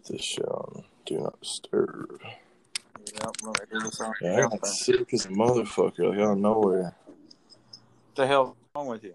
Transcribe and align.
put 0.00 0.12
this 0.12 0.24
shit 0.24 0.46
on. 0.46 0.84
Do 1.06 1.18
not 1.18 1.40
disturb. 1.40 2.20
Yep, 2.22 3.36
let 3.42 3.60
me 3.60 3.66
do 3.72 3.80
this 3.80 4.00
on 4.00 4.12
Yeah, 4.20 4.36
I 4.36 4.40
got 4.48 4.66
sick 4.66 5.12
as 5.12 5.26
a 5.26 5.30
motherfucker, 5.30 6.10
like 6.10 6.18
out 6.18 6.32
of 6.32 6.38
nowhere. 6.38 6.94
What 7.06 8.14
the 8.14 8.26
hell's 8.26 8.56
wrong 8.74 8.86
with 8.86 9.04
you? 9.04 9.14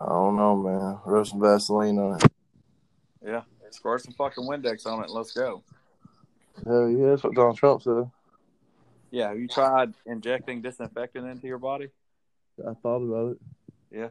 I 0.00 0.06
don't 0.06 0.36
know, 0.36 0.56
man. 0.56 0.98
Rub 1.04 1.26
some 1.26 1.40
Vaseline 1.40 1.98
on 1.98 2.16
it. 2.16 2.32
Yeah, 3.24 3.42
squirt 3.70 4.02
some 4.02 4.14
fucking 4.14 4.44
Windex 4.44 4.86
on 4.86 5.00
it. 5.00 5.06
and 5.06 5.14
Let's 5.14 5.32
go. 5.32 5.62
Hell 6.64 6.88
yeah, 6.90 7.10
that's 7.10 7.22
what 7.22 7.34
Donald 7.34 7.56
Trump 7.56 7.82
said. 7.82 8.10
Yeah, 9.10 9.28
have 9.28 9.38
you 9.38 9.48
tried 9.48 9.94
injecting 10.06 10.62
disinfectant 10.62 11.26
into 11.26 11.46
your 11.46 11.58
body? 11.58 11.88
I 12.60 12.74
thought 12.74 13.02
about 13.02 13.32
it. 13.32 13.38
Yeah. 13.90 14.08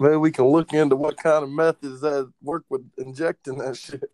Maybe 0.00 0.16
we 0.16 0.32
can 0.32 0.46
look 0.46 0.72
into 0.72 0.96
what 0.96 1.16
kind 1.16 1.44
of 1.44 1.50
methods 1.50 2.00
that 2.00 2.30
work 2.42 2.64
with 2.68 2.82
injecting 2.98 3.58
that 3.58 3.76
shit. 3.76 4.10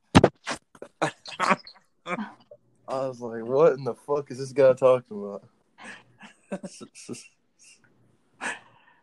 I 2.88 3.06
was 3.06 3.20
like, 3.20 3.44
what 3.44 3.72
in 3.74 3.84
the 3.84 3.94
fuck 3.94 4.30
is 4.30 4.38
this 4.38 4.52
guy 4.52 4.72
talking 4.74 5.16
about? 5.16 5.44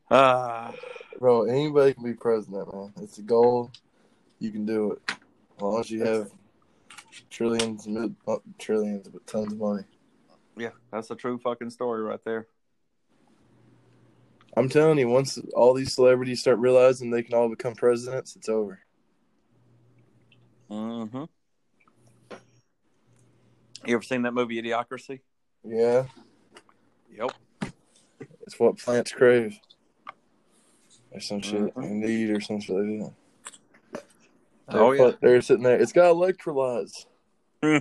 Ah, 0.10 0.72
Bro, 1.20 1.44
anybody 1.48 1.94
can 1.94 2.04
be 2.04 2.14
president, 2.14 2.74
man. 2.74 2.94
It's 3.02 3.18
a 3.18 3.22
goal. 3.22 3.72
You 4.40 4.52
can 4.52 4.66
do 4.66 4.94
it. 4.94 5.02
As 5.10 5.62
long 5.62 5.80
as 5.82 5.92
you 5.92 6.02
have 6.06 6.32
trillions, 7.30 7.88
not 7.88 8.12
trillions, 8.58 9.10
but 9.10 9.28
tons 9.28 9.52
of 9.52 9.60
money. 9.60 9.84
yeah, 10.58 10.70
that's 10.94 11.12
a 11.12 11.16
true 11.16 11.38
fucking 11.40 11.72
story 11.72 12.04
right 12.04 12.24
there. 12.24 12.48
I'm 14.58 14.70
telling 14.70 14.98
you, 14.98 15.08
once 15.08 15.38
all 15.56 15.76
these 15.76 15.94
celebrities 15.94 16.40
start 16.42 16.58
realizing 16.58 17.12
they 17.12 17.22
can 17.22 17.36
all 17.36 17.48
become 17.48 17.76
presidents, 17.76 18.36
it's 18.36 18.50
over. 18.50 18.80
Mm-hmm. 20.72 21.26
You 23.86 23.94
ever 23.94 24.02
seen 24.02 24.24
that 24.24 24.34
movie 24.34 24.60
Idiocracy? 24.60 25.20
Yeah, 25.64 26.08
Yep. 27.16 27.32
it's 28.42 28.60
what 28.60 28.80
plants 28.80 29.12
crave. 29.12 29.60
Or 31.12 31.20
some 31.20 31.42
shit 31.42 31.74
Mhm. 31.76 31.84
they 31.84 31.90
need, 31.94 32.30
or 32.32 32.42
some 32.42 32.60
shit 32.60 32.76
like 32.76 33.14
that. 33.94 34.04
Oh, 34.70 34.96
They're- 34.96 35.08
yeah. 35.10 35.16
They're 35.22 35.42
sitting 35.42 35.64
there. 35.64 35.80
It's 35.80 35.94
got 35.94 36.16
electrolytes. 36.16 37.06
Hmm. 37.64 37.78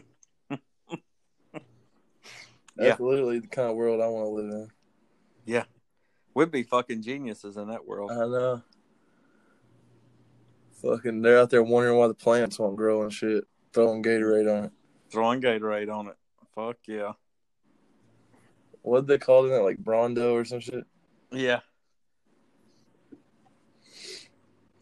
That's 2.76 3.00
literally 3.00 3.38
the 3.38 3.46
kind 3.48 3.70
of 3.70 3.76
world 3.76 4.02
I 4.02 4.08
want 4.08 4.26
to 4.26 4.30
live 4.30 4.50
in. 4.52 4.70
We'd 6.36 6.50
be 6.50 6.64
fucking 6.64 7.00
geniuses 7.00 7.56
in 7.56 7.68
that 7.68 7.86
world. 7.86 8.10
I 8.12 8.26
know. 8.26 8.62
Fucking, 10.82 11.22
they're 11.22 11.38
out 11.38 11.48
there 11.48 11.62
wondering 11.62 11.96
why 11.96 12.08
the 12.08 12.14
plants 12.14 12.58
won't 12.58 12.76
grow 12.76 13.00
and 13.00 13.10
shit. 13.10 13.44
Throwing 13.72 14.02
Gatorade 14.02 14.54
on 14.54 14.64
it. 14.64 14.72
Throwing 15.10 15.40
Gatorade 15.40 15.90
on 15.90 16.08
it. 16.08 16.16
Fuck 16.54 16.76
yeah. 16.86 17.12
What'd 18.82 19.06
they 19.06 19.16
call 19.16 19.50
it? 19.50 19.62
Like 19.62 19.82
Brawndo 19.82 20.34
or 20.34 20.44
some 20.44 20.60
shit? 20.60 20.84
Yeah. 21.30 21.60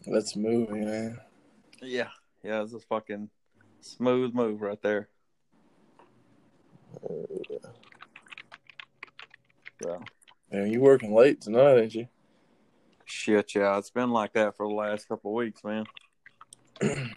That's 0.08 0.34
moving, 0.34 0.86
man. 0.86 1.20
Yeah. 1.80 2.08
Yeah, 2.42 2.64
it's 2.64 2.74
a 2.74 2.80
fucking 2.80 3.30
smooth 3.80 4.34
move 4.34 4.60
right 4.60 4.82
there. 4.82 5.08
Oh, 7.08 7.24
so 9.80 10.02
Man, 10.54 10.70
you 10.70 10.80
working 10.80 11.12
late 11.12 11.40
tonight, 11.40 11.78
ain't 11.78 11.96
you? 11.96 12.06
shit, 13.04 13.56
yeah, 13.56 13.76
it's 13.76 13.90
been 13.90 14.10
like 14.10 14.34
that 14.34 14.56
for 14.56 14.68
the 14.68 14.72
last 14.72 15.08
couple 15.08 15.32
of 15.32 15.34
weeks, 15.34 15.64
man. 15.64 15.84
yeah, 16.80 17.08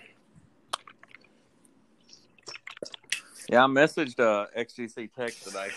I 3.64 3.68
messaged 3.68 4.20
uh, 4.20 4.48
XGC 4.58 5.14
Tech 5.14 5.40
today. 5.40 5.68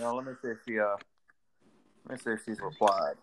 Now 0.00 0.16
let 0.16 0.24
me 0.24 0.32
see 0.40 0.48
if 0.48 0.56
she 0.66 0.80
uh, 0.80 0.96
let 2.08 2.16
me 2.16 2.22
see 2.24 2.30
if 2.30 2.40
she's 2.46 2.58
replied. 2.58 3.16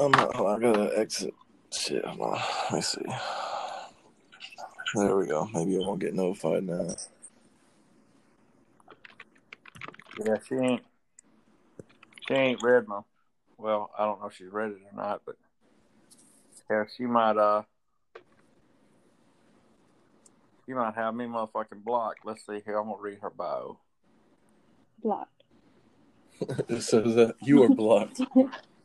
I'm 0.00 0.10
not, 0.10 0.34
I 0.34 0.58
gotta 0.58 0.98
exit. 0.98 1.32
Shit, 1.72 2.04
hold 2.04 2.32
on. 2.32 2.32
Let 2.32 2.72
me 2.72 2.80
see. 2.80 3.04
There 4.96 5.16
we 5.16 5.28
go. 5.28 5.48
Maybe 5.54 5.76
I 5.76 5.78
won't 5.78 6.00
get 6.00 6.12
notified 6.12 6.64
now. 6.64 6.88
Yeah, 10.24 10.36
she 10.48 10.54
ain't. 10.54 10.82
She 12.26 12.34
ain't 12.34 12.62
read 12.62 12.88
my. 12.88 13.00
Well, 13.58 13.90
I 13.98 14.04
don't 14.04 14.20
know 14.20 14.26
if 14.26 14.34
she's 14.34 14.50
read 14.50 14.72
it 14.72 14.78
or 14.92 14.96
not, 14.96 15.22
but 15.24 15.36
yeah, 16.70 16.84
she 16.96 17.04
might. 17.04 17.36
Uh, 17.36 17.62
she 20.66 20.72
might 20.72 20.94
have 20.94 21.14
me 21.14 21.26
motherfucking 21.26 21.84
blocked. 21.84 22.24
Let's 22.24 22.44
see 22.46 22.60
here. 22.64 22.78
I'm 22.78 22.88
gonna 22.88 23.00
read 23.00 23.18
her 23.22 23.30
bio. 23.30 23.78
Blocked. 25.02 25.42
it 26.68 26.82
says 26.82 27.14
that 27.14 27.34
you 27.42 27.62
are 27.62 27.68
blocked. 27.68 28.20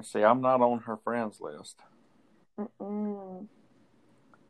Let's 0.00 0.12
see. 0.12 0.24
I'm 0.24 0.40
not 0.40 0.62
on 0.62 0.78
her 0.86 0.96
friends 0.96 1.42
list, 1.42 1.76
Mm-mm. 2.58 3.46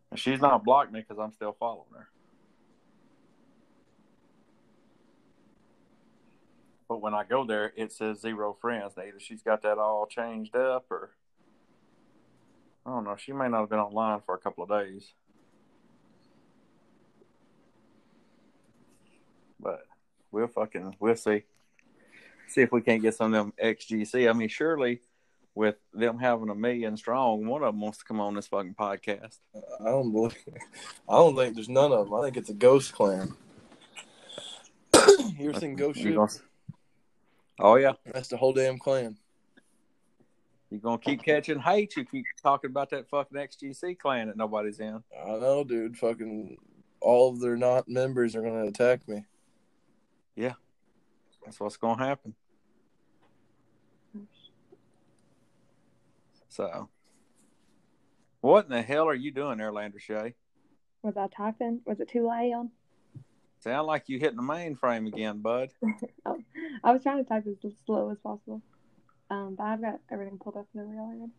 and 0.08 0.20
she's 0.20 0.40
not 0.40 0.62
blocked 0.62 0.92
me 0.92 1.00
because 1.00 1.20
I'm 1.20 1.32
still 1.32 1.56
following 1.58 1.88
her. 1.92 2.08
But 6.88 7.02
when 7.02 7.14
I 7.14 7.24
go 7.24 7.44
there, 7.44 7.72
it 7.74 7.92
says 7.92 8.20
zero 8.20 8.56
friends. 8.60 8.92
Now, 8.96 9.02
either 9.02 9.18
she's 9.18 9.42
got 9.42 9.62
that 9.62 9.78
all 9.78 10.06
changed 10.06 10.54
up, 10.54 10.86
or 10.88 11.16
I 12.86 12.90
don't 12.90 13.02
know. 13.02 13.16
She 13.16 13.32
may 13.32 13.48
not 13.48 13.62
have 13.62 13.70
been 13.70 13.80
online 13.80 14.20
for 14.24 14.36
a 14.36 14.38
couple 14.38 14.62
of 14.62 14.70
days. 14.70 15.14
But 19.58 19.84
we'll 20.30 20.46
fucking 20.46 20.94
we'll 21.00 21.16
see. 21.16 21.42
See 22.46 22.60
if 22.60 22.70
we 22.70 22.82
can't 22.82 23.02
get 23.02 23.16
some 23.16 23.34
of 23.34 23.46
them 23.46 23.52
XGC. 23.60 24.30
I 24.30 24.32
mean, 24.32 24.48
surely 24.48 25.00
with 25.54 25.76
them 25.92 26.18
having 26.18 26.48
a 26.48 26.54
million 26.54 26.96
strong, 26.96 27.46
one 27.46 27.62
of 27.62 27.72
them 27.74 27.80
wants 27.80 27.98
to 27.98 28.04
come 28.04 28.20
on 28.20 28.34
this 28.34 28.46
fucking 28.46 28.74
podcast. 28.74 29.38
I 29.54 29.84
don't 29.86 30.12
believe. 30.12 30.36
I 31.08 31.16
don't 31.16 31.36
think 31.36 31.54
there's 31.54 31.68
none 31.68 31.92
of 31.92 32.06
them. 32.06 32.14
I 32.14 32.22
think 32.22 32.36
it's 32.36 32.50
a 32.50 32.54
ghost 32.54 32.92
clan. 32.92 33.34
you 35.38 35.50
ever 35.50 35.58
seen 35.58 35.74
Ghost 35.76 36.00
Ship? 36.00 36.14
gonna- 36.14 36.30
Oh 37.58 37.76
yeah, 37.76 37.92
That's 38.06 38.28
the 38.28 38.36
whole 38.38 38.52
damn 38.54 38.78
clan. 38.78 39.18
you're 40.70 40.80
gonna 40.80 40.98
keep 40.98 41.22
catching 41.22 41.58
hate. 41.60 41.92
If 41.96 41.96
you 42.12 42.22
keep 42.22 42.24
talking 42.42 42.70
about 42.70 42.88
that 42.90 43.08
fucking 43.10 43.36
XGC 43.36 43.98
clan 43.98 44.28
that 44.28 44.36
nobody's 44.36 44.80
in. 44.80 45.02
I 45.26 45.28
know, 45.38 45.62
dude. 45.64 45.98
Fucking 45.98 46.56
all 47.02 47.30
of 47.30 47.40
their 47.40 47.56
not 47.56 47.86
members 47.88 48.34
are 48.34 48.42
gonna 48.42 48.64
attack 48.66 49.06
me. 49.08 49.24
Yeah, 50.36 50.54
that's 51.44 51.60
what's 51.60 51.76
gonna 51.76 52.02
happen. 52.02 52.34
So, 56.50 56.88
what 58.40 58.64
in 58.64 58.72
the 58.72 58.82
hell 58.82 59.06
are 59.08 59.14
you 59.14 59.30
doing 59.30 59.58
there, 59.58 59.72
Landry 59.72 60.00
Shay? 60.00 60.34
Was 61.02 61.16
I 61.16 61.28
typing? 61.28 61.80
Was 61.86 62.00
it 62.00 62.08
too 62.08 62.26
loud? 62.26 62.68
Sound 63.60 63.86
like 63.86 64.08
you 64.08 64.18
hitting 64.18 64.36
the 64.36 64.42
mainframe 64.42 65.06
again, 65.06 65.38
bud. 65.38 65.70
I 66.84 66.92
was 66.92 67.02
trying 67.02 67.22
to 67.22 67.28
type 67.28 67.44
as 67.46 67.72
slow 67.86 68.10
as 68.10 68.18
possible. 68.18 68.62
Um, 69.30 69.54
but 69.56 69.64
I've 69.64 69.80
got 69.80 70.00
everything 70.10 70.38
pulled 70.38 70.56
up 70.56 70.66
and 70.74 70.82
over 70.82 71.00
already. 71.00 71.30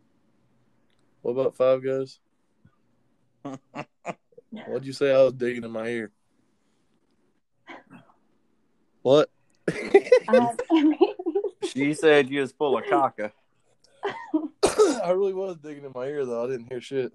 What 1.24 1.32
about 1.32 1.58
Five 1.58 1.84
Guys? 1.84 2.20
What'd 4.66 4.86
you 4.86 4.94
say? 4.94 5.14
I 5.14 5.24
was 5.24 5.34
digging 5.34 5.66
in 5.66 5.72
my 5.72 5.88
ear. 5.88 6.12
What? 9.02 9.30
I 9.70 10.56
she 11.66 11.94
said 11.96 12.30
you 12.30 12.40
was 12.42 12.54
full 12.54 12.78
of 12.78 12.86
caca. 12.86 13.32
I 15.06 15.12
really 15.12 15.34
was 15.34 15.58
digging 15.58 15.86
in 15.86 15.92
my 15.94 16.06
ear 16.06 16.26
though. 16.26 16.44
I 16.44 16.48
didn't 16.48 16.68
hear 16.68 16.82
shit. 16.82 17.12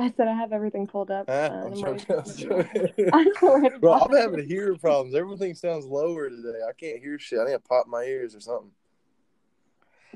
I 0.00 0.12
said 0.16 0.28
I 0.28 0.32
have 0.32 0.52
everything 0.52 0.86
pulled 0.86 1.10
up. 1.10 1.26
Ah, 1.28 1.32
uh, 1.32 1.48
I'm 1.48 1.66
I'm 1.72 1.74
joking. 1.74 2.16
I'm 2.16 2.24
to- 2.24 2.36
joking. 2.36 3.10
I'm 3.12 3.80
Bro. 3.80 3.92
I'm 3.94 4.16
having 4.16 4.48
hearing 4.48 4.78
problems. 4.78 5.14
Everything 5.14 5.54
sounds 5.54 5.84
lower 5.86 6.30
today. 6.30 6.60
I 6.68 6.72
can't 6.72 7.00
hear 7.00 7.18
shit. 7.18 7.40
I 7.40 7.46
need 7.46 7.52
to 7.52 7.58
pop 7.58 7.86
my 7.88 8.02
ears 8.02 8.34
or 8.34 8.40
something. 8.40 8.70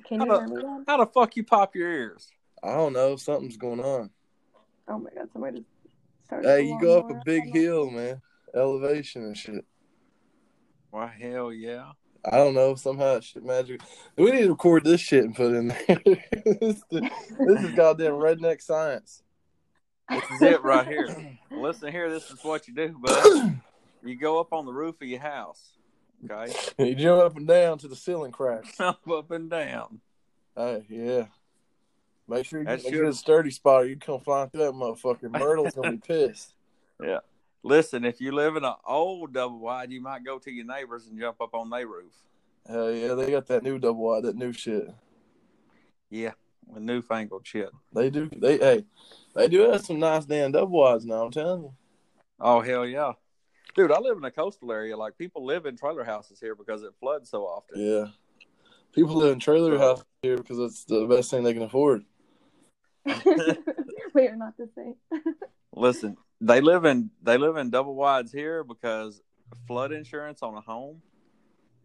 Can 0.06 0.22
you 0.22 0.28
How 0.28 0.38
hear 0.38 0.48
me 0.48 0.62
then? 0.62 0.84
How 0.86 0.96
the 0.98 1.06
fuck 1.06 1.36
you 1.36 1.44
pop 1.44 1.74
your 1.74 1.90
ears? 1.90 2.28
I 2.62 2.74
don't 2.74 2.92
know. 2.92 3.16
Something's 3.16 3.56
going 3.56 3.80
on. 3.80 4.10
Oh 4.88 4.98
my 4.98 5.10
god, 5.14 5.28
somebody 5.32 5.58
just 5.58 5.70
started. 6.26 6.48
Hey, 6.48 6.62
you 6.62 6.78
go 6.80 6.98
up 6.98 7.10
a 7.10 7.20
big 7.24 7.52
hill, 7.52 7.90
man. 7.90 8.20
Elevation 8.54 9.24
and 9.24 9.36
shit. 9.36 9.64
Well, 10.92 11.08
hell 11.08 11.52
yeah. 11.52 11.92
I 12.24 12.36
don't 12.36 12.54
know. 12.54 12.74
Somehow 12.76 13.14
that 13.14 13.24
shit 13.24 13.44
magic. 13.44 13.80
We 14.16 14.30
need 14.30 14.42
to 14.42 14.50
record 14.50 14.84
this 14.84 15.00
shit 15.00 15.24
and 15.24 15.34
put 15.34 15.54
in 15.54 15.68
there. 15.68 15.76
this, 16.60 16.82
this 16.90 17.62
is 17.64 17.72
goddamn 17.74 18.12
redneck 18.12 18.62
science. 18.62 19.22
This 20.08 20.22
is 20.30 20.42
it 20.42 20.62
right 20.62 20.86
here. 20.86 21.38
Listen 21.50 21.90
here, 21.90 22.10
this 22.10 22.30
is 22.30 22.42
what 22.44 22.68
you 22.68 22.74
do, 22.74 22.96
bud. 23.00 23.60
You 24.04 24.16
go 24.16 24.40
up 24.40 24.52
on 24.52 24.66
the 24.66 24.72
roof 24.72 24.96
of 25.00 25.06
your 25.06 25.20
house. 25.20 25.76
Okay? 26.28 26.52
you 26.78 26.96
jump 26.96 27.22
up 27.22 27.36
and 27.36 27.46
down 27.46 27.78
to 27.78 27.86
the 27.86 27.94
ceiling 27.94 28.32
cracks. 28.32 28.68
Jump 28.78 28.98
up 29.08 29.30
and 29.30 29.48
down. 29.48 30.00
Hey, 30.56 30.84
yeah. 30.88 31.26
Make 32.26 32.46
sure 32.46 32.58
you 32.60 32.66
That's 32.66 32.82
make 32.82 32.92
your- 32.94 33.04
it 33.04 33.10
a 33.10 33.14
sturdy 33.14 33.52
spot 33.52 33.82
or 33.82 33.86
you 33.86 33.96
come 33.96 34.18
flying 34.18 34.50
through 34.50 34.62
that 34.64 34.72
motherfucker. 34.72 35.30
Myrtle's 35.30 35.74
gonna 35.74 35.92
be 35.92 35.98
pissed. 35.98 36.54
Listen, 37.64 38.04
if 38.04 38.20
you 38.20 38.32
live 38.32 38.56
in 38.56 38.64
an 38.64 38.74
old 38.86 39.32
double 39.32 39.60
wide, 39.60 39.92
you 39.92 40.00
might 40.00 40.24
go 40.24 40.38
to 40.38 40.50
your 40.50 40.66
neighbors 40.66 41.06
and 41.06 41.18
jump 41.18 41.40
up 41.40 41.54
on 41.54 41.70
their 41.70 41.86
roof. 41.86 42.12
Hell 42.68 42.92
yeah, 42.92 43.14
they 43.14 43.30
got 43.30 43.46
that 43.46 43.62
new 43.62 43.78
double 43.78 44.02
wide, 44.02 44.24
that 44.24 44.36
new 44.36 44.52
shit. 44.52 44.88
Yeah, 46.10 46.32
with 46.66 46.82
newfangled 46.82 47.46
shit. 47.46 47.70
They 47.94 48.10
do 48.10 48.28
they 48.36 48.58
hey, 48.58 48.84
they 49.34 49.48
do 49.48 49.70
have 49.70 49.84
some 49.84 50.00
nice 50.00 50.24
damn 50.24 50.52
double 50.52 50.78
wides 50.78 51.06
now, 51.06 51.24
I'm 51.24 51.30
telling 51.30 51.62
you. 51.62 51.74
Oh 52.40 52.60
hell 52.60 52.86
yeah, 52.86 53.12
dude! 53.76 53.92
I 53.92 53.98
live 53.98 54.16
in 54.16 54.24
a 54.24 54.30
coastal 54.30 54.72
area. 54.72 54.96
Like 54.96 55.16
people 55.16 55.44
live 55.44 55.66
in 55.66 55.76
trailer 55.76 56.04
houses 56.04 56.40
here 56.40 56.54
because 56.54 56.82
it 56.82 56.92
floods 57.00 57.30
so 57.30 57.42
often. 57.42 57.80
Yeah. 57.80 58.06
People 58.92 59.16
live 59.16 59.32
in 59.32 59.38
trailer 59.38 59.78
houses 59.78 60.04
here 60.22 60.36
because 60.36 60.58
it's 60.58 60.84
the 60.84 61.06
best 61.06 61.30
thing 61.30 61.42
they 61.42 61.54
can 61.54 61.62
afford. 61.62 62.04
we 63.06 64.26
are 64.26 64.36
not 64.36 64.54
the 64.58 64.68
same. 64.76 64.96
Listen, 65.74 66.16
they 66.42 66.60
live 66.60 66.84
in 66.84 67.10
they 67.22 67.38
live 67.38 67.56
in 67.56 67.70
double 67.70 67.94
wides 67.94 68.32
here 68.32 68.64
because 68.64 69.22
flood 69.66 69.92
insurance 69.92 70.42
on 70.42 70.54
a 70.56 70.60
home, 70.60 71.00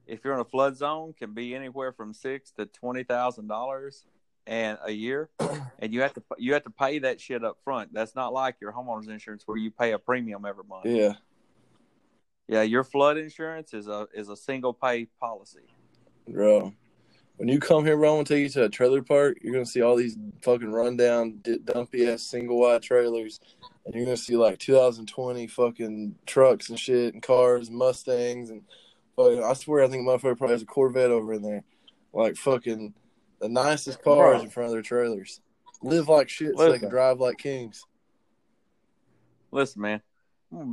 if 0.08 0.26
you're 0.26 0.34
in 0.34 0.40
a 0.40 0.46
flood 0.46 0.76
zone, 0.76 1.14
can 1.18 1.34
be 1.34 1.54
anywhere 1.54 1.94
from 1.94 2.14
six 2.14 2.52
to 2.52 2.66
twenty 2.66 3.04
thousand 3.04 3.48
dollars 3.48 4.06
and 4.48 4.80
a 4.84 4.92
year, 4.92 5.30
and 5.80 5.94
you 5.94 6.02
have 6.02 6.14
to 6.16 6.24
you 6.40 6.54
have 6.54 6.64
to 6.64 6.72
pay 6.72 7.00
that 7.00 7.22
shit 7.22 7.44
up 7.44 7.58
front. 7.64 7.94
That's 7.94 8.16
not 8.16 8.34
like 8.34 8.56
your 8.60 8.74
homeowner's 8.74 9.08
insurance 9.08 9.44
where 9.46 9.58
you 9.58 9.70
pay 9.70 9.92
a 9.92 10.00
premium 10.00 10.44
every 10.44 10.64
month. 10.68 10.88
Yeah. 10.88 11.14
Yeah, 12.48 12.62
your 12.62 12.84
flood 12.84 13.18
insurance 13.18 13.74
is 13.74 13.88
a 13.88 14.08
is 14.14 14.30
a 14.30 14.36
single 14.36 14.74
pay 14.74 15.06
policy. 15.20 15.68
Bro. 16.28 16.74
When 17.38 17.50
you 17.50 17.60
come 17.60 17.86
here, 17.86 17.96
bro, 17.96 18.10
I'm 18.10 18.16
gonna 18.18 18.26
take 18.26 18.44
you 18.44 18.50
to 18.50 18.64
a 18.64 18.70
trailer 18.70 19.04
park. 19.04 19.38
You're 19.42 19.54
gonna 19.54 19.66
see 19.66 19.82
all 19.82 19.96
these 19.96 20.18
fucking 20.42 20.72
rundown, 20.72 21.40
dumpy 21.66 22.10
ass 22.10 22.24
single 22.24 22.60
wide 22.60 22.82
trailers, 22.82 23.40
and 23.86 23.94
you're 23.94 24.06
gonna 24.06 24.18
see 24.18 24.36
like 24.36 24.58
2020 24.58 25.46
fucking 25.46 26.16
trucks 26.26 26.70
and 26.70 26.80
shit, 26.80 27.14
and 27.14 27.22
cars, 27.22 27.70
Mustangs, 27.70 28.50
and 28.50 28.64
fucking. 29.16 29.44
I 29.44 29.54
swear, 29.54 29.84
I 29.84 29.88
think 29.88 30.04
my 30.04 30.14
motherfucker 30.14 30.38
probably 30.38 30.56
has 30.56 30.64
a 30.64 30.66
Corvette 30.66 31.12
over 31.12 31.34
in 31.34 31.44
there, 31.44 31.64
like 32.12 32.38
fucking 32.38 32.96
the 33.40 33.50
nicest 33.50 34.02
cars 34.02 34.42
in 34.42 34.50
front 34.50 34.68
of 34.68 34.74
their 34.74 34.82
trailers. 34.82 35.40
Live 35.84 36.10
like 36.10 36.30
shit 36.30 36.58
so 36.58 36.72
they 36.72 36.80
can 36.80 36.90
drive 36.90 37.20
like 37.20 37.38
kings. 37.38 37.86
Listen, 39.52 39.84
man, 39.84 40.02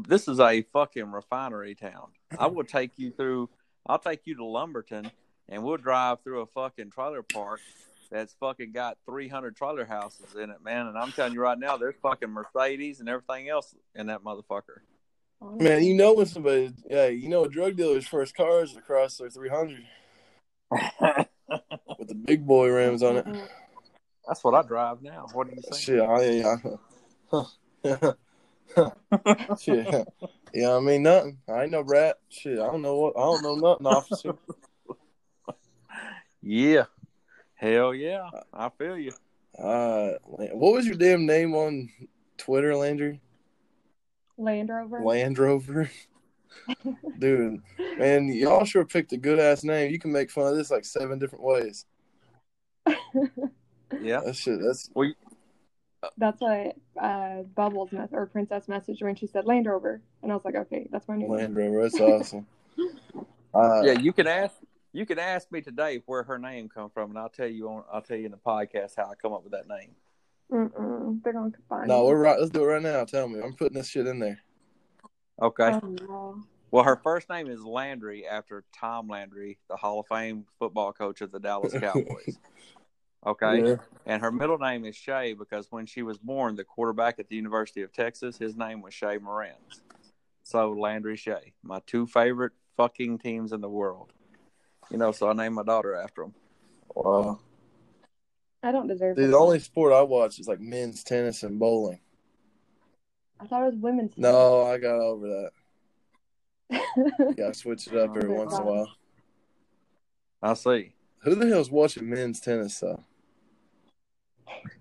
this 0.08 0.28
is 0.28 0.40
a 0.40 0.62
fucking 0.72 1.12
refinery 1.12 1.74
town. 1.74 2.08
I 2.38 2.46
will 2.46 2.64
take 2.64 2.92
you 2.96 3.10
through. 3.10 3.50
I'll 3.86 3.98
take 3.98 4.22
you 4.24 4.34
to 4.36 4.44
Lumberton, 4.46 5.10
and 5.48 5.62
we'll 5.62 5.76
drive 5.76 6.22
through 6.22 6.40
a 6.40 6.46
fucking 6.46 6.90
trailer 6.90 7.22
park 7.22 7.60
that's 8.10 8.34
fucking 8.40 8.72
got 8.72 8.96
300 9.06 9.56
trailer 9.56 9.84
houses 9.84 10.34
in 10.34 10.50
it, 10.50 10.62
man. 10.62 10.86
And 10.86 10.96
I'm 10.96 11.12
telling 11.12 11.32
you 11.32 11.40
right 11.40 11.58
now, 11.58 11.76
there's 11.76 11.96
fucking 12.02 12.30
Mercedes 12.30 13.00
and 13.00 13.08
everything 13.08 13.48
else 13.48 13.74
in 13.94 14.06
that 14.06 14.22
motherfucker. 14.22 14.80
Man, 15.40 15.82
you 15.82 15.94
know 15.94 16.14
when 16.14 16.26
somebody, 16.26 16.72
yeah, 16.88 17.06
you 17.06 17.28
know 17.28 17.44
a 17.44 17.48
drug 17.48 17.76
dealer's 17.76 18.06
first 18.06 18.36
car 18.36 18.62
is 18.62 18.76
a 18.76 18.80
Chrysler 18.80 19.32
300 19.32 19.84
with 21.98 22.08
the 22.08 22.14
big 22.14 22.46
boy 22.46 22.68
rims 22.68 23.02
on 23.02 23.16
it. 23.18 23.26
Mm-hmm. 23.26 23.44
That's 24.26 24.42
what 24.42 24.54
I 24.54 24.62
drive 24.62 25.02
now. 25.02 25.26
What 25.32 25.48
do 25.48 25.56
you 25.56 25.62
think? 25.62 25.76
Shit, 25.76 26.00
I, 26.00 26.24
yeah, 26.30 26.56
huh. 27.30 28.14
shit, 29.60 30.08
yeah. 30.54 30.76
I 30.76 30.80
mean 30.80 31.02
nothing. 31.02 31.38
I 31.46 31.64
ain't 31.64 31.72
no 31.72 31.82
rat. 31.82 32.18
Shit, 32.30 32.58
I 32.58 32.66
don't 32.66 32.80
know 32.80 32.96
what. 32.96 33.14
I 33.18 33.20
don't 33.20 33.42
know 33.42 33.56
nothing, 33.56 33.86
officer. 33.86 34.34
Yeah, 36.46 36.84
hell 37.54 37.94
yeah, 37.94 38.28
I 38.52 38.68
feel 38.68 38.98
you. 38.98 39.12
Uh, 39.58 40.10
what 40.24 40.74
was 40.74 40.86
your 40.86 40.96
damn 40.96 41.24
name 41.24 41.54
on 41.54 41.88
Twitter, 42.36 42.76
Landry? 42.76 43.22
Land 44.36 44.68
Rover. 44.68 45.00
Land 45.00 45.38
Rover. 45.38 45.90
Dude, 47.18 47.62
man, 47.96 48.28
y'all 48.28 48.66
sure 48.66 48.84
picked 48.84 49.14
a 49.14 49.16
good 49.16 49.38
ass 49.38 49.64
name. 49.64 49.90
You 49.90 49.98
can 49.98 50.12
make 50.12 50.30
fun 50.30 50.48
of 50.48 50.56
this 50.56 50.70
like 50.70 50.84
seven 50.84 51.18
different 51.18 51.44
ways. 51.44 51.86
Yeah, 54.00 54.20
That 54.20 54.36
shit. 54.36 54.60
That's 54.60 54.90
That's 56.18 56.40
what 56.40 56.76
uh, 57.00 57.42
Bubbles 57.54 57.92
mess 57.92 58.10
or 58.12 58.26
Princess 58.26 58.66
messaged 58.66 59.02
when 59.02 59.14
she 59.14 59.26
said 59.28 59.46
Land 59.46 59.64
Rover, 59.64 60.02
and 60.22 60.30
I 60.30 60.34
was 60.34 60.44
like, 60.44 60.56
okay, 60.56 60.88
that's 60.90 61.08
my 61.08 61.16
new 61.16 61.28
name. 61.28 61.30
Land 61.30 61.56
Rover. 61.56 61.82
That's 61.82 62.00
awesome. 62.00 62.46
Uh, 63.54 63.82
yeah. 63.84 63.92
You 63.92 64.12
can 64.12 64.26
ask. 64.26 64.56
You 64.94 65.04
can 65.04 65.18
ask 65.18 65.50
me 65.50 65.60
today 65.60 66.00
where 66.06 66.22
her 66.22 66.38
name 66.38 66.68
come 66.68 66.88
from, 66.88 67.10
and 67.10 67.18
I'll 67.18 67.28
tell 67.28 67.48
you 67.48 67.68
on. 67.68 67.82
I'll 67.92 68.00
tell 68.00 68.16
you 68.16 68.26
in 68.26 68.30
the 68.30 68.36
podcast 68.38 68.92
how 68.96 69.06
I 69.10 69.16
come 69.20 69.32
up 69.32 69.42
with 69.42 69.50
that 69.52 69.66
name. 69.68 69.90
Mm-mm. 70.52 71.20
They're 71.24 71.32
gonna 71.32 71.50
find 71.68 71.88
No, 71.88 72.02
me. 72.02 72.08
we're 72.10 72.18
right. 72.22 72.38
Let's 72.38 72.52
do 72.52 72.62
it 72.62 72.66
right 72.66 72.80
now. 72.82 73.04
Tell 73.04 73.26
me. 73.26 73.40
I'm 73.42 73.54
putting 73.54 73.76
this 73.76 73.88
shit 73.88 74.06
in 74.06 74.20
there. 74.20 74.38
Okay. 75.42 75.72
Oh, 75.82 75.96
no. 76.08 76.36
Well, 76.70 76.84
her 76.84 76.94
first 77.02 77.28
name 77.28 77.48
is 77.48 77.64
Landry 77.64 78.24
after 78.24 78.62
Tom 78.72 79.08
Landry, 79.08 79.58
the 79.68 79.74
Hall 79.76 79.98
of 79.98 80.06
Fame 80.06 80.46
football 80.60 80.92
coach 80.92 81.20
of 81.22 81.32
the 81.32 81.40
Dallas 81.40 81.74
Cowboys. 81.74 82.38
Okay. 83.26 83.66
Yeah. 83.66 83.76
And 84.04 84.20
her 84.20 84.30
middle 84.30 84.58
name 84.58 84.84
is 84.84 84.94
Shay 84.94 85.32
because 85.32 85.68
when 85.72 85.86
she 85.86 86.02
was 86.02 86.18
born, 86.18 86.56
the 86.56 86.62
quarterback 86.64 87.18
at 87.18 87.26
the 87.30 87.36
University 87.36 87.80
of 87.80 87.90
Texas, 87.90 88.36
his 88.36 88.54
name 88.54 88.82
was 88.82 88.92
Shea 88.92 89.16
Morenz. 89.16 89.80
So 90.42 90.72
Landry 90.72 91.16
Shay, 91.16 91.54
my 91.62 91.80
two 91.86 92.06
favorite 92.06 92.52
fucking 92.76 93.20
teams 93.20 93.52
in 93.52 93.62
the 93.62 93.68
world. 93.70 94.12
You 94.90 94.98
know, 94.98 95.12
so 95.12 95.28
I 95.28 95.32
named 95.32 95.54
my 95.54 95.62
daughter 95.62 95.94
after 95.96 96.22
him. 96.24 96.34
Wow. 96.94 97.40
I 98.62 98.72
don't 98.72 98.86
deserve 98.86 99.16
Dude, 99.16 99.26
it. 99.26 99.30
the 99.30 99.36
only 99.38 99.58
sport 99.58 99.92
I 99.92 100.02
watch 100.02 100.38
is 100.38 100.48
like 100.48 100.60
men's 100.60 101.02
tennis 101.04 101.42
and 101.42 101.58
bowling. 101.58 102.00
I 103.40 103.46
thought 103.46 103.62
it 103.62 103.66
was 103.66 103.76
women's. 103.76 104.16
No, 104.16 104.62
I 104.64 104.78
got 104.78 104.98
over 105.00 105.26
that. 105.28 105.50
tennis. 106.96 107.34
Got 107.36 107.52
to 107.52 107.54
switch 107.54 107.86
it 107.88 107.96
up 107.96 108.16
every 108.16 108.30
Oh, 108.30 108.38
once 108.38 108.54
in 108.54 108.60
a 108.62 108.64
while. 108.64 108.92
I 110.42 110.54
see. 110.54 110.94
Who 111.20 111.34
the 111.34 111.46
hell's 111.48 111.70
watching 111.70 112.08
men's 112.08 112.40
tennis 112.40 112.78
though? 112.80 113.02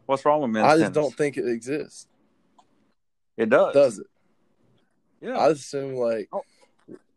What's 0.06 0.24
wrong 0.26 0.42
with 0.42 0.52
men's 0.52 0.66
I 0.66 0.72
just 0.78 0.94
tennis? 0.94 0.96
don't 0.96 1.16
think 1.16 1.38
it 1.38 1.48
exists. 1.48 2.08
It 3.38 3.50
does. 3.50 3.74
Does 3.74 4.00
it? 4.00 4.08
Yeah. 5.22 5.38
I 5.38 5.48
assume 5.50 5.96
like 5.96 6.30
oh. 6.32 6.44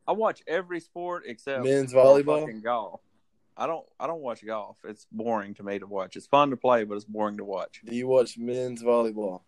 I 0.07 0.13
watch 0.13 0.43
every 0.47 0.81
sport 0.81 1.25
except 1.27 1.65
men's 1.65 1.93
volleyball. 1.93 2.43
fucking 2.43 2.63
golf. 2.63 3.01
I 3.57 3.67
don't. 3.67 3.87
I 3.99 4.07
don't 4.07 4.21
watch 4.21 4.45
golf. 4.45 4.77
It's 4.85 5.07
boring 5.11 5.55
to 5.55 5.63
me 5.63 5.79
to 5.79 5.87
watch. 5.87 6.17
It's 6.17 6.27
fun 6.27 6.51
to 6.51 6.57
play, 6.57 6.85
but 6.85 6.95
it's 6.95 7.05
boring 7.05 7.39
to 7.39 7.45
watch. 7.45 7.81
Do 7.85 7.95
you 7.95 8.07
watch 8.07 8.37
men's 8.37 8.83
volleyball? 8.83 9.41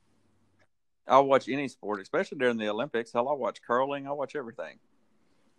I'll 1.06 1.26
watch 1.26 1.48
any 1.48 1.68
sport, 1.68 2.00
especially 2.00 2.38
during 2.38 2.58
the 2.58 2.68
Olympics. 2.68 3.12
Hell, 3.12 3.28
I 3.28 3.32
watch 3.32 3.62
curling. 3.62 4.06
I 4.06 4.12
watch 4.12 4.34
everything. 4.36 4.78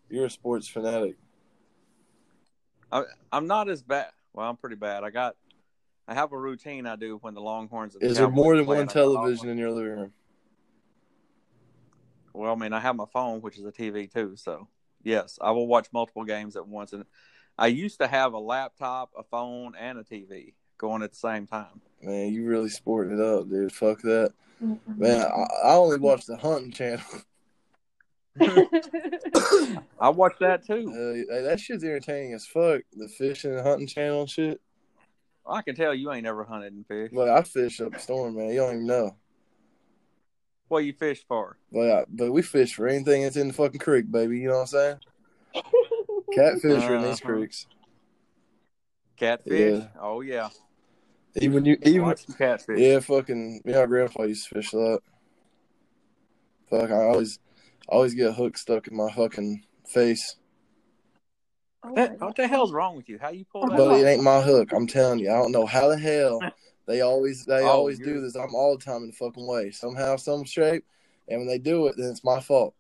You're 0.10 0.26
a 0.26 0.30
sports 0.30 0.68
fanatic. 0.68 1.16
I, 2.92 3.04
I'm 3.32 3.48
not 3.48 3.70
as 3.70 3.84
bad. 3.84 4.10
Well, 4.34 4.50
I'm 4.50 4.58
pretty 4.58 4.76
bad. 4.76 5.04
I 5.04 5.12
got. 5.12 5.36
I 6.08 6.16
have 6.16 6.32
a 6.32 6.38
routine 6.38 6.88
I 6.88 6.96
do 6.96 7.18
when 7.22 7.36
the 7.36 7.42
Longhorns. 7.42 7.94
and 7.94 8.02
the 8.02 8.08
Is 8.08 8.18
there 8.18 8.30
more 8.30 8.58
than 8.58 8.66
one 8.66 8.78
and 8.78 8.90
I 8.90 8.94
got 8.94 9.00
all 9.00 9.14
television 9.14 9.50
in 9.50 9.60
your 9.60 9.70
living 9.70 9.92
room? 9.92 10.14
Well, 12.34 12.52
I 12.52 12.56
mean, 12.56 12.74
I 12.74 12.80
have 12.80 12.96
my 12.96 13.06
phone, 13.14 13.42
which 13.42 13.60
is 13.60 13.66
a 13.66 13.72
TV 13.72 14.12
too. 14.12 14.36
So 14.36 14.68
yes, 15.04 15.38
I 15.42 15.52
will 15.52 15.68
watch 15.68 15.88
multiple 15.94 16.26
games 16.26 16.56
at 16.56 16.68
once. 16.68 16.94
And 16.94 17.06
I 17.58 17.68
used 17.68 18.00
to 18.00 18.08
have 18.08 18.34
a 18.34 18.40
laptop, 18.40 19.12
a 19.18 19.24
phone, 19.24 19.74
and 19.78 20.00
a 20.00 20.04
TV 20.04 20.54
going 20.78 21.04
at 21.04 21.12
the 21.12 21.18
same 21.18 21.46
time. 21.48 21.82
Man, 22.02 22.32
you 22.34 22.46
really 22.46 22.70
sporting 22.70 23.20
it 23.20 23.22
up, 23.24 23.50
dude. 23.50 23.72
Fuck 23.72 24.02
that. 24.02 24.34
Man, 24.60 25.22
I, 25.22 25.70
I 25.70 25.74
only 25.74 25.98
watch 25.98 26.26
the 26.26 26.38
hunting 26.38 26.72
channel. 26.72 27.04
I 30.00 30.10
watch 30.10 30.36
that 30.40 30.66
too. 30.66 31.26
Uh, 31.30 31.42
that 31.44 31.60
shit's 31.60 31.84
entertaining 31.84 32.34
as 32.34 32.46
fuck. 32.46 32.82
The 32.94 33.10
fishing 33.10 33.52
and 33.52 33.62
hunting 33.62 33.88
channel 33.88 34.22
and 34.22 34.30
shit. 34.30 34.62
I 35.46 35.62
can 35.62 35.76
tell 35.76 35.94
you 35.94 36.12
ain't 36.12 36.24
never 36.24 36.44
hunted 36.44 36.74
and 36.74 36.86
fished. 36.86 37.14
But 37.14 37.30
I 37.30 37.42
fish 37.42 37.82
up 37.82 37.96
a 37.96 38.00
storm, 38.00 38.36
man. 38.36 38.50
You 38.50 38.58
don't 38.58 38.76
even 38.76 38.88
know. 38.88 39.16
What 40.70 40.86
you 40.86 40.94
fish 40.94 41.26
for? 41.28 41.58
But 41.72 41.92
I, 41.92 42.06
but 42.08 42.32
we 42.32 42.42
fish 42.42 42.74
for 42.76 42.88
anything 42.88 43.24
that's 43.24 43.36
in 43.36 43.48
the 43.50 43.54
fucking 43.54 43.80
creek, 43.80 44.10
baby. 44.10 44.40
You 44.40 44.50
know 44.50 44.54
what 44.56 44.60
I'm 44.62 44.68
saying? 44.68 44.98
Catfish 46.34 46.84
are 46.84 46.96
in 46.96 47.02
these 47.02 47.20
Uh-huh. 47.22 47.34
creeks. 47.34 47.68
Catfish? 49.18 49.52
Yeah. 49.80 49.88
Oh 50.00 50.22
yeah. 50.22 50.50
Even 51.36 51.66
you, 51.66 51.78
even 51.84 52.04
Watch 52.04 52.26
catfish. 52.38 52.80
yeah, 52.80 53.00
fucking. 53.00 53.62
Me 53.66 53.74
and 53.74 53.82
my 53.82 53.86
grandpa 53.86 54.24
used 54.24 54.48
to 54.50 54.56
fish 54.56 54.74
a 54.74 54.78
lot. 54.78 55.04
Fuck, 56.70 56.92
I 56.92 57.04
always, 57.04 57.40
always 57.88 58.14
get 58.14 58.30
a 58.30 58.34
hook 58.34 58.58
stuck 58.58 58.88
in 58.88 58.96
my 58.96 59.12
fucking 59.12 59.64
face. 59.88 60.36
Oh 61.84 61.96
That- 61.96 62.20
what 62.20 62.36
the 62.36 62.48
hell's 62.48 62.72
wrong 62.72 62.96
with 62.96 63.10
you? 63.10 63.18
How 63.20 63.30
you 63.30 63.46
pull 63.52 63.62
that? 63.70 63.78
But 63.78 63.92
off? 63.92 64.00
it 64.02 64.06
ain't 64.06 64.24
my 64.24 64.42
hook. 64.42 64.72
I'm 64.72 64.86
telling 64.88 65.20
you, 65.20 65.32
I 65.32 65.36
don't 65.38 65.52
know 65.52 65.66
how 65.66 65.88
the 65.90 65.98
hell 65.98 66.42
They 66.90 67.02
always 67.02 67.46
they 67.46 67.66
Oh, 67.66 67.68
always 67.68 68.00
do 68.00 68.20
this. 68.20 68.34
I'm 68.36 68.56
all 68.56 68.76
the 68.76 68.84
time 68.84 69.04
in 69.04 69.08
the 69.08 69.14
fucking 69.14 69.46
way, 69.46 69.70
somehow, 69.70 70.16
some 70.16 70.44
shape. 70.44 70.84
And 71.28 71.40
when 71.42 71.48
they 71.48 71.60
do 71.60 71.86
it, 71.86 71.94
then 71.96 72.10
it's 72.10 72.24
my 72.24 72.40
fault. 72.40 72.74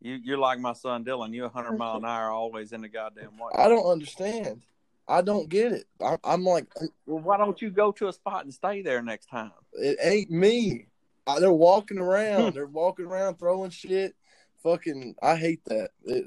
You 0.00 0.14
you're 0.22 0.38
like 0.38 0.60
my 0.60 0.74
son 0.74 1.04
Dylan. 1.04 1.34
You 1.34 1.42
100 1.42 1.72
mile 1.72 1.96
an 1.96 2.04
hour, 2.04 2.30
always 2.30 2.72
in 2.72 2.80
the 2.82 2.88
goddamn 2.88 3.36
way. 3.36 3.50
I 3.56 3.68
don't 3.68 3.84
understand. 3.90 4.62
I 5.08 5.22
don't 5.22 5.48
get 5.48 5.72
it. 5.72 5.86
I, 6.00 6.18
I'm 6.22 6.44
like, 6.44 6.66
Well, 7.04 7.18
why 7.18 7.36
don't 7.36 7.60
you 7.60 7.70
go 7.70 7.90
to 7.90 8.06
a 8.06 8.12
spot 8.12 8.44
and 8.44 8.54
stay 8.54 8.80
there 8.82 9.02
next 9.02 9.26
time? 9.26 9.50
it 9.72 9.98
ain't 10.00 10.30
me. 10.30 10.86
I, 11.26 11.40
they're 11.40 11.50
walking 11.50 11.96
Hmm. 11.96 12.04
around. 12.04 12.54
they're 12.54 12.66
walking 12.66 13.06
around 13.06 13.40
throwing 13.40 13.70
shit. 13.70 14.14
Fucking, 14.62 15.16
I 15.20 15.34
hate 15.34 15.64
that. 15.64 15.90
It. 16.04 16.26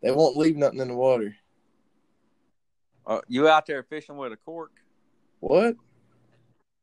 They 0.00 0.10
won't 0.10 0.38
leave 0.38 0.56
nothing 0.56 0.80
in 0.80 0.88
the 0.88 0.94
water. 0.96 1.36
Uh, 3.06 3.20
you 3.28 3.46
out 3.46 3.66
there 3.66 3.82
fishing 3.82 4.16
with 4.16 4.32
a 4.32 4.36
cork? 4.36 4.72
What? 5.40 5.76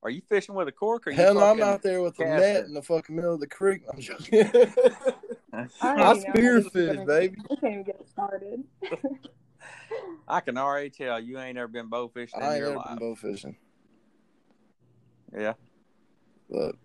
Are 0.03 0.09
you 0.09 0.21
fishing 0.27 0.53
with 0.55 0.67
a 0.67 0.71
cork? 0.71 1.07
Or 1.07 1.11
you 1.11 1.15
Hell 1.17 1.35
no, 1.35 1.45
I'm 1.51 1.61
out 1.61 1.81
there 1.81 2.01
with 2.01 2.19
a 2.19 2.25
net 2.25 2.65
in 2.65 2.73
the 2.73 2.81
fucking 2.81 3.15
middle 3.15 3.35
of 3.35 3.39
the 3.39 3.47
creek. 3.47 3.83
I'm 3.91 3.99
joking. 3.99 4.45
I 5.53 5.67
I 5.81 6.01
already 6.01 6.01
know 6.01 6.03
how 6.05 6.13
this 6.13 6.25
is 6.25 6.33
spearfish, 6.33 7.07
baby. 7.07 7.35
go. 7.37 7.43
We 7.49 7.55
can't 7.57 7.73
even 7.73 7.83
get 7.83 8.09
started. 8.09 8.63
I 10.27 10.39
can 10.41 10.57
already 10.57 10.89
tell 10.89 11.19
you 11.21 11.39
ain't 11.39 11.57
ever 11.57 11.67
been 11.67 11.87
bow 11.87 12.09
fishing 12.09 12.39
in 12.39 12.45
I 12.45 12.49
ain't 12.55 12.57
your 12.59 12.67
never 12.69 12.77
life. 12.79 12.87
been 12.89 12.97
bow 12.99 13.15
fishing. 13.15 13.55
Yeah. 15.37 15.53
But 16.49 16.75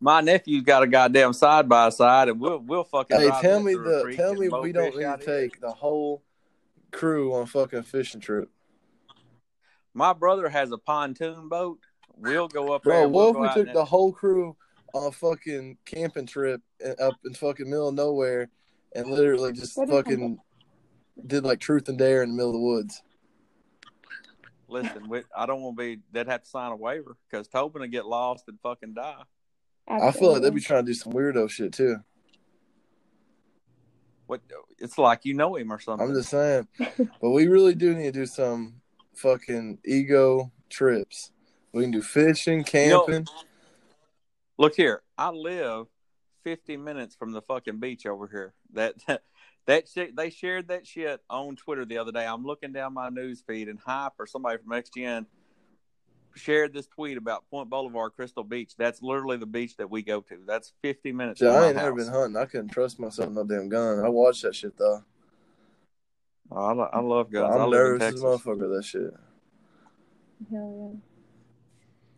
My 0.00 0.20
nephew's 0.20 0.62
got 0.62 0.82
a 0.84 0.86
goddamn 0.86 1.32
side 1.32 1.68
by 1.68 1.88
side, 1.90 2.28
and 2.28 2.38
we'll 2.40 2.58
we'll 2.58 2.84
fucking. 2.84 3.18
hey, 3.18 3.30
tell 3.40 3.58
it 3.58 3.64
me 3.64 3.74
the 3.74 4.12
tell 4.16 4.34
me 4.34 4.48
we 4.48 4.72
don't 4.72 4.92
fish 4.92 4.98
need 5.00 5.04
out 5.04 5.20
to 5.22 5.26
here. 5.26 5.40
take 5.42 5.60
the 5.60 5.72
whole 5.72 6.22
crew 6.92 7.34
on 7.34 7.42
a 7.42 7.46
fucking 7.46 7.82
fishing 7.82 8.20
trip. 8.20 8.48
My 9.98 10.12
brother 10.12 10.48
has 10.48 10.70
a 10.70 10.78
pontoon 10.78 11.48
boat. 11.48 11.80
We'll 12.16 12.46
go 12.46 12.72
up 12.72 12.84
Bro, 12.84 12.94
there. 12.94 13.08
what 13.08 13.34
We'll 13.34 13.44
if 13.46 13.56
we 13.56 13.64
took 13.64 13.74
the 13.74 13.84
whole 13.84 14.12
crew 14.12 14.56
on 14.94 15.08
a 15.08 15.10
fucking 15.10 15.76
camping 15.84 16.24
trip 16.24 16.62
up 17.00 17.14
in 17.24 17.34
fucking 17.34 17.68
middle 17.68 17.88
of 17.88 17.94
nowhere 17.96 18.48
and 18.94 19.10
literally 19.10 19.52
just 19.52 19.74
fucking 19.74 20.38
did 21.26 21.42
like 21.42 21.58
truth 21.58 21.88
and 21.88 21.98
dare 21.98 22.22
in 22.22 22.30
the 22.30 22.36
middle 22.36 22.50
of 22.50 22.54
the 22.54 22.60
woods? 22.60 23.02
Listen, 24.68 25.08
we, 25.08 25.22
I 25.36 25.46
don't 25.46 25.62
want 25.62 25.76
to 25.76 25.82
be. 25.82 26.00
They'd 26.12 26.28
have 26.28 26.44
to 26.44 26.48
sign 26.48 26.70
a 26.70 26.76
waiver 26.76 27.16
because 27.28 27.48
Tobin 27.48 27.82
will 27.82 27.88
get 27.88 28.06
lost 28.06 28.44
and 28.46 28.56
fucking 28.62 28.94
die. 28.94 29.22
I 29.88 30.12
feel 30.12 30.32
like 30.32 30.42
they'd 30.42 30.54
be 30.54 30.60
trying 30.60 30.84
to 30.86 30.92
do 30.92 30.94
some 30.94 31.12
weirdo 31.12 31.50
shit 31.50 31.72
too. 31.72 31.96
What? 34.28 34.42
It's 34.78 34.96
like 34.96 35.24
you 35.24 35.34
know 35.34 35.56
him 35.56 35.72
or 35.72 35.80
something. 35.80 36.06
I'm 36.06 36.14
just 36.14 36.28
saying. 36.28 36.68
but 37.20 37.30
we 37.30 37.48
really 37.48 37.74
do 37.74 37.96
need 37.96 38.12
to 38.14 38.20
do 38.20 38.26
some 38.26 38.80
fucking 39.18 39.78
ego 39.84 40.52
trips. 40.70 41.32
We 41.72 41.82
can 41.82 41.90
do 41.90 42.02
fishing, 42.02 42.58
know- 42.58 42.64
camping. 42.64 43.26
Look 44.56 44.74
here, 44.74 45.02
I 45.16 45.30
live 45.30 45.86
50 46.42 46.76
minutes 46.78 47.14
from 47.14 47.32
the 47.32 47.42
fucking 47.42 47.78
beach 47.78 48.06
over 48.06 48.26
here. 48.26 48.54
That 48.72 48.94
that 49.66 49.88
shit, 49.88 50.16
they 50.16 50.30
shared 50.30 50.68
that 50.68 50.86
shit 50.86 51.20
on 51.30 51.56
Twitter 51.56 51.84
the 51.84 51.98
other 51.98 52.10
day. 52.10 52.26
I'm 52.26 52.44
looking 52.44 52.72
down 52.72 52.94
my 52.94 53.08
news 53.08 53.42
feed 53.46 53.68
and 53.68 53.78
Hype 53.78 54.12
or 54.18 54.26
somebody 54.26 54.58
from 54.58 54.72
XGN 54.72 55.26
shared 56.34 56.72
this 56.72 56.86
tweet 56.86 57.16
about 57.16 57.48
Point 57.50 57.68
Boulevard, 57.68 58.12
Crystal 58.16 58.44
Beach. 58.44 58.74
That's 58.76 59.02
literally 59.02 59.36
the 59.36 59.46
beach 59.46 59.76
that 59.76 59.90
we 59.90 60.02
go 60.02 60.20
to. 60.22 60.38
That's 60.46 60.72
50 60.82 61.12
minutes. 61.12 61.40
From 61.40 61.48
I 61.48 61.66
ain't 61.66 61.76
never 61.76 61.90
house. 61.90 62.04
been 62.04 62.12
hunting. 62.12 62.36
I 62.36 62.44
couldn't 62.46 62.68
trust 62.68 62.98
myself 62.98 63.28
with 63.28 63.36
no 63.36 63.44
damn 63.44 63.68
gun. 63.68 64.04
I 64.04 64.08
watched 64.08 64.42
that 64.42 64.54
shit 64.54 64.76
though. 64.78 65.04
Oh, 66.50 66.64
I, 66.64 66.72
lo- 66.72 66.90
I 66.92 67.00
love 67.00 67.30
guns. 67.30 67.54
I 67.54 67.58
I'm 67.58 67.70
live 67.70 67.80
in 67.80 67.98
nervous 67.98 68.02
as 68.02 68.08
a 68.08 68.10
Texas. 68.10 68.22
motherfucker. 68.22 68.76
That 68.76 68.84
shit. 68.84 69.14
Hell 70.50 70.94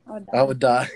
yeah. 0.08 0.12
I 0.12 0.12
would 0.12 0.26
die. 0.26 0.38
I 0.38 0.42
would 0.42 0.58
die. 0.58 0.88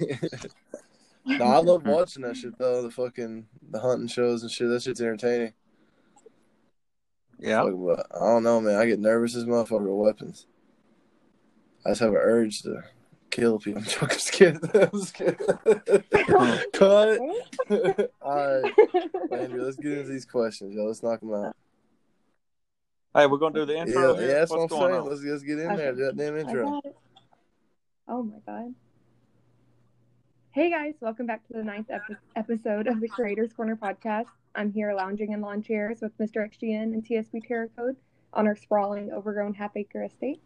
no, 1.39 1.45
I 1.45 1.59
love 1.59 1.85
watching 1.87 2.23
that 2.23 2.37
shit 2.37 2.57
though. 2.59 2.83
The 2.83 2.91
fucking 2.91 3.47
the 3.71 3.81
hunting 3.81 4.09
shows 4.09 4.43
and 4.43 4.51
shit. 4.51 4.69
That 4.69 4.83
shit's 4.83 5.01
entertaining. 5.01 5.53
Yeah. 7.39 7.63
Fuck, 7.65 7.75
but 7.77 8.07
I 8.15 8.21
don't 8.27 8.43
know, 8.45 8.61
man. 8.61 8.77
I 8.77 8.87
get 8.87 9.01
nervous 9.01 9.35
as 9.35 9.43
a 9.45 9.47
motherfucker 9.47 9.81
with 9.83 10.07
weapons. 10.07 10.47
I 11.85 11.91
just 11.91 12.01
have 12.01 12.11
an 12.11 12.17
urge 12.21 12.63
to 12.63 12.83
kill 13.31 13.59
people. 13.59 13.83
I'm 13.83 13.89
joking. 13.89 14.09
I'm 14.11 14.11
just 14.11 14.33
kidding. 14.33 14.61
I'm 14.75 14.91
just 14.91 15.15
kidding. 15.15 15.37
Cut. 16.73 17.21
All 18.23 18.61
right, 18.63 18.73
Andrew. 19.33 19.65
Let's 19.65 19.77
get 19.77 19.93
into 19.93 20.11
these 20.11 20.25
questions, 20.25 20.75
yo. 20.75 20.85
Let's 20.87 21.03
knock 21.03 21.21
them 21.21 21.35
out. 21.35 21.57
Hey, 23.17 23.27
we're 23.27 23.39
gonna 23.39 23.55
do 23.55 23.65
the 23.65 23.77
intro. 23.77 24.15
here? 24.17 24.27
yeah, 24.29 24.35
that's 24.41 24.51
what 24.51 24.61
I'm 24.63 24.69
saying. 24.69 24.83
on? 24.83 25.09
Let's, 25.09 25.23
let's 25.23 25.43
get 25.43 25.59
in 25.59 25.67
Okay. 25.67 25.77
there. 25.77 25.93
Do 25.95 26.05
that 26.07 26.17
damn 26.17 26.37
intro. 26.37 26.81
Oh 28.09 28.23
my 28.23 28.39
god. 28.47 28.75
Hey 30.51 30.71
guys, 30.71 30.95
welcome 31.01 31.27
back 31.27 31.47
to 31.49 31.53
the 31.53 31.63
ninth 31.63 31.91
epi- 31.91 32.17
episode 32.37 32.87
of 32.87 33.01
the 33.01 33.09
Creators 33.09 33.53
Corner 33.53 33.77
podcast. 33.77 34.27
I'm 34.55 34.73
here 34.73 34.93
lounging 34.95 35.33
in 35.33 35.41
lawn 35.41 35.63
chairs 35.63 36.01
with 36.01 36.17
Mr. 36.19 36.45
XGN 36.49 36.93
and 36.95 37.05
TSB 37.05 37.47
Terror 37.47 37.71
Code 37.77 37.97
on 38.33 38.47
our 38.47 38.57
sprawling, 38.57 39.13
overgrown 39.13 39.55
half 39.55 39.77
acre 39.77 40.03
estate. 40.05 40.41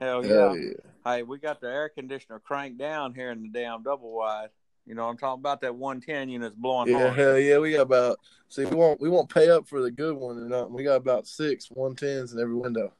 Hell 0.00 0.24
yeah. 0.24 0.32
Hell 0.34 0.56
yeah. 0.56 0.72
Hey, 1.04 1.22
we 1.22 1.38
got 1.38 1.60
the 1.60 1.68
air 1.68 1.88
conditioner 1.88 2.40
cranked 2.40 2.78
down 2.78 3.14
here 3.14 3.30
in 3.30 3.42
the 3.42 3.48
damn 3.48 3.82
double 3.82 4.12
wide. 4.12 4.48
You 4.86 4.94
know, 4.94 5.08
I'm 5.08 5.16
talking 5.16 5.40
about 5.40 5.60
that 5.62 5.74
110 5.74 6.28
units 6.28 6.54
blowing 6.54 6.88
Yeah, 6.88 7.06
hard. 7.06 7.18
hell 7.18 7.38
yeah. 7.38 7.58
We 7.58 7.72
got 7.72 7.82
about 7.82 8.20
see 8.48 8.64
we 8.64 8.76
won't 8.76 9.00
we 9.00 9.08
won't 9.08 9.28
pay 9.28 9.50
up 9.50 9.66
for 9.66 9.82
the 9.82 9.90
good 9.90 10.16
one 10.16 10.38
or 10.38 10.48
nothing. 10.48 10.72
We 10.72 10.84
got 10.84 10.96
about 10.96 11.26
six 11.26 11.66
one 11.70 11.96
tens 11.96 12.32
in 12.32 12.40
every 12.40 12.54
window. 12.54 12.92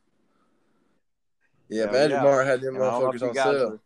Yeah, 1.68 1.86
Magic 1.86 2.10
yeah. 2.10 2.22
Mart 2.22 2.46
had 2.46 2.60
them 2.60 2.74
And 2.74 2.84
I 2.84 2.90
don't 2.90 3.02
know 3.02 3.08
if 3.10 3.14
motherfuckers 3.14 3.20
you 3.22 3.28
on 3.28 3.34
guys 3.34 3.56
sale. 3.56 3.72
are- 3.72 3.80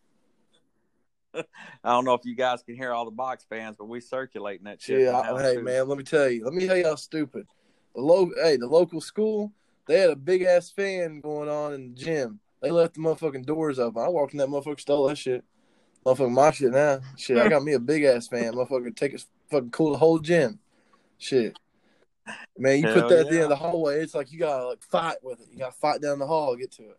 I 1.85 1.91
don't 1.91 2.05
know 2.05 2.15
if 2.15 2.25
you 2.25 2.35
guys 2.35 2.63
can 2.63 2.75
hear 2.75 2.93
all 2.93 3.05
the 3.05 3.11
box 3.13 3.47
fans, 3.49 3.77
but 3.79 3.85
we 3.87 4.01
circulating 4.01 4.65
that 4.65 4.83
shit. 4.83 5.03
Yeah, 5.03 5.21
I, 5.21 5.41
hey 5.41 5.55
too. 5.57 5.63
man, 5.63 5.87
let 5.89 5.97
me 5.99 6.05
tell 6.05 6.29
you. 6.29 6.45
Let 6.45 6.55
me 6.55 6.67
tell 6.67 6.77
you 6.77 6.87
how 6.87 6.97
stupid. 6.97 7.47
The 7.95 8.01
local 8.01 8.35
hey, 8.43 8.57
the 8.57 8.67
local 8.67 9.01
school, 9.01 9.53
they 9.87 10.01
had 10.01 10.11
a 10.11 10.17
big 10.17 10.43
ass 10.43 10.71
fan 10.71 11.21
going 11.21 11.49
on 11.49 11.75
in 11.75 11.91
the 11.91 11.95
gym. 11.95 12.41
They 12.63 12.71
left 12.71 12.95
the 12.95 13.01
motherfucking 13.01 13.47
doors 13.47 13.79
open. 13.79 14.03
I 14.03 14.09
walked 14.09 14.33
in 14.33 14.39
that 14.39 14.49
motherfucker, 14.49 14.81
stole 14.81 15.09
that 15.09 15.19
shit. 15.19 15.45
Motherfucker, 16.05 16.31
my 16.31 16.51
shit 16.51 16.73
now. 16.73 17.01
Shit, 17.17 17.39
I 17.39 17.49
got 17.51 17.63
me 17.63 17.75
a 17.75 17.79
big 17.79 18.05
ass 18.05 18.29
fan. 18.29 18.53
Motherfucker, 18.55 18.95
take 18.95 19.15
it, 19.15 19.25
fucking 19.51 19.71
cool 19.71 19.93
the 19.93 19.99
whole 19.99 20.19
gym. 20.19 20.59
Shit. 21.19 21.59
Man, 22.57 22.79
you 22.79 22.87
Hell 22.87 23.03
put 23.03 23.09
that 23.09 23.19
at 23.21 23.29
the 23.29 23.35
end 23.35 23.45
of 23.45 23.49
the 23.51 23.57
hallway, 23.57 24.01
it's 24.01 24.15
like 24.15 24.33
you 24.33 24.39
gotta 24.39 24.69
like 24.69 24.83
fight 24.83 25.17
with 25.23 25.41
it. 25.41 25.49
You 25.53 25.59
gotta 25.59 25.73
fight 25.73 26.01
down 26.01 26.19
the 26.19 26.27
hall 26.27 26.55
to 26.55 26.61
get 26.61 26.71
to 26.73 26.83
it. 26.83 26.99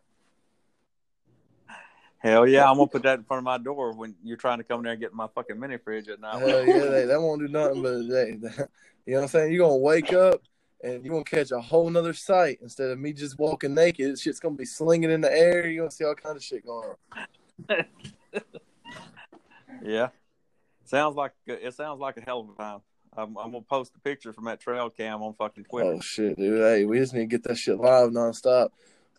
Hell 2.17 2.47
yeah, 2.47 2.69
I'm 2.69 2.77
gonna 2.77 2.87
put 2.91 3.03
that 3.03 3.19
in 3.19 3.25
front 3.25 3.39
of 3.39 3.43
my 3.43 3.57
door 3.57 3.93
when 3.93 4.15
you're 4.23 4.37
trying 4.37 4.59
to 4.59 4.63
come 4.63 4.83
there 4.83 4.93
and 4.93 5.01
get 5.01 5.13
my 5.13 5.27
fucking 5.33 5.59
mini 5.59 5.77
fridge 5.77 6.07
at 6.07 6.19
night. 6.19 6.39
Hell 6.39 6.65
yeah, 6.65 6.85
they, 6.85 7.05
that 7.05 7.21
won't 7.21 7.41
do 7.41 7.47
nothing 7.49 7.81
but 7.81 8.07
they, 8.07 8.29
you 8.31 8.39
know 8.41 8.67
what 9.05 9.21
I'm 9.23 9.27
saying? 9.27 9.53
You're 9.53 9.67
gonna 9.67 9.77
wake 9.77 10.13
up 10.13 10.41
and 10.83 11.03
you're 11.03 11.13
gonna 11.13 11.23
catch 11.23 11.51
a 11.51 11.61
whole 11.61 11.89
nother 11.89 12.13
sight 12.13 12.59
instead 12.61 12.89
of 12.89 12.99
me 12.99 13.13
just 13.13 13.39
walking 13.39 13.73
naked. 13.73 14.19
Shit's 14.19 14.39
gonna 14.39 14.55
be 14.55 14.65
slinging 14.65 15.11
in 15.11 15.21
the 15.21 15.31
air. 15.31 15.67
You're 15.67 15.85
gonna 15.85 15.91
see 15.91 16.03
all 16.03 16.15
kind 16.15 16.35
of 16.35 16.43
shit 16.43 16.65
going 16.65 16.89
on. 17.69 17.85
Yeah, 19.83 20.09
sounds 20.85 21.15
like 21.15 21.33
it 21.47 21.73
sounds 21.73 21.99
like 21.99 22.17
a 22.17 22.21
hell 22.21 22.41
of 22.41 22.49
a 22.49 22.53
time. 22.61 22.79
I'm, 23.15 23.37
I'm 23.37 23.51
gonna 23.51 23.61
post 23.61 23.93
a 23.95 23.99
picture 23.99 24.31
from 24.31 24.45
that 24.45 24.59
trail 24.61 24.89
cam 24.89 25.21
on 25.21 25.33
fucking 25.33 25.65
Twitter. 25.65 25.93
Oh 25.95 25.99
shit, 26.01 26.37
dude. 26.37 26.59
Hey, 26.61 26.85
we 26.85 26.97
just 26.99 27.13
need 27.13 27.21
to 27.21 27.25
get 27.27 27.43
that 27.43 27.57
shit 27.57 27.77
live 27.77 28.09
nonstop. 28.11 28.69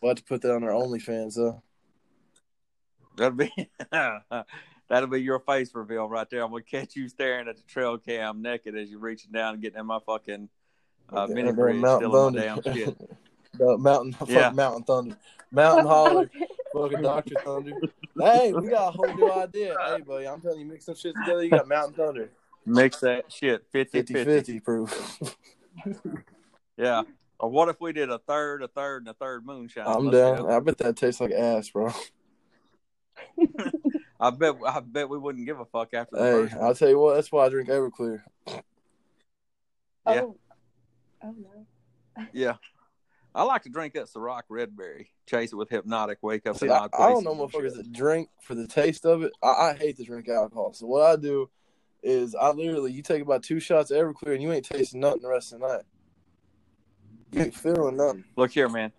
We'll 0.01 0.11
have 0.11 0.17
to 0.19 0.25
put 0.25 0.41
that 0.43 0.55
on 0.55 0.65
our 0.65 0.71
OnlyFans 0.71 1.35
though. 1.37 1.63
That'll 3.17 3.37
be 3.37 3.53
that'll 4.89 5.09
be 5.09 5.21
your 5.21 5.41
face 5.41 5.75
reveal 5.75 6.09
right 6.09 6.29
there. 6.31 6.43
I'm 6.43 6.51
gonna 6.51 6.63
catch 6.63 6.97
you 6.97 7.09
staring 7.09 7.49
at 7.49 7.57
the 7.57 7.63
trail 7.65 7.99
cam 7.99 8.41
naked 8.41 8.77
as 8.77 8.91
you're 8.91 8.99
reaching 9.01 9.33
down 9.33 9.55
and 9.55 9.63
getting 9.63 9.79
in 9.81 9.87
my 9.87 9.99
fucking 10.07 10.49
uh, 11.15 11.27
Yeah, 11.29 11.35
mini 11.35 11.51
that 11.51 11.57
fridge, 11.57 11.77
Mountain 11.83 12.11
stealing 12.11 12.35
my 12.35 12.41
damn 12.41 12.63
shit. 12.75 12.97
The 13.59 13.77
mountain, 13.77 14.17
Yeah. 14.29 14.45
fuck 14.49 14.55
Mountain 14.55 14.85
Thunder, 14.85 15.17
Mountain 15.51 15.87
Holler, 15.91 16.31
fucking 16.73 17.03
Doctor 17.03 17.35
Thunder. 17.45 17.73
Hey, 18.19 18.53
we 18.53 18.69
got 18.69 18.89
a 18.89 18.91
whole 18.91 19.15
new 19.15 19.31
idea. 19.33 19.75
Hey, 19.87 20.01
buddy, 20.03 20.27
I'm 20.29 20.41
telling 20.41 20.61
you, 20.61 20.67
mix 20.67 20.85
some 20.85 20.95
shit 20.95 21.15
together. 21.15 21.43
You 21.45 21.51
got 21.51 21.69
Mountain 21.69 21.95
Thunder, 21.95 22.31
Mix 22.67 23.01
that 23.01 23.33
shit 23.33 23.65
50 23.73 24.03
50. 24.03 24.15
50-50 24.59 24.65
proof. 24.65 25.21
Yeah. 26.77 27.03
Or 27.39 27.49
what 27.51 27.69
if 27.69 27.81
we 27.81 27.93
did 27.93 28.09
a 28.11 28.19
third, 28.19 28.63
a 28.63 28.69
third, 28.69 29.03
and 29.03 29.09
a 29.09 29.15
third 29.15 29.45
moonshine? 29.45 29.85
I'm 29.87 30.07
Let's 30.07 30.17
down. 30.17 30.37
do. 30.47 30.49
I 30.49 30.61
bet 30.61 30.79
that 30.79 30.97
tastes 30.97 31.21
like 31.21 31.33
ass, 31.33 31.71
bro. 31.71 31.91
I 34.21 34.31
bet 34.31 34.55
I 34.67 34.81
bet 34.81 35.09
we 35.09 35.19
wouldn't 35.19 35.45
give 35.47 35.59
a 35.59 35.65
fuck 35.65 35.93
after 35.95 36.17
the 36.17 36.23
Hey, 36.23 36.31
first. 36.33 36.55
one. 36.57 36.65
I'll 36.65 36.75
tell 36.75 36.89
you 36.89 36.99
what. 36.99 37.15
That's 37.15 37.33
why 37.33 37.47
I 37.47 37.49
drink 37.49 37.69
Everclear. 37.69 38.23
Yeah. 38.47 38.61
Oh. 40.07 40.37
oh 41.25 41.35
no. 41.39 42.27
Yeah. 42.33 42.55
I 43.35 43.45
like 43.45 43.63
to 43.63 43.71
drink 43.71 43.95
that 43.95 44.07
Ciroc 44.07 44.43
Red 44.49 44.77
Berry, 44.77 45.11
chase 45.27 45.53
it 45.53 45.57
with 45.57 45.71
Hpnotiq, 45.71 46.17
wake 46.21 46.47
up 46.47 46.57
See, 46.59 46.67
in 46.67 46.73
I, 46.73 46.77
odd 46.77 46.91
I 46.93 46.97
places. 46.97 47.25
don't 47.25 47.39
know 47.39 47.47
motherfuckers 47.47 47.77
that 47.77 47.93
drink 47.93 48.29
for 48.43 48.55
the 48.55 48.67
taste 48.67 49.07
of 49.07 49.23
it. 49.23 49.33
I, 49.43 49.49
I 49.49 49.75
hate 49.75 49.97
to 49.97 50.05
drink 50.05 50.29
alcohol. 50.29 50.75
So 50.75 50.87
what 50.87 51.03
I 51.03 51.17
do 51.17 51.49
is 52.03 52.35
I 52.35 52.51
literally 52.51 52.93
you 52.93 53.03
take 53.03 53.23
about 53.23 53.43
two 53.43 53.61
shots 53.61 53.91
of 53.91 53.97
Everclear 53.97 54.35
and 54.35 54.43
you 54.43 54.53
ain't 54.53 54.65
tasting 54.65 55.01
nothing 55.01 55.23
the 55.23 55.29
rest 55.29 55.53
of 55.53 55.61
the 55.61 55.69
night. 55.69 55.85
You 57.31 57.43
ain't 57.43 57.55
feeling 57.55 57.97
nothing. 57.97 58.25
Look 58.37 58.51
here, 58.51 58.69
man. 58.69 58.93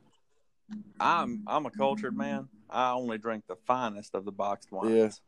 I'm 1.00 1.44
I'm 1.46 1.66
a 1.66 1.72
cultured 1.72 2.18
man. 2.18 2.48
I 2.70 2.92
only 2.92 3.20
drink 3.20 3.44
the 3.48 3.58
finest 3.68 4.16
of 4.16 4.26
the 4.26 4.32
boxed 4.32 4.72
wines. 4.72 5.22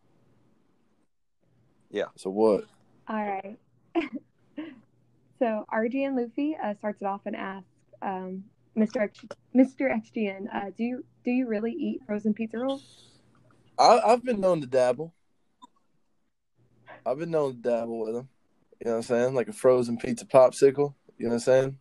Yeah. 1.91 2.01
Yeah. 2.01 2.05
So 2.15 2.31
what? 2.31 2.65
All 3.07 3.15
right. 3.24 3.57
so 5.39 5.65
RGN 5.71 6.19
Luffy 6.19 6.57
uh, 6.62 6.74
starts 6.75 7.01
it 7.01 7.05
off 7.05 7.21
and 7.25 7.35
asks, 7.35 7.67
um, 8.01 8.43
Mr. 8.77 9.01
X, 9.01 9.20
Mr. 9.55 9.89
XGN, 9.89 10.53
uh, 10.53 10.70
do 10.75 10.84
you 10.84 11.05
do 11.24 11.32
you 11.32 11.48
really 11.48 11.72
eat 11.72 12.01
frozen 12.05 12.34
pizza 12.34 12.58
rolls? 12.60 13.08
I, 13.79 14.00
I've 14.05 14.24
been 14.24 14.39
known 14.41 14.62
to 14.62 14.67
dabble. 14.67 15.13
I've 17.05 17.20
been 17.20 17.32
known 17.32 17.55
to 17.55 17.58
dabble 17.62 18.00
with 18.00 18.15
them. 18.15 18.29
You 18.79 18.86
know 18.88 18.91
what 18.91 18.98
I'm 18.98 19.03
saying? 19.03 19.34
Like 19.36 19.48
a 19.48 19.53
frozen 19.53 19.98
pizza 19.98 20.25
popsicle. 20.25 20.94
You 21.17 21.27
know 21.27 21.29
what 21.29 21.34
I'm 21.36 21.39
saying? 21.39 21.77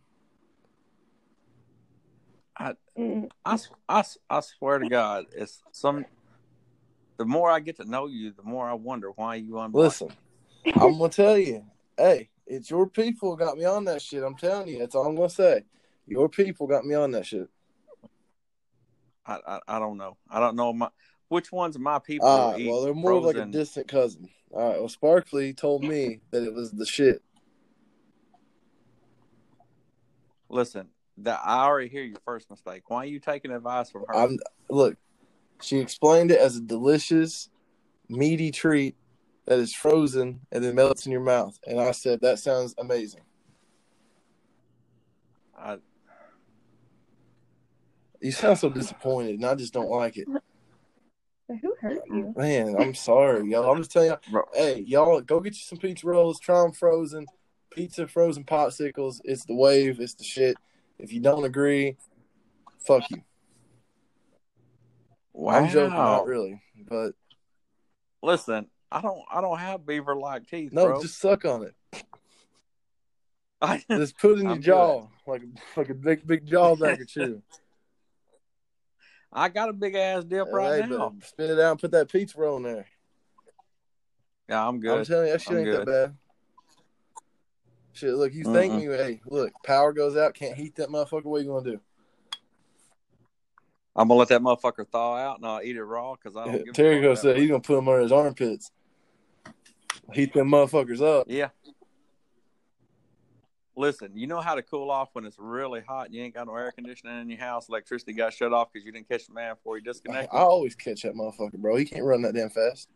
I 2.57 2.73
I 2.97 3.27
I, 3.45 3.53
s- 3.53 3.69
I 3.89 3.99
s- 3.99 4.17
I 4.29 4.39
swear 4.39 4.79
to 4.79 4.87
God, 4.89 5.25
it's 5.35 5.61
some. 5.71 6.05
The 7.17 7.25
more 7.25 7.49
I 7.49 7.59
get 7.59 7.77
to 7.77 7.85
know 7.85 8.07
you, 8.07 8.31
the 8.33 8.43
more 8.43 8.69
I 8.69 8.73
wonder 8.73 9.09
why 9.11 9.35
you 9.35 9.53
unblock. 9.53 9.73
Listen, 9.73 10.09
I'm 10.73 10.97
gonna 10.97 11.09
tell 11.09 11.37
you. 11.37 11.65
Hey, 11.97 12.29
it's 12.45 12.69
your 12.69 12.87
people 12.87 13.35
got 13.35 13.57
me 13.57 13.65
on 13.65 13.85
that 13.85 14.01
shit. 14.01 14.23
I'm 14.23 14.35
telling 14.35 14.67
you. 14.67 14.79
That's 14.79 14.95
all 14.95 15.05
I'm 15.07 15.15
gonna 15.15 15.29
say. 15.29 15.63
Your 16.07 16.29
people 16.29 16.67
got 16.67 16.85
me 16.85 16.95
on 16.95 17.11
that 17.11 17.25
shit. 17.25 17.49
I, 19.25 19.39
I 19.47 19.59
I 19.67 19.79
don't 19.79 19.97
know. 19.97 20.17
I 20.29 20.39
don't 20.39 20.55
know 20.55 20.71
my 20.73 20.89
which 21.29 21.51
ones 21.51 21.77
my 21.79 21.99
people. 21.99 22.27
Ah, 22.27 22.55
eat 22.55 22.69
well, 22.69 22.83
they're 22.83 22.93
more 22.93 23.13
of 23.13 23.23
like 23.23 23.37
a 23.37 23.45
distant 23.45 23.87
cousin. 23.87 24.29
All 24.51 24.69
right. 24.69 24.79
Well, 24.79 24.89
Sparkly 24.89 25.53
told 25.53 25.83
me 25.83 26.21
that 26.31 26.43
it 26.43 26.53
was 26.53 26.71
the 26.71 26.85
shit. 26.85 27.23
Listen, 30.49 30.89
that 31.17 31.41
I 31.43 31.65
already 31.65 31.89
hear 31.89 32.03
your 32.03 32.19
first 32.23 32.49
mistake. 32.49 32.89
Why 32.89 32.99
are 32.99 33.05
you 33.05 33.19
taking 33.19 33.51
advice 33.51 33.89
from 33.89 34.05
her? 34.07 34.15
I'm 34.15 34.37
look. 34.69 34.97
She 35.61 35.79
explained 35.79 36.31
it 36.31 36.39
as 36.39 36.57
a 36.57 36.61
delicious, 36.61 37.49
meaty 38.09 38.51
treat 38.51 38.95
that 39.45 39.57
is 39.57 39.73
frozen 39.73 40.41
and 40.51 40.63
then 40.63 40.75
melts 40.75 41.05
in 41.05 41.11
your 41.11 41.21
mouth, 41.21 41.57
and 41.65 41.79
I 41.79 41.91
said 41.91 42.21
that 42.21 42.39
sounds 42.39 42.75
amazing. 42.77 43.21
I, 45.57 45.77
You 48.25 48.31
sound 48.31 48.57
so 48.57 48.69
disappointed, 48.69 49.35
and 49.35 49.45
I 49.45 49.53
just 49.53 49.71
don't 49.71 49.91
like 49.91 50.17
it. 50.17 50.27
but 51.47 51.57
who 51.61 51.75
hurt 51.79 52.01
you? 52.07 52.33
Man, 52.35 52.75
I'm 52.75 52.95
sorry, 52.95 53.47
y'all. 53.51 53.71
I'm 53.71 53.77
just 53.77 53.91
telling 53.91 54.09
you. 54.09 54.17
Bro. 54.31 54.45
Hey, 54.51 54.79
y'all, 54.79 55.21
go 55.21 55.39
get 55.39 55.53
you 55.53 55.59
some 55.59 55.77
pizza 55.77 56.07
rolls. 56.07 56.39
Try 56.39 56.59
them 56.63 56.71
frozen. 56.71 57.27
Pizza 57.69 58.07
frozen 58.07 58.43
popsicles. 58.43 59.21
It's 59.25 59.45
the 59.45 59.53
wave. 59.53 59.99
It's 59.99 60.15
the 60.15 60.23
shit. 60.23 60.57
If 60.97 61.13
you 61.13 61.19
don't 61.19 61.43
agree, 61.43 61.97
fuck 62.79 63.03
you. 63.11 63.21
wow. 65.31 65.57
I'm 65.57 65.69
joking, 65.69 65.95
not 65.95 66.25
really, 66.25 66.63
but 66.89 67.11
Listen, 68.23 68.65
I 68.91 69.01
don't 69.01 69.21
I 69.31 69.39
don't 69.39 69.59
have 69.59 69.85
beaver 69.85 70.15
like 70.15 70.47
teeth, 70.47 70.73
no, 70.73 70.87
bro. 70.87 70.99
just 70.99 71.19
suck 71.19 71.45
on 71.45 71.61
it. 71.61 71.75
I, 73.61 73.83
Just 73.87 74.17
put 74.17 74.31
it 74.31 74.39
in 74.39 74.45
your 74.45 74.53
I'm 74.53 74.61
jaw 74.63 75.07
like 75.27 75.43
like 75.77 75.89
a 75.89 75.93
big 75.93 76.25
big 76.25 76.47
jaw 76.47 76.75
back 76.75 76.99
at 76.99 77.15
you. 77.15 77.43
I 79.35 79.49
got 79.49 79.67
a 79.69 79.73
big 79.73 79.95
ass 79.95 80.23
dip 80.23 80.47
right 80.51 80.81
Hey, 80.81 80.87
now. 80.87 81.13
spit 81.21 81.49
it 81.49 81.59
out 81.59 81.71
and 81.71 81.79
put 81.79 81.91
that 81.91 82.09
pizza 82.09 82.37
roll 82.39 82.55
in 82.57 82.63
there. 82.63 82.87
Yeah, 84.47 84.65
I'm 84.65 84.79
good. 84.79 84.99
I'm 84.99 85.05
telling 85.05 85.27
you, 85.27 85.33
that 85.33 85.41
shit 85.41 85.51
I'm 85.51 85.57
ain't 85.57 85.65
good. 85.65 85.81
that 85.81 85.85
bad. 85.85 86.15
Shit, 87.91 88.13
look, 88.13 88.33
you 88.33 88.45
thank 88.45 88.73
Mm-mm. 88.73 88.89
me. 88.89 88.95
Hey, 88.97 89.21
look, 89.25 89.51
power 89.63 89.91
goes 89.91 90.15
out, 90.15 90.33
can't 90.33 90.55
heat 90.55 90.75
that 90.75 90.89
motherfucker. 90.89 91.25
What 91.25 91.41
you 91.41 91.47
gonna 91.47 91.71
do? 91.71 91.79
I'm 93.95 94.07
gonna 94.07 94.19
let 94.19 94.29
that 94.29 94.41
motherfucker 94.41 94.87
thaw 94.87 95.15
out 95.15 95.37
and 95.37 95.45
I'll 95.47 95.61
eat 95.61 95.75
it 95.75 95.83
raw 95.83 96.15
because 96.15 96.37
I 96.37 96.45
don't. 96.45 96.55
Give 96.65 96.73
Terry 96.73 97.01
goes 97.01 97.21
said 97.21 97.37
he's 97.37 97.49
gonna 97.49 97.61
put 97.61 97.75
them 97.75 97.87
under 97.87 98.01
his 98.01 98.11
armpits. 98.11 98.71
Heat 100.13 100.33
them 100.33 100.49
motherfuckers 100.49 101.01
up. 101.01 101.27
Yeah. 101.29 101.49
Listen, 103.77 104.11
you 104.15 104.25
know 104.25 104.39
how 104.39 104.55
to 104.55 104.61
cool 104.61 104.89
off 104.89 105.09
when 105.13 105.25
it's 105.25 105.37
really 105.37 105.81
hot 105.81 106.05
and 106.05 106.15
you 106.15 106.23
ain't 106.23 106.33
got 106.33 106.47
no 106.47 106.55
air 106.55 106.71
conditioning 106.71 107.19
in 107.19 107.29
your 107.29 107.39
house. 107.39 107.67
Electricity 107.67 108.13
got 108.13 108.33
shut 108.33 108.53
off 108.53 108.71
because 108.71 108.85
you 108.85 108.91
didn't 108.91 109.09
catch 109.09 109.27
the 109.27 109.33
man 109.33 109.55
before 109.55 109.75
he 109.75 109.81
disconnected. 109.81 110.29
I 110.31 110.37
disconnected. 110.37 110.49
always 110.49 110.75
catch 110.75 111.01
that 111.03 111.13
motherfucker, 111.13 111.57
bro. 111.57 111.75
He 111.75 111.85
can't 111.85 112.03
run 112.03 112.21
that 112.21 112.33
damn 112.33 112.49
fast. 112.49 112.89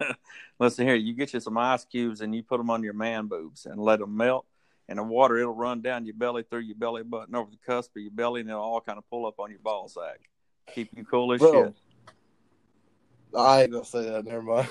Listen 0.58 0.86
here, 0.86 0.96
you 0.96 1.14
get 1.14 1.32
you 1.32 1.40
some 1.40 1.56
ice 1.56 1.84
cubes 1.84 2.20
and 2.20 2.34
you 2.34 2.42
put 2.42 2.58
them 2.58 2.70
on 2.70 2.82
your 2.82 2.94
man 2.94 3.26
boobs 3.26 3.66
and 3.66 3.80
let 3.80 4.00
them 4.00 4.16
melt. 4.16 4.46
And 4.88 4.98
the 4.98 5.02
water, 5.02 5.36
it'll 5.36 5.54
run 5.54 5.82
down 5.82 6.06
your 6.06 6.14
belly 6.14 6.42
through 6.42 6.60
your 6.60 6.76
belly 6.76 7.02
button 7.02 7.34
over 7.34 7.50
the 7.50 7.58
cusp 7.58 7.94
of 7.94 8.02
your 8.02 8.10
belly, 8.10 8.40
and 8.40 8.48
it'll 8.48 8.62
all 8.62 8.80
kind 8.80 8.96
of 8.96 9.08
pull 9.10 9.26
up 9.26 9.38
on 9.38 9.50
your 9.50 9.58
ball 9.58 9.86
sack. 9.86 10.20
Keep 10.74 10.96
you 10.96 11.04
cool 11.04 11.32
as 11.34 11.40
Bro, 11.40 11.52
shit. 11.52 11.74
I 13.36 13.62
ain't 13.62 13.72
gonna 13.72 13.84
say 13.84 14.10
that. 14.10 14.24
Never 14.24 14.42
mind. 14.42 14.68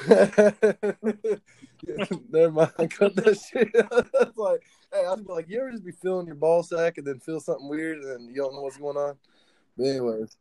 Never 2.32 2.52
mind. 2.52 2.92
Cut 2.92 3.16
that 3.16 3.38
shit. 3.38 3.70
That's 4.14 4.38
like, 4.38 4.62
hey, 4.94 5.06
I 5.06 5.14
was 5.14 5.26
like, 5.28 5.50
you 5.50 5.60
ever 5.60 5.72
just 5.72 5.86
be 5.86 5.92
feeling 5.92 6.28
your 6.28 6.36
ball 6.36 6.64
sack 6.64 6.98
and 6.98 7.06
then 7.06 7.20
feel 7.20 7.40
something 7.40 7.70
weird 7.70 8.04
and 8.04 8.30
you 8.30 8.42
don't 8.42 8.54
know 8.54 8.62
what's 8.62 8.78
going 8.78 8.98
on? 8.98 9.16
But 9.78 9.88
anyways, 9.88 10.38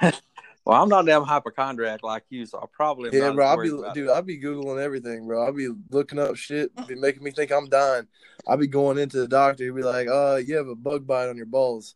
Well, 0.66 0.82
I'm 0.82 0.88
not 0.88 1.04
a 1.04 1.06
damn 1.06 1.22
hypochondriac 1.22 2.02
like 2.02 2.24
you, 2.28 2.44
so 2.44 2.58
I 2.58 2.64
probably 2.72 3.16
yeah, 3.16 3.30
bro. 3.30 3.46
I'll 3.46 3.56
be, 3.56 3.68
dude. 3.68 4.08
it. 4.08 4.10
I'll 4.10 4.20
be 4.20 4.40
googling 4.40 4.82
everything, 4.82 5.24
bro. 5.24 5.44
I'll 5.44 5.52
be 5.52 5.68
looking 5.90 6.18
up 6.18 6.34
shit, 6.34 6.72
be 6.88 6.96
making 6.96 7.22
me 7.22 7.30
think 7.30 7.52
I'm 7.52 7.68
dying. 7.68 8.08
I'll 8.48 8.56
be 8.56 8.66
going 8.66 8.98
into 8.98 9.18
the 9.18 9.28
doctor. 9.28 9.62
He'll 9.62 9.76
be 9.76 9.84
like, 9.84 10.08
"Uh, 10.08 10.40
you 10.44 10.56
have 10.56 10.66
a 10.66 10.74
bug 10.74 11.06
bite 11.06 11.28
on 11.28 11.36
your 11.36 11.46
balls." 11.46 11.94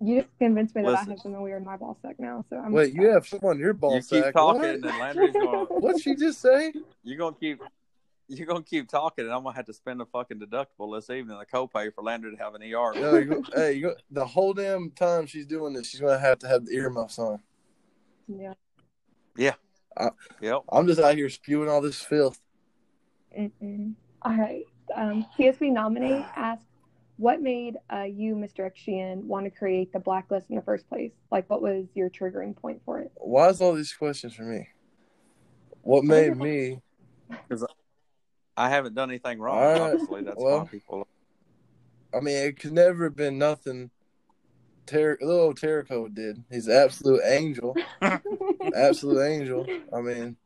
You 0.00 0.20
just 0.22 0.38
convinced 0.38 0.74
me 0.76 0.82
that 0.82 0.88
Listen. 0.88 1.06
I 1.08 1.10
have 1.12 1.20
something 1.20 1.40
weird 1.42 1.62
in 1.62 1.66
my 1.66 1.76
ball 1.76 1.98
sack 2.02 2.16
now. 2.18 2.44
So 2.48 2.56
I'm 2.56 2.72
Wait, 2.72 2.94
you 2.94 3.08
have 3.08 3.26
something 3.26 3.48
on 3.48 3.58
your 3.58 3.72
ball 3.72 3.96
You 3.96 4.02
sack? 4.02 4.24
keep 4.26 4.32
talking, 4.32 4.60
What? 4.60 4.70
and 4.70 4.84
Landry's 4.84 5.32
going. 5.34 5.66
What'd 5.70 6.02
she 6.02 6.14
just 6.14 6.40
say? 6.40 6.72
You're 7.02 7.18
gonna 7.18 7.36
keep. 7.38 7.60
You're 8.28 8.46
gonna 8.46 8.62
keep 8.62 8.88
talking, 8.88 9.24
and 9.24 9.32
I'm 9.34 9.42
gonna 9.42 9.56
have 9.56 9.64
to 9.66 9.72
spend 9.72 10.00
a 10.02 10.04
fucking 10.06 10.38
deductible 10.38 10.94
this 10.96 11.08
evening, 11.10 11.38
a 11.40 11.56
copay 11.56 11.92
for 11.94 12.02
Landry 12.02 12.30
to 12.36 12.42
have 12.42 12.54
an 12.54 12.62
ER. 12.62 12.92
Yo, 12.94 13.16
you 13.16 13.24
go, 13.24 13.42
hey, 13.54 13.72
you 13.72 13.82
go, 13.82 13.94
the 14.10 14.24
whole 14.26 14.52
damn 14.52 14.90
time 14.90 15.26
she's 15.26 15.46
doing 15.46 15.72
this, 15.72 15.88
she's 15.88 16.00
gonna 16.00 16.18
have 16.18 16.38
to 16.40 16.46
have 16.48 16.66
the 16.66 16.72
earmuffs 16.74 17.18
on. 17.18 17.40
yeah. 18.28 18.52
Yeah. 19.36 19.54
Yep. 20.40 20.60
I'm 20.70 20.86
just 20.86 21.00
out 21.00 21.16
here 21.16 21.28
spewing 21.30 21.68
all 21.68 21.80
this 21.80 22.00
filth. 22.00 22.38
Mm-mm. 23.36 23.94
All 24.22 24.36
right. 24.36 24.64
Um, 24.94 25.26
TSB 25.36 25.72
nominee 25.72 26.24
asked, 26.36 26.66
"What 27.18 27.42
made 27.42 27.76
uh, 27.92 28.04
you, 28.04 28.34
Mr. 28.34 28.70
XGN, 28.70 29.24
want 29.24 29.44
to 29.44 29.50
create 29.50 29.92
the 29.92 29.98
blacklist 29.98 30.48
in 30.48 30.56
the 30.56 30.62
first 30.62 30.88
place? 30.88 31.12
Like, 31.30 31.50
what 31.50 31.60
was 31.60 31.86
your 31.94 32.08
triggering 32.08 32.56
point 32.56 32.80
for 32.86 33.00
it?" 33.00 33.12
Why 33.16 33.48
is 33.48 33.60
all 33.60 33.74
these 33.74 33.92
questions 33.92 34.34
for 34.34 34.44
me? 34.44 34.68
What 35.82 36.04
made 36.04 36.36
me? 36.36 36.80
Because 37.28 37.64
I 38.56 38.68
haven't 38.70 38.94
done 38.94 39.10
anything 39.10 39.38
wrong. 39.38 39.58
All 39.58 39.64
right. 39.64 39.80
Obviously, 39.92 40.22
that's 40.22 40.40
Well, 40.42 40.60
why 40.60 40.66
people. 40.66 41.06
I 42.14 42.20
mean, 42.20 42.36
it 42.36 42.58
could 42.58 42.72
never 42.72 43.04
have 43.04 43.16
been 43.16 43.36
nothing. 43.38 43.90
Ter- 44.86 45.18
little 45.20 45.52
Terrico 45.52 46.12
did. 46.12 46.42
He's 46.50 46.66
an 46.66 46.76
absolute 46.76 47.20
angel, 47.26 47.76
absolute 48.74 49.20
angel. 49.22 49.66
I 49.94 50.00
mean, 50.00 50.36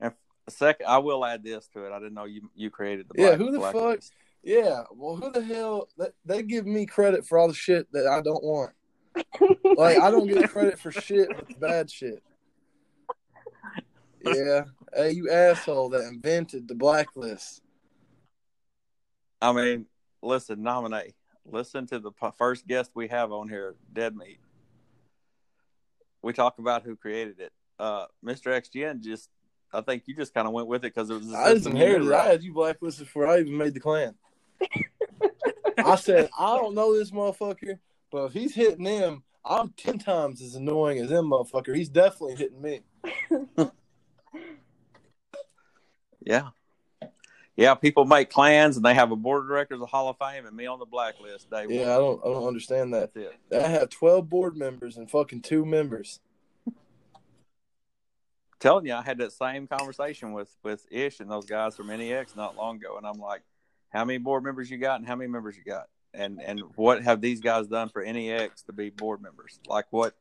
and 0.00 0.12
Second, 0.50 0.86
I 0.86 0.98
will 0.98 1.24
add 1.24 1.42
this 1.42 1.66
to 1.68 1.84
it. 1.86 1.92
I 1.92 1.98
didn't 1.98 2.12
know 2.14 2.24
you 2.26 2.50
you 2.54 2.68
created 2.70 3.06
the 3.08 3.22
Yeah, 3.22 3.36
who 3.36 3.50
the 3.50 3.58
black 3.58 3.72
fuck- 3.72 3.82
list. 3.96 4.12
Yeah. 4.42 4.82
Well, 4.92 5.16
who 5.16 5.30
the 5.30 5.42
hell? 5.42 5.88
They, 5.98 6.08
they 6.24 6.42
give 6.42 6.66
me 6.66 6.86
credit 6.86 7.26
for 7.26 7.38
all 7.38 7.48
the 7.48 7.54
shit 7.54 7.90
that 7.92 8.06
I 8.06 8.20
don't 8.20 8.42
want. 8.44 8.72
Like 9.76 9.98
I 9.98 10.10
don't 10.10 10.26
get 10.26 10.48
credit 10.50 10.78
for 10.78 10.90
shit, 10.90 11.28
but 11.28 11.60
bad 11.60 11.90
shit. 11.90 12.22
Yeah. 14.24 14.64
Hey, 14.94 15.12
you 15.12 15.30
asshole 15.30 15.90
that 15.90 16.08
invented 16.08 16.66
the 16.66 16.74
blacklist. 16.74 17.62
I 19.40 19.52
mean, 19.52 19.86
listen, 20.22 20.62
nominate. 20.62 21.14
Listen 21.46 21.86
to 21.86 21.98
the 22.00 22.10
p- 22.10 22.28
first 22.36 22.66
guest 22.66 22.90
we 22.94 23.08
have 23.08 23.32
on 23.32 23.48
here, 23.48 23.76
Dead 23.92 24.16
Meat. 24.16 24.40
We 26.20 26.32
talk 26.32 26.58
about 26.58 26.82
who 26.82 26.96
created 26.96 27.38
it. 27.40 27.52
Uh, 27.78 28.06
Mr. 28.24 28.46
XGN 28.48 29.00
just, 29.02 29.30
I 29.72 29.80
think 29.82 30.02
you 30.06 30.16
just 30.16 30.34
kind 30.34 30.46
of 30.48 30.52
went 30.52 30.66
with 30.66 30.84
it 30.84 30.94
because 30.94 31.10
it 31.10 31.14
was. 31.14 31.32
I 31.32 31.52
just 31.52 31.64
system 31.64 31.74
you 31.74 31.78
knew, 31.78 31.84
inherited. 31.84 32.10
it. 32.10 32.14
I 32.14 32.24
had 32.26 32.42
you 32.42 32.52
blacklisted 32.52 33.06
before 33.06 33.28
I 33.28 33.38
even 33.38 33.56
made 33.56 33.72
the 33.74 33.80
clan. 33.80 34.14
I 35.78 35.96
said 35.96 36.30
I 36.38 36.56
don't 36.56 36.74
know 36.74 36.96
this 36.96 37.10
motherfucker, 37.10 37.78
but 38.10 38.24
if 38.26 38.32
he's 38.32 38.54
hitting 38.54 38.84
them, 38.84 39.22
I'm 39.44 39.70
ten 39.70 39.98
times 39.98 40.42
as 40.42 40.54
annoying 40.54 40.98
as 40.98 41.08
them 41.10 41.26
motherfucker. 41.30 41.74
He's 41.74 41.88
definitely 41.88 42.36
hitting 42.36 42.62
me. 42.62 42.80
Yeah. 46.28 46.48
Yeah, 47.56 47.74
people 47.74 48.04
make 48.04 48.30
clans 48.30 48.76
and 48.76 48.84
they 48.84 48.94
have 48.94 49.10
a 49.10 49.16
board 49.16 49.42
of 49.42 49.48
directors 49.48 49.80
of 49.80 49.88
Hall 49.88 50.08
of 50.10 50.18
Fame 50.18 50.46
and 50.46 50.54
me 50.54 50.66
on 50.66 50.78
the 50.78 50.84
blacklist 50.84 51.50
day 51.50 51.64
Yeah, 51.68 51.94
I 51.94 51.98
don't. 51.98 52.20
I 52.24 52.28
don't 52.28 52.46
understand 52.46 52.94
that. 52.94 53.14
That's 53.14 53.34
it. 53.50 53.64
I 53.64 53.66
have 53.66 53.88
twelve 53.88 54.28
board 54.28 54.56
members 54.56 54.96
and 54.96 55.10
fucking 55.10 55.40
two 55.40 55.64
members. 55.64 56.20
telling 58.60 58.86
you, 58.86 58.94
I 58.94 59.02
had 59.02 59.18
that 59.18 59.32
same 59.32 59.66
conversation 59.66 60.32
with 60.32 60.54
with 60.62 60.86
Ish 60.90 61.18
and 61.18 61.28
those 61.28 61.46
guys 61.46 61.74
from 61.76 61.88
NEX 61.88 62.36
not 62.36 62.56
long 62.56 62.76
ago, 62.76 62.96
and 62.96 63.06
I'm 63.06 63.18
like, 63.18 63.42
"How 63.90 64.04
many 64.04 64.18
board 64.18 64.44
members 64.44 64.70
you 64.70 64.78
got, 64.78 65.00
and 65.00 65.08
how 65.08 65.16
many 65.16 65.30
members 65.30 65.56
you 65.56 65.64
got?" 65.64 65.88
and 66.14 66.40
and 66.42 66.60
what 66.76 67.02
have 67.02 67.20
these 67.20 67.40
guys 67.40 67.66
done 67.66 67.88
for 67.90 68.02
NEX 68.02 68.62
to 68.62 68.72
be 68.72 68.90
board 68.90 69.20
members? 69.22 69.60
Like 69.66 69.86
what? 69.90 70.14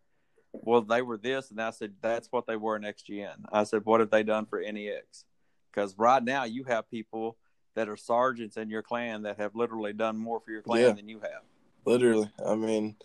Well, 0.51 0.81
they 0.81 1.01
were 1.01 1.17
this, 1.17 1.51
and 1.51 1.61
I 1.61 1.69
said 1.71 1.93
that's 2.01 2.27
what 2.31 2.47
they 2.47 2.55
were 2.55 2.75
in 2.75 2.81
XGN. 2.81 3.45
I 3.51 3.63
said, 3.63 3.85
what 3.85 3.99
have 3.99 4.09
they 4.09 4.23
done 4.23 4.45
for 4.45 4.59
NEX? 4.59 5.25
Because 5.71 5.95
right 5.97 6.23
now 6.23 6.45
you 6.45 6.63
have 6.63 6.89
people 6.89 7.37
that 7.75 7.87
are 7.89 7.97
sergeants 7.97 8.57
in 8.57 8.69
your 8.69 8.81
clan 8.81 9.23
that 9.23 9.37
have 9.37 9.55
literally 9.55 9.93
done 9.93 10.17
more 10.17 10.39
for 10.39 10.51
your 10.51 10.63
clan 10.63 10.81
Yeah. 10.81 10.91
than 10.93 11.07
you 11.07 11.19
have. 11.19 11.43
Literally, 11.85 12.31
I 12.43 12.55
mean, 12.55 12.95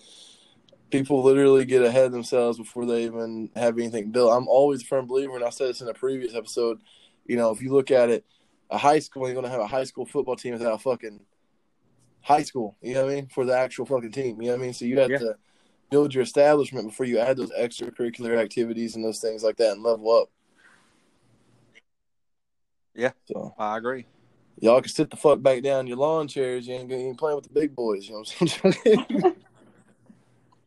people 0.90 1.22
literally 1.22 1.64
get 1.66 1.82
ahead 1.82 2.06
of 2.06 2.12
themselves 2.12 2.58
before 2.58 2.86
they 2.86 3.04
even 3.04 3.50
have 3.54 3.78
anything 3.78 4.10
built. 4.12 4.32
I'm 4.32 4.48
always 4.48 4.82
a 4.82 4.86
firm 4.86 5.06
believer, 5.06 5.36
and 5.36 5.44
I 5.44 5.50
said 5.50 5.68
this 5.68 5.80
in 5.82 5.88
a 5.88 5.94
previous 5.94 6.34
episode. 6.34 6.80
You 7.26 7.36
know, 7.36 7.50
if 7.50 7.60
you 7.60 7.70
look 7.72 7.90
at 7.90 8.08
it, 8.08 8.24
a 8.72 8.78
high 8.78 8.98
school, 8.98 9.26
you're 9.26 9.34
going 9.34 9.44
to 9.44 9.50
have 9.50 9.60
a 9.60 9.66
high 9.66 9.84
school 9.84 10.06
football 10.06 10.34
team 10.34 10.54
without 10.54 10.72
a 10.74 10.78
fucking 10.78 11.20
high 12.22 12.42
school. 12.42 12.76
You 12.80 12.94
know 12.94 13.04
what 13.04 13.12
I 13.12 13.14
mean? 13.16 13.28
For 13.28 13.44
the 13.44 13.56
actual 13.56 13.86
fucking 13.86 14.12
team. 14.12 14.40
You 14.40 14.48
know 14.48 14.54
what 14.54 14.60
I 14.60 14.64
mean? 14.64 14.72
So 14.72 14.86
you 14.86 14.98
have 14.98 15.10
Yeah. 15.10 15.18
to 15.18 15.36
build 15.90 16.14
your 16.14 16.22
establishment 16.22 16.88
before 16.88 17.04
you 17.06 17.18
add 17.18 17.36
those 17.36 17.52
extracurricular 17.52 18.38
activities 18.38 18.96
and 18.96 19.04
those 19.04 19.20
things 19.20 19.44
like 19.44 19.56
that 19.58 19.72
and 19.72 19.82
level 19.82 20.10
up. 20.10 20.30
Yeah. 22.94 23.12
So 23.26 23.54
I 23.58 23.76
agree. 23.76 24.06
y'all 24.60 24.80
can 24.80 24.90
sit 24.90 25.10
the 25.10 25.16
fuck 25.16 25.42
back 25.42 25.62
down 25.62 25.80
in 25.80 25.86
your 25.88 25.96
lawn 25.98 26.28
chairs. 26.28 26.66
You 26.66 26.74
ain't, 26.74 26.90
you 26.90 26.96
ain't 26.96 27.18
playing 27.18 27.36
with 27.36 27.44
the 27.44 27.52
big 27.52 27.74
boys. 27.74 28.06
You 28.08 28.14
know 28.14 28.24
what 28.38 28.52
I'm 28.62 28.72
saying? 28.72 29.22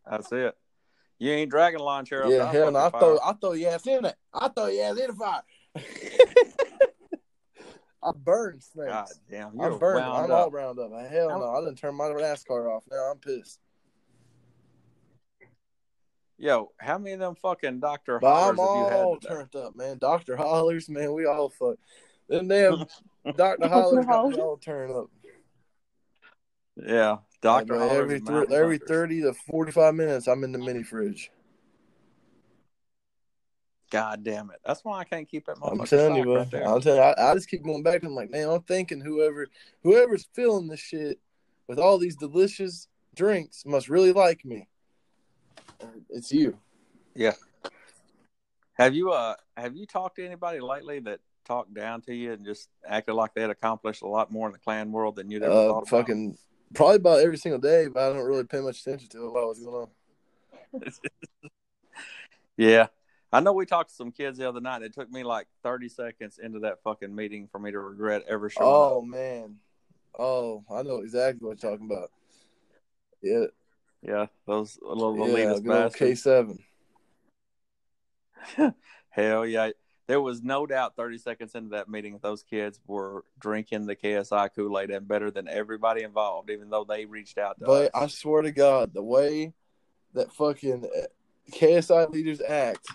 That's 0.10 0.32
it. 0.32 0.56
You 1.18 1.32
ain't 1.32 1.50
dragging 1.50 1.80
a 1.80 1.84
lawn 1.84 2.06
chair. 2.06 2.28
Yeah, 2.28 2.52
hell 2.52 2.72
no. 2.72 2.80
I 2.80 2.84
fucking 2.92 3.00
throw. 3.00 3.20
I 3.24 3.34
throw 3.34 3.52
your 3.54 3.72
ass 3.72 3.88
in 3.88 4.06
it. 4.06 4.16
I 4.34 4.50
throw 4.50 4.68
your 4.68 4.86
ass 4.86 5.00
in 5.00 5.08
the 5.08 5.14
fire. 5.14 5.42
I 8.06 8.12
burn 8.12 8.62
snakes. 8.62 8.88
God 8.88 9.08
damn, 9.30 9.56
you're 9.58 9.74
I'm 9.74 9.80
burned. 9.80 10.06
wound 10.06 10.26
I'm 10.26 10.32
up. 10.32 10.38
all 10.46 10.52
round 10.52 10.80
up. 10.80 10.92
Hell 11.10 11.40
no. 11.40 11.50
I 11.50 11.60
didn't 11.62 11.80
turn 11.80 11.96
my 11.96 12.06
NASCAR 12.06 12.72
off. 12.76 12.84
Now 12.90 13.12
I'm 13.12 13.18
pissed. 13.18 13.60
Yo, 16.38 16.72
how 16.78 16.98
many 16.98 17.14
of 17.14 17.20
them 17.20 17.36
fucking 17.36 17.80
Doctor 17.80 18.20
Hollers 18.20 18.60
I'm 18.60 18.68
have 18.68 18.76
you 18.76 18.86
had 18.86 18.94
all 18.94 19.18
today? 19.18 19.34
turned 19.34 19.56
up, 19.56 19.76
man. 19.76 19.98
Dr. 19.98 20.36
Hollers, 20.36 20.90
man. 20.90 21.14
We 21.14 21.26
all 21.26 21.50
fuck. 21.50 21.78
Them 22.30 22.48
damn 22.48 22.86
Dr. 23.36 23.68
Hollers 23.70 24.06
got 24.06 24.40
all 24.40 24.58
turned 24.58 24.96
up. 24.96 25.10
Yeah, 26.76 27.18
Doctor 27.42 27.74
Like, 27.74 27.82
Hollers. 27.82 27.98
every, 27.98 28.16
and 28.18 28.28
thr- 28.28 28.34
Mountain 28.34 28.54
every 28.54 28.78
30 28.78 29.22
to 29.22 29.34
45 29.34 29.96
minutes, 29.96 30.28
I'm 30.28 30.44
in 30.44 30.52
the 30.52 30.60
mini 30.60 30.84
fridge. 30.84 31.32
God 33.96 34.24
damn 34.26 34.50
it! 34.52 34.60
That's 34.66 34.84
why 34.84 35.00
I 35.00 35.06
can't 35.06 35.26
keep 35.28 35.46
that 35.46 35.56
I'm 35.64 35.86
telling 35.86 36.18
you, 36.18 36.24
bro. 36.24 36.36
right. 36.36 36.54
I'm 36.54 36.82
telling 36.82 36.98
you, 36.98 37.02
I, 37.02 37.32
I 37.32 37.34
just 37.34 37.48
keep 37.48 37.64
going 37.64 37.82
back. 37.82 38.04
I'm 38.04 38.14
like, 38.14 38.30
man, 38.30 38.50
I'm 38.50 38.62
thinking 38.64 39.00
whoever, 39.00 39.48
whoever's 39.84 40.28
filling 40.34 40.68
this 40.68 40.82
shit 40.82 41.18
with 41.70 41.80
all 41.80 41.98
these 41.98 42.18
delicious 42.18 42.90
drinks 43.16 43.66
must 43.66 43.88
really 43.88 44.12
like 44.12 44.44
me. 44.44 44.68
It's 46.10 46.34
you. 46.34 46.58
Yeah. 47.16 47.36
Have 48.74 48.94
you 48.94 49.12
uh 49.14 49.36
have 49.56 49.78
you 49.78 49.86
talked 49.86 50.18
to 50.18 50.26
anybody 50.26 50.60
lately 50.60 51.00
that 51.00 51.22
talked 51.46 51.74
down 51.74 52.02
to 52.02 52.14
you 52.14 52.34
and 52.34 52.46
just 52.46 52.68
acted 52.86 53.14
like 53.14 53.34
they 53.34 53.42
had 53.42 53.50
accomplished 53.50 54.02
a 54.02 54.08
lot 54.08 54.30
more 54.30 54.48
in 54.48 54.52
the 54.52 54.60
clan 54.60 54.92
world 54.92 55.16
than 55.16 55.32
you'd 55.32 55.42
ever 55.44 55.54
Uh, 55.54 55.68
thought 55.70 55.78
about? 55.78 55.88
fucking 55.88 56.38
probably 56.74 56.98
about 56.98 57.22
every 57.22 57.38
single 57.38 57.62
day, 57.62 57.88
but 57.88 58.04
I 58.04 58.14
don't 58.14 58.26
really 58.26 58.44
pay 58.44 58.60
much 58.60 58.82
attention 58.82 59.08
to 59.12 59.28
it 59.28 59.32
while 59.32 59.48
was 59.48 59.60
going 59.60 59.88
on. 60.74 60.82
Yeah. 62.58 62.88
I 63.36 63.42
know 63.42 63.52
we 63.52 63.66
talked 63.66 63.90
to 63.90 63.96
some 63.96 64.14
kids 64.14 64.38
the 64.38 64.48
other 64.48 64.62
night. 64.62 64.82
It 64.82 64.94
took 64.94 65.12
me 65.12 65.26
like 65.26 65.48
30 65.62 65.90
seconds 65.90 66.40
into 66.42 66.60
that 66.60 66.82
fucking 66.84 67.14
meeting 67.14 67.50
for 67.52 67.60
me 67.60 67.70
to 67.70 67.80
regret 67.80 68.24
ever 68.30 68.50
showing 68.50 68.70
Oh 68.70 68.82
up. 68.82 68.92
Oh 68.94 69.02
man, 69.02 69.58
oh 70.18 70.64
I 70.74 70.84
know 70.84 71.00
exactly 71.00 71.46
what 71.46 71.62
you're 71.62 71.72
talking 71.72 71.92
about. 71.92 72.12
Yeah, 73.22 73.48
Yeah, 74.02 74.28
those 74.48 74.80
little 74.82 75.18
yeah, 75.18 75.54
elitist 75.54 75.84
old 75.84 75.94
K 75.96 76.16
seven. 76.16 76.60
Hell 79.10 79.46
yeah. 79.46 79.72
There 80.08 80.22
was 80.22 80.42
no 80.42 80.66
doubt 80.66 80.96
30 80.96 81.18
seconds 81.18 81.56
into 81.56 81.72
that 81.72 81.90
meeting 81.90 82.20
those 82.22 82.44
kids 82.44 82.80
were 82.88 83.26
drinking 83.40 83.88
the 83.88 83.96
KSI 83.98 84.50
Kool 84.56 84.80
Aid 84.80 84.92
and 84.92 85.08
better 85.08 85.30
than 85.32 85.50
everybody 85.50 86.04
involved, 86.04 86.52
even 86.52 86.70
though 86.70 86.86
they 86.86 87.06
reached 87.06 87.38
out 87.38 87.60
to 87.60 87.66
But 87.66 87.96
us. 87.96 88.02
I 88.04 88.08
swear 88.08 88.44
to 88.44 88.52
God, 88.52 88.94
the 88.94 89.04
way 89.04 89.54
that 90.14 90.32
fucking 90.32 90.88
KSI 91.52 92.12
leaders 92.12 92.40
act, 92.40 92.88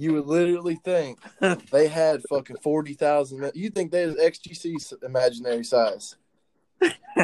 you 0.00 0.12
would 0.14 0.26
literally 0.26 0.76
think 0.84 1.18
they 1.72 1.88
had 1.88 2.22
fucking 2.30 2.56
forty 2.62 2.94
thousand. 2.94 3.50
You 3.54 3.68
think 3.70 3.90
they 3.90 4.06
was 4.06 4.14
XGC's 4.14 4.94
imaginary 5.02 5.64
size? 5.64 6.14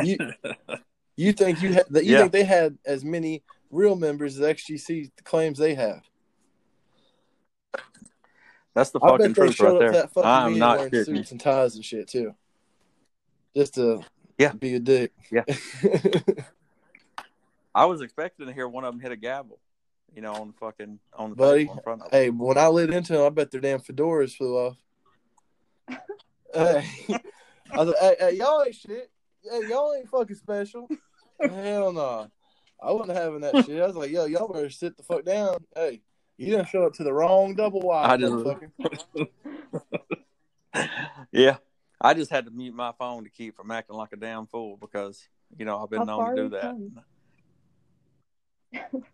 You 0.03 0.17
you 1.17 1.33
think 1.33 1.63
you 1.63 1.73
had? 1.73 1.85
You 1.93 2.01
Yeah. 2.03 2.19
think 2.23 2.33
they 2.33 2.43
had 2.45 2.77
as 2.85 3.05
many 3.05 3.45
real 3.71 3.95
members 3.95 4.41
as 4.41 4.57
XGC 4.57 5.13
claims 5.23 5.59
they 5.59 5.75
have? 5.75 6.03
That's 8.75 8.91
the 8.91 8.99
fucking 8.99 9.35
truth 9.35 9.61
right 9.61 9.79
there. 9.79 9.93
that 9.93 10.11
I'm 10.25 10.59
not 10.59 10.79
wearing 10.79 10.91
kidding. 10.91 11.15
suits 11.17 11.31
and 11.31 11.41
ties 11.41 11.77
and 11.77 11.85
shit 11.85 12.09
too, 12.09 12.35
just 13.57 13.75
to 13.75 14.03
Yeah. 14.37 14.53
be 14.53 14.75
a 14.75 14.81
dick. 14.81 15.13
Yeah. 15.31 15.45
I 17.75 17.85
was 17.87 18.01
expecting 18.01 18.47
to 18.49 18.53
hear 18.53 18.67
one 18.69 18.85
of 18.85 18.93
them 18.93 19.01
hit 19.01 19.13
a 19.13 19.17
gavel, 19.17 19.61
you 20.15 20.23
know, 20.23 20.33
on 20.33 20.49
the 20.49 20.55
fucking 20.55 20.99
on 21.15 21.31
the 21.31 21.37
Buddy, 21.37 21.63
in 21.63 21.79
front 21.83 22.03
of 22.03 22.11
them. 22.11 22.21
Hey, 22.21 22.31
when 22.31 22.59
I 22.59 22.69
lit 22.69 22.91
into 22.93 23.15
them, 23.15 23.25
I 23.25 23.31
bet 23.31 23.51
their 23.51 23.61
damn 23.61 23.81
fedoras 23.81 24.37
flew 24.37 24.57
off. 24.57 24.77
hey, 26.55 26.85
I 27.73 27.77
was 27.77 27.89
like, 27.89 27.97
hey, 28.01 28.17
hey, 28.21 28.33
y'all 28.37 28.63
ain't 28.65 28.75
shit. 28.75 29.11
Hey, 29.43 29.69
y'all 29.69 29.95
ain't 29.95 30.09
fucking 30.09 30.37
special. 30.37 30.89
Hell 31.41 31.93
no. 31.93 32.31
I 32.83 32.93
wasn't 32.93 33.17
having 33.17 33.41
that 33.41 33.65
shit. 33.65 33.83
I 33.83 33.87
was 33.87 33.97
like, 33.97 34.11
yo, 34.11 34.27
y'all 34.27 34.49
better 34.53 34.71
sit 34.71 34.97
the 34.97 35.03
fuck 35.03 35.25
down. 35.25 35.57
Hey, 35.75 36.03
you 36.37 36.47
didn't 36.47 36.69
show 36.69 36.85
up 36.85 36.95
to 36.95 37.05
the 37.05 37.13
wrong 37.13 37.55
double 37.55 37.81
wide, 37.81 38.11
I 38.11 38.17
just- 38.17 38.33
motherfucker. 38.33 39.29
yeah, 41.33 41.57
I 42.01 42.15
just 42.15 42.31
had 42.31 42.45
to 42.47 42.51
mute 42.51 42.75
my 42.75 42.93
phone 42.99 43.25
to 43.25 43.31
keep 43.31 43.57
from 43.57 43.71
acting 43.71 43.97
like 43.97 44.13
a 44.13 44.17
damn 44.17 44.47
fool 44.47 44.77
because 44.77 45.29
you 45.57 45.65
know 45.65 45.83
I've 45.83 45.91
been 45.91 46.01
How 46.01 46.05
known 46.05 46.37
to 46.37 46.43
do 46.43 46.49
that. 46.51 46.75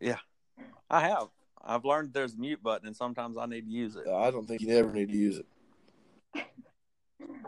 yeah, 0.00 0.16
I 0.90 1.00
have. 1.00 1.28
I've 1.62 1.84
learned 1.84 2.12
there's 2.12 2.34
a 2.34 2.38
mute 2.38 2.62
button, 2.62 2.86
and 2.86 2.96
sometimes 2.96 3.36
I 3.38 3.46
need 3.46 3.66
to 3.66 3.70
use 3.70 3.96
it. 3.96 4.08
I 4.08 4.30
don't 4.30 4.46
think 4.46 4.60
you 4.60 4.76
ever 4.76 4.92
need 4.92 5.10
to 5.10 5.16
use 5.16 5.38
it. 5.38 5.46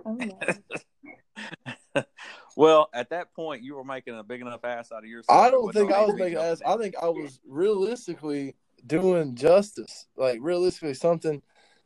Oh, 0.04 0.14
no. 0.14 2.04
well, 2.56 2.88
at 2.94 3.10
that 3.10 3.34
point, 3.34 3.62
you 3.62 3.74
were 3.74 3.84
making 3.84 4.18
a 4.18 4.22
big 4.22 4.40
enough 4.40 4.64
ass 4.64 4.92
out 4.92 5.02
of 5.02 5.10
yourself. 5.10 5.38
I 5.38 5.50
don't 5.50 5.64
wasn't 5.64 5.88
think 5.88 5.98
I 5.98 6.04
was 6.04 6.14
making 6.14 6.38
ass. 6.38 6.62
I 6.64 6.76
think 6.76 6.94
I 7.02 7.08
was 7.08 7.40
realistically 7.46 8.54
doing 8.86 9.34
justice. 9.34 10.06
Like 10.16 10.38
realistically, 10.40 10.94
something 10.94 11.42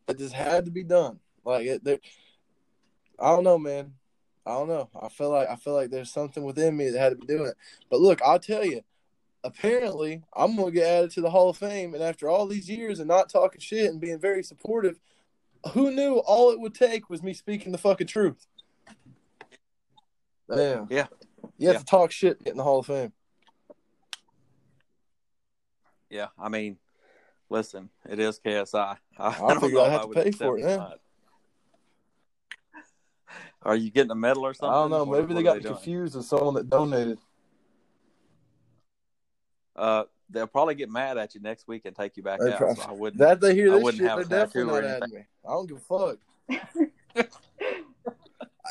that 0.06 0.18
just 0.18 0.34
had 0.34 0.64
to 0.66 0.70
be 0.70 0.82
done. 0.82 1.20
Like 1.44 1.66
it. 1.66 1.84
There, 1.84 1.98
I 3.18 3.28
don't 3.30 3.44
know, 3.44 3.58
man. 3.58 3.94
I 4.44 4.52
don't 4.52 4.68
know. 4.68 4.88
I 5.00 5.08
feel 5.08 5.30
like 5.30 5.48
I 5.48 5.56
feel 5.56 5.74
like 5.74 5.90
there's 5.90 6.10
something 6.10 6.44
within 6.44 6.76
me 6.76 6.90
that 6.90 6.98
had 6.98 7.10
to 7.10 7.16
be 7.16 7.26
doing 7.26 7.46
it. 7.46 7.56
But 7.90 8.00
look, 8.00 8.20
I'll 8.22 8.38
tell 8.38 8.64
you. 8.64 8.82
Apparently, 9.46 10.22
I'm 10.34 10.56
gonna 10.56 10.72
get 10.72 10.86
added 10.86 11.10
to 11.12 11.20
the 11.20 11.30
Hall 11.30 11.48
of 11.48 11.56
Fame, 11.56 11.94
and 11.94 12.02
after 12.02 12.28
all 12.28 12.46
these 12.46 12.68
years 12.68 12.98
and 12.98 13.06
not 13.06 13.28
talking 13.28 13.60
shit 13.60 13.88
and 13.90 14.00
being 14.00 14.18
very 14.18 14.42
supportive, 14.42 14.98
who 15.72 15.92
knew 15.92 16.14
all 16.16 16.50
it 16.50 16.58
would 16.58 16.74
take 16.74 17.08
was 17.08 17.22
me 17.22 17.32
speaking 17.32 17.70
the 17.70 17.78
fucking 17.78 18.08
truth? 18.08 18.44
Uh, 20.50 20.56
Damn. 20.56 20.86
Yeah. 20.90 21.06
You 21.58 21.68
have 21.68 21.74
Yeah. 21.76 21.78
to 21.78 21.84
talk 21.84 22.10
shit 22.10 22.42
get 22.42 22.50
in 22.50 22.56
the 22.56 22.64
Hall 22.64 22.80
of 22.80 22.86
Fame. 22.86 23.12
Yeah, 26.10 26.28
I 26.38 26.48
mean, 26.48 26.78
listen, 27.48 27.90
it 28.08 28.18
is 28.18 28.40
KSI. 28.40 28.96
I, 29.18 29.26
I 29.28 29.38
don't 29.54 29.72
know 29.72 29.84
I 29.84 29.88
have 29.90 30.02
to 30.02 30.06
would 30.08 30.16
pay 30.16 30.30
for 30.32 30.58
it 30.58 30.64
now. 30.64 30.94
Are 33.62 33.76
you 33.76 33.90
getting 33.90 34.10
a 34.10 34.16
medal 34.16 34.44
or 34.46 34.54
something? 34.54 34.70
I 34.72 34.74
don't 34.74 34.90
know. 34.90 35.04
Maybe 35.06 35.34
what 35.34 35.34
they 35.34 35.40
are 35.40 35.54
got 35.54 35.62
doing? 35.62 35.74
confused 35.74 36.14
with 36.16 36.24
someone 36.24 36.54
that 36.54 36.68
donated. 36.70 37.18
Uh, 39.76 40.04
they'll 40.30 40.46
probably 40.46 40.74
get 40.74 40.90
mad 40.90 41.18
at 41.18 41.34
you 41.34 41.40
next 41.40 41.68
week 41.68 41.84
and 41.84 41.94
take 41.94 42.16
you 42.16 42.22
back 42.22 42.40
They 42.40 42.52
out. 42.52 42.58
prob- 42.58 42.76
So 42.78 42.82
I 42.88 42.92
wouldn't. 42.92 43.18
That 43.18 43.40
they 43.40 43.54
hear 43.54 43.70
this 43.70 43.94
shit, 43.94 44.04
they're 44.04 44.24
definitely 44.24 44.72
not 44.72 44.84
adding 44.84 45.14
me. 45.14 45.24
I 45.46 45.50
don't 45.50 45.68
give 45.68 45.76
a 45.76 45.80
fuck. 45.80 46.18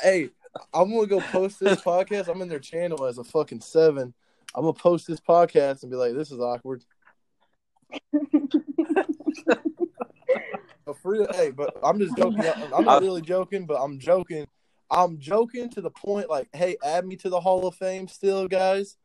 hey, 0.03 0.29
I'm 0.73 0.91
gonna 0.93 1.07
go 1.07 1.21
post 1.21 1.59
this 1.59 1.81
podcast. 1.81 2.27
I'm 2.27 2.41
in 2.41 2.49
their 2.49 2.59
channel 2.59 3.05
as 3.05 3.17
a 3.17 3.23
fucking 3.23 3.61
seven. 3.61 4.13
I'm 4.53 4.63
gonna 4.63 4.73
post 4.73 5.07
this 5.07 5.19
podcast 5.19 5.83
and 5.83 5.91
be 5.91 5.97
like, 5.97 6.13
"This 6.13 6.31
is 6.31 6.39
awkward." 6.39 6.83
But 10.85 10.99
for 10.99 11.15
hey, 11.33 11.49
but 11.49 11.75
I'm 11.83 11.97
just 11.97 12.15
joking. 12.15 12.43
I'm 12.73 12.85
not 12.85 13.01
really 13.01 13.21
joking, 13.21 13.65
but 13.65 13.81
I'm 13.81 13.97
joking. 13.97 14.47
I'm 14.91 15.17
joking 15.17 15.69
to 15.71 15.81
the 15.81 15.89
point 15.89 16.29
like, 16.29 16.47
hey, 16.53 16.77
add 16.83 17.07
me 17.07 17.15
to 17.17 17.29
the 17.29 17.39
Hall 17.39 17.67
of 17.67 17.73
Fame 17.75 18.07
still, 18.07 18.47
guys. 18.47 18.95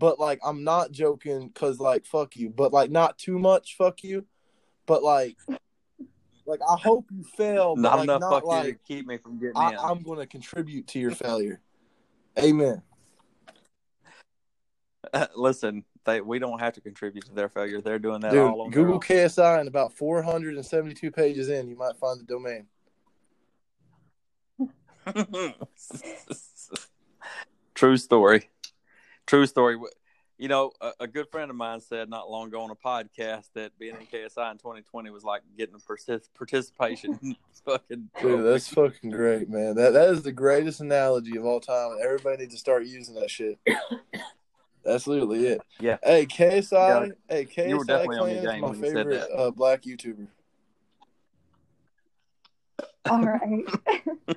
But 0.00 0.18
like, 0.18 0.40
I'm 0.42 0.64
not 0.64 0.92
joking 0.92 1.48
because 1.48 1.78
like, 1.78 2.06
fuck 2.06 2.34
you. 2.34 2.48
But 2.48 2.72
like, 2.72 2.90
not 2.90 3.18
too 3.18 3.38
much, 3.38 3.76
fuck 3.76 4.02
you. 4.02 4.24
But 4.86 5.02
like, 5.02 5.36
like 6.46 6.60
I 6.66 6.76
hope 6.76 7.04
you 7.12 7.22
fail. 7.22 7.76
But 7.76 7.82
not 7.82 7.98
like, 7.98 8.04
enough 8.04 8.20
not 8.22 8.32
fuck 8.32 8.42
you 8.44 8.48
like 8.48 8.66
to 8.66 8.78
keep 8.88 9.06
me 9.06 9.18
from 9.18 9.38
getting 9.38 9.58
I, 9.58 9.72
in. 9.72 9.78
I'm 9.78 10.02
going 10.02 10.18
to 10.18 10.26
contribute 10.26 10.86
to 10.88 10.98
your 10.98 11.10
failure. 11.10 11.60
Amen. 12.38 12.80
listen, 15.36 15.84
they 16.06 16.22
we 16.22 16.38
don't 16.38 16.60
have 16.60 16.72
to 16.74 16.80
contribute 16.80 17.26
to 17.26 17.34
their 17.34 17.50
failure. 17.50 17.82
They're 17.82 17.98
doing 17.98 18.20
that 18.20 18.32
Dude, 18.32 18.50
all 18.50 18.62
on 18.62 18.70
their 18.70 18.82
Google. 18.82 19.00
KSI 19.00 19.60
and 19.60 19.68
about 19.68 19.92
472 19.92 21.10
pages 21.10 21.50
in, 21.50 21.68
you 21.68 21.76
might 21.76 21.96
find 21.96 22.18
the 22.18 22.24
domain. 22.24 22.66
True 27.74 27.98
story. 27.98 28.48
True 29.30 29.46
story. 29.46 29.78
You 30.38 30.48
know, 30.48 30.72
a, 30.80 30.90
a, 30.98 31.06
good 31.06 31.28
friend 31.30 31.52
of 31.52 31.56
mine 31.56 31.80
said 31.80 32.10
not 32.10 32.28
long 32.28 32.48
ago 32.48 32.62
on 32.62 32.70
a 32.70 32.74
podcast 32.74 33.44
that 33.54 33.78
being 33.78 33.94
in 33.94 34.04
KSI 34.06 34.50
in 34.50 34.58
2020 34.58 35.08
was 35.10 35.22
like 35.22 35.42
getting 35.56 35.76
a 35.76 35.78
partic- 35.78 36.26
participation. 36.36 37.36
fucking 37.64 38.10
Dude, 38.20 38.44
that's 38.44 38.66
fucking 38.66 39.10
great, 39.10 39.48
man. 39.48 39.76
That 39.76 39.92
that 39.92 40.08
is 40.08 40.22
the 40.22 40.32
greatest 40.32 40.80
analogy 40.80 41.36
of 41.36 41.44
all 41.44 41.60
time. 41.60 41.98
Everybody 42.02 42.38
needs 42.38 42.54
to 42.54 42.58
start 42.58 42.86
using 42.86 43.14
that 43.14 43.30
shit. 43.30 43.60
That's 44.84 45.06
literally 45.06 45.46
it. 45.46 45.60
Yeah. 45.78 45.98
Hey, 46.02 46.26
KSI. 46.26 46.72
Yeah. 46.72 47.12
Hey, 47.28 47.44
KSI 47.44 47.68
You 47.68 47.78
were 47.78 47.84
definitely 47.84 48.18
on 48.18 48.30
your 48.30 48.42
Clan 48.42 48.46
is 48.46 48.50
game 48.50 48.60
my 48.62 48.68
when 48.70 48.78
you 48.80 48.84
said 48.84 48.94
favorite 48.96 49.28
that. 49.30 49.38
uh, 49.38 49.50
black 49.52 49.82
YouTuber. 49.82 50.26
All 53.08 53.22
right. 53.22 54.36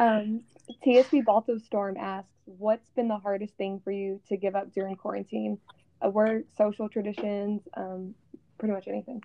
um, 0.00 0.42
TSP 0.84 1.24
Balto 1.24 1.58
Storm 1.58 1.96
asks, 1.96 2.30
"What's 2.44 2.90
been 2.90 3.08
the 3.08 3.18
hardest 3.18 3.54
thing 3.54 3.80
for 3.80 3.90
you 3.90 4.20
to 4.28 4.36
give 4.36 4.54
up 4.54 4.72
during 4.72 4.96
quarantine? 4.96 5.58
A 6.02 6.10
work, 6.10 6.44
social 6.56 6.88
traditions, 6.88 7.62
um, 7.74 8.14
pretty 8.58 8.74
much 8.74 8.88
anything." 8.88 9.22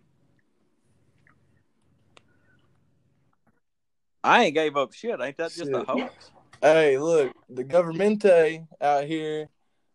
I 4.24 4.46
ain't 4.46 4.54
gave 4.54 4.78
up 4.78 4.94
shit. 4.94 5.20
Ain't 5.20 5.38
that 5.38 5.52
just 5.52 5.72
a 5.72 5.84
hoax? 5.84 6.32
Hey, 6.62 7.00
look, 7.00 7.34
the 7.50 7.64
governmente 7.64 8.68
out 8.80 9.06
here 9.06 9.50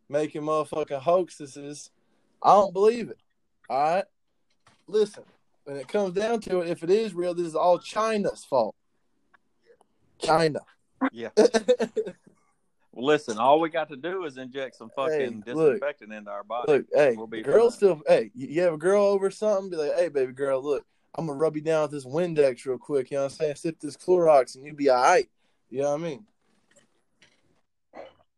making 0.09 0.43
motherfucking 0.43 1.01
hoaxes. 1.01 1.91
I 2.43 2.53
don't 2.53 2.73
believe 2.73 3.11
it. 3.11 3.19
All 3.71 3.79
right. 3.79 4.05
Listen, 4.89 5.23
when 5.65 5.77
it 5.77 5.89
comes 5.89 6.13
down 6.13 6.41
to 6.41 6.61
it, 6.61 6.71
if 6.71 6.83
it 6.83 6.91
is 6.91 7.15
real, 7.15 7.35
this 7.35 7.47
is 7.47 7.55
all 7.55 7.79
China's 7.79 8.45
fault. 8.45 8.75
China. 10.19 10.61
Yeah. 11.13 11.29
Well, 11.37 11.47
listen, 12.95 13.39
all 13.39 13.61
we 13.61 13.69
got 13.71 13.89
to 13.91 13.97
do 13.97 14.25
is 14.25 14.39
inject 14.39 14.77
some 14.77 14.91
fucking 14.97 15.43
Hey, 15.47 15.53
look. 15.53 15.75
disinfectant 15.75 16.13
into 16.13 16.31
our 16.31 16.45
body. 16.45 16.73
Look, 16.73 16.87
hey, 16.95 17.15
We'll 17.17 17.27
be 17.27 17.43
girl 17.43 17.71
still. 17.71 18.01
Hey, 18.07 18.31
you 18.35 18.63
have 18.63 18.75
a 18.75 18.79
girl 18.79 19.05
over 19.05 19.31
something, 19.31 19.71
be 19.71 19.77
like, 19.77 19.95
hey, 19.97 20.09
baby 20.09 20.33
girl, 20.33 20.63
look, 20.63 20.85
I'm 21.15 21.27
gonna 21.27 21.39
rub 21.39 21.57
you 21.57 21.63
down 21.63 21.83
with 21.83 21.91
this 21.93 22.05
Windex 22.07 22.65
real 22.67 22.79
quick. 22.79 23.11
You 23.11 23.19
know 23.19 23.25
what 23.25 23.33
I'm 23.33 23.37
saying? 23.39 23.55
Sip 23.57 23.81
this 23.81 23.97
Clorox, 23.97 24.55
and 24.57 24.65
you 24.65 24.75
be 24.75 24.89
all 24.91 25.03
right. 25.03 25.29
You 25.71 25.83
know 25.83 25.91
what 25.93 26.01
I 26.01 26.03
mean? 26.05 26.27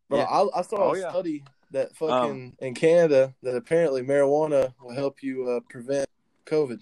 Bro, 0.09 0.19
Yeah. 0.19 0.23
I, 0.25 0.59
I 0.59 0.61
saw 0.63 0.77
Oh, 0.89 0.93
a 0.95 0.99
yeah. 0.99 1.09
study 1.09 1.43
that 1.71 1.95
fucking 1.95 2.55
in 2.59 2.73
Canada 2.73 3.33
that 3.43 3.55
apparently 3.55 4.01
marijuana 4.01 4.73
will 4.81 4.93
help 4.95 5.21
you 5.21 5.47
uh, 5.47 5.59
prevent 5.69 6.09
COVID. 6.45 6.81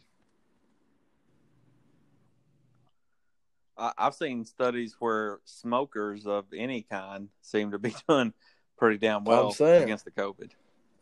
I've 3.78 4.16
seen 4.16 4.44
studies 4.46 4.96
where 5.00 5.40
smokers 5.46 6.26
of 6.26 6.46
any 6.56 6.82
kind 6.84 7.30
seem 7.42 7.72
to 7.72 7.80
be 7.80 7.94
doing 8.10 8.34
pretty 8.78 8.98
damn 8.98 9.24
well 9.24 9.50
against 9.50 10.06
the 10.06 10.12
COVID. 10.12 10.52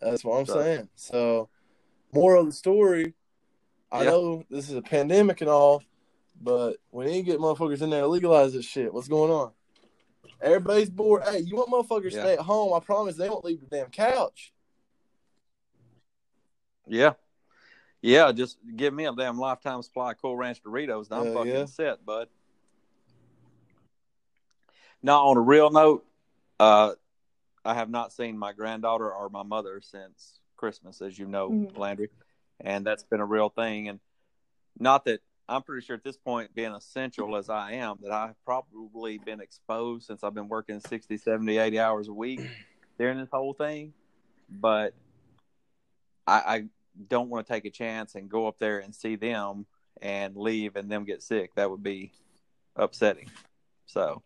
That's 0.02 0.24
what 0.24 0.40
I'm 0.40 0.46
So- 0.46 0.62
saying. 0.62 0.90
So, 0.96 1.50
moral 2.14 2.42
of 2.42 2.48
the 2.48 2.52
story, 2.54 3.14
I 3.92 4.04
Yeah. 4.04 4.10
know 4.10 4.44
this 4.50 4.70
is 4.70 4.76
a 4.76 4.82
pandemic 4.82 5.42
and 5.42 5.50
all, 5.50 5.84
but 6.42 6.78
we 6.92 7.06
need 7.06 7.18
to 7.26 7.32
get 7.32 7.40
motherfuckers 7.40 7.82
in 7.82 7.90
there 7.90 8.02
to 8.02 8.08
legalize 8.08 8.54
this 8.54 8.66
shit. 8.66 8.94
What's 8.94 9.08
going 9.08 9.32
on? 9.32 9.52
Everybody's 10.42 10.90
bored. 10.90 11.24
Hey, 11.24 11.40
you 11.40 11.56
want 11.56 11.70
motherfuckers 11.70 12.12
to 12.12 12.16
Yeah. 12.18 12.24
stay 12.24 12.34
at 12.34 12.40
home? 12.40 12.74
I 12.74 12.80
promise 12.82 13.16
they 13.16 13.30
won't 13.30 13.46
leave 13.46 13.62
the 13.62 13.68
damn 13.68 13.90
couch. 13.90 14.54
Yeah. 16.88 17.14
Yeah, 18.02 18.32
just 18.32 18.58
give 18.76 18.94
me 18.94 19.06
a 19.06 19.16
damn 19.16 19.40
lifetime 19.40 19.82
supply 19.82 20.12
of 20.12 20.22
Cool 20.22 20.36
Ranch 20.38 20.62
Doritos 20.62 21.08
I'm 21.10 21.26
Hell 21.26 21.34
fucking 21.34 21.52
yeah. 21.52 21.66
set, 21.66 22.06
bud. 22.06 22.28
Now, 25.06 25.28
on 25.28 25.38
a 25.38 25.42
real 25.42 25.70
note, 25.70 26.04
uh, 26.60 26.94
I 27.64 27.76
have 27.76 27.92
not 27.92 28.12
seen 28.12 28.40
my 28.40 28.54
granddaughter 28.54 29.14
or 29.14 29.30
my 29.30 29.44
mother 29.44 29.80
since 29.80 30.40
Christmas, 30.56 31.00
as 31.00 31.20
you 31.20 31.28
know, 31.28 31.52
Mhm. 31.52 31.78
Landry. 31.78 32.10
And 32.60 32.84
that's 32.84 33.04
been 33.04 33.20
a 33.20 33.26
real 33.26 33.50
thing. 33.50 33.88
And 33.88 34.00
not 34.80 35.06
that 35.06 35.22
I'm 35.48 35.62
pretty 35.62 35.86
sure 35.86 35.96
at 35.96 36.04
this 36.04 36.18
point, 36.18 36.56
being 36.56 36.72
essential 36.72 37.36
as 37.36 37.52
I 37.52 37.74
am, 37.74 38.00
that 38.02 38.12
I've 38.12 38.44
probably 38.46 39.20
been 39.20 39.42
exposed 39.42 40.08
since 40.08 40.24
I've 40.24 40.34
been 40.34 40.50
working 40.50 40.80
60, 40.80 41.18
70, 41.18 41.60
80 41.60 41.80
hours 41.80 42.08
a 42.08 42.14
week 42.14 42.40
during 42.98 43.20
this 43.20 43.30
whole 43.30 43.54
thing. 43.54 43.94
But 44.50 44.96
I, 46.26 46.34
I 46.34 46.66
don't 47.10 47.30
want 47.30 47.46
to 47.46 47.54
take 47.54 47.66
a 47.66 47.70
chance 47.70 48.16
and 48.16 48.28
go 48.28 48.48
up 48.48 48.58
there 48.58 48.80
and 48.80 48.96
see 48.96 49.18
them 49.18 49.68
and 50.02 50.36
leave 50.36 50.76
and 50.76 50.92
them 50.92 51.06
get 51.06 51.22
sick. 51.22 51.54
That 51.54 51.70
would 51.70 51.84
be 51.84 52.12
upsetting. 52.76 53.30
So 53.86 54.24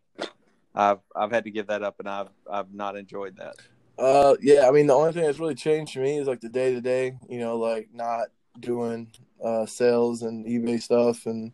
I've 0.80 1.00
I've 1.16 1.32
had 1.32 1.44
to 1.44 1.52
give 1.52 1.68
that 1.68 1.84
up 1.84 2.00
and 2.00 2.08
I've 2.08 2.30
I've 2.50 2.74
not 2.74 2.96
enjoyed 2.96 3.36
that. 3.38 3.56
Uh, 3.98 4.36
yeah. 4.42 4.66
I 4.68 4.72
mean, 4.72 4.88
the 4.88 4.94
only 4.94 5.12
thing 5.12 5.24
that's 5.24 5.40
really 5.40 5.56
changed 5.56 5.94
for 5.94 6.00
me 6.00 6.18
is 6.18 6.28
like 6.28 6.40
the 6.40 6.48
day 6.48 6.74
to 6.74 6.80
day. 6.80 7.18
You 7.28 7.40
know, 7.40 7.58
like 7.58 7.90
not 7.94 8.28
doing 8.60 9.12
uh 9.44 9.66
sales 9.66 10.22
and 10.22 10.46
eBay 10.46 10.82
stuff 10.82 11.26
and 11.26 11.54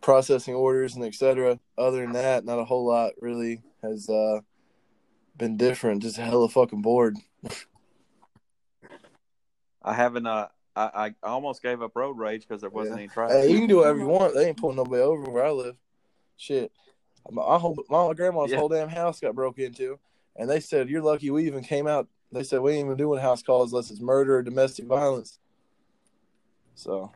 processing 0.00 0.54
orders 0.54 0.96
and 0.96 1.04
etc. 1.04 1.60
Other 1.76 2.00
than 2.00 2.12
that, 2.12 2.44
not 2.44 2.58
a 2.58 2.64
whole 2.64 2.84
lot 2.86 3.12
really 3.20 3.62
has 3.82 4.08
uh 4.08 4.40
been 5.36 5.56
different. 5.56 6.02
Just 6.02 6.16
hella 6.16 6.48
fucking 6.48 6.82
bored. 6.82 7.16
I 9.82 9.94
haven't 9.94 10.26
uh 10.26 10.48
I, 10.74 11.12
I 11.22 11.28
almost 11.28 11.62
gave 11.62 11.82
up 11.82 11.96
road 11.96 12.18
rage 12.18 12.46
because 12.46 12.60
there 12.60 12.70
wasn't 12.70 12.96
Yeah. 12.96 13.02
any 13.02 13.08
traffic. 13.08 13.36
Hey, 13.44 13.52
you 13.52 13.58
can 13.58 13.68
do 13.68 13.78
whatever 13.78 13.98
you 13.98 14.06
want. 14.06 14.34
They 14.34 14.46
ain't 14.48 14.56
pulling 14.56 14.76
nobody 14.76 15.02
over 15.02 15.28
where 15.30 15.44
I 15.44 15.50
live. 15.50 15.76
Shit, 16.36 16.70
my 17.30 17.58
whole 17.58 17.76
my 17.88 18.12
grandma's 18.14 18.50
Yeah. 18.50 18.58
whole 18.58 18.68
damn 18.68 18.88
house 18.88 19.20
got 19.20 19.34
broke 19.34 19.58
into, 19.58 19.98
and 20.36 20.48
they 20.48 20.60
said 20.60 20.88
you're 20.88 21.02
lucky 21.02 21.30
we 21.30 21.46
even 21.46 21.62
came 21.62 21.86
out. 21.86 22.08
They 22.32 22.42
said 22.42 22.60
we 22.60 22.72
ain't 22.72 22.86
even 22.86 22.96
doing 22.96 23.20
house 23.20 23.42
calls 23.42 23.72
unless 23.72 23.90
it's 23.90 24.00
murder 24.00 24.36
or 24.36 24.42
domestic 24.42 24.86
violence. 24.86 25.38
So 26.74 27.12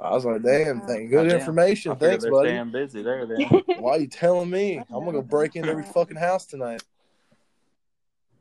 I 0.00 0.10
was 0.10 0.24
like, 0.24 0.42
damn, 0.42 0.80
thank 0.82 1.10
good 1.10 1.24
Goddamn. 1.24 1.38
information. 1.38 1.92
I 1.92 1.94
figured 1.94 2.10
Thanks, 2.10 2.24
they're 2.24 2.32
buddy. 2.32 2.48
staying 2.50 2.72
busy 2.72 3.02
there 3.02 3.26
then. 3.26 3.62
Why 3.78 3.96
you 3.96 4.06
telling 4.06 4.50
me? 4.50 4.78
I'm 4.78 5.04
gonna 5.04 5.12
go 5.12 5.22
break 5.22 5.56
into 5.56 5.70
every 5.70 5.84
fucking 5.94 6.16
house 6.16 6.46
tonight. 6.46 6.82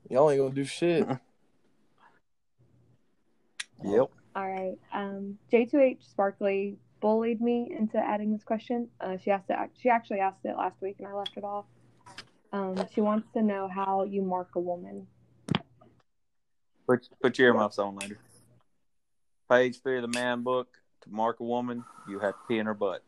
Y'all 0.09 0.29
ain't 0.31 0.41
gonna 0.41 0.53
do 0.53 0.65
shit. 0.65 1.07
yep. 3.83 4.09
All 4.35 4.49
right. 4.49 4.77
Um, 4.93 5.37
J2H 5.51 6.09
Sparkly 6.09 6.77
bullied 7.03 7.41
me 7.41 7.69
into 7.77 7.97
adding 7.97 8.31
this 8.31 8.45
question. 8.45 8.87
Uh, 9.01 9.17
she 9.21 9.29
asked 9.29 9.49
it. 9.49 9.57
She 9.77 9.89
actually 9.89 10.21
asked 10.21 10.39
it 10.45 10.55
last 10.57 10.81
week, 10.81 10.95
and 10.99 11.07
I 11.09 11.13
left 11.13 11.35
it 11.35 11.43
off. 11.43 11.65
Um, 12.53 12.81
she 12.95 13.01
wants 13.01 13.27
to 13.33 13.41
know 13.41 13.67
how 13.67 14.05
you 14.05 14.21
mark 14.21 14.51
a 14.55 14.59
woman. 14.61 15.05
Put 16.87 17.09
put 17.21 17.37
your 17.37 17.49
earmuffs 17.49 17.77
on 17.77 17.97
later. 17.97 18.19
Page 19.51 19.81
three 19.81 19.97
of 19.97 20.03
the 20.03 20.17
man 20.19 20.43
book. 20.43 20.69
To 21.03 21.09
mark 21.09 21.41
a 21.41 21.43
woman, 21.43 21.83
you 22.07 22.19
have 22.19 22.31
to 22.35 22.39
pee 22.47 22.59
in 22.59 22.65
her 22.65 22.73
butt. 22.73 23.03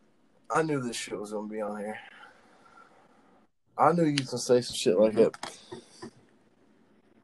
I 0.53 0.61
knew 0.61 0.81
this 0.81 0.97
shit 0.97 1.17
was 1.17 1.31
gonna 1.31 1.47
be 1.47 1.61
on 1.61 1.79
here. 1.79 1.97
I 3.77 3.93
knew 3.93 4.03
you 4.03 4.17
was 4.19 4.31
gonna 4.31 4.41
say 4.41 4.59
some 4.59 4.75
shit 4.75 4.99
like 4.99 5.13
that. 5.13 5.31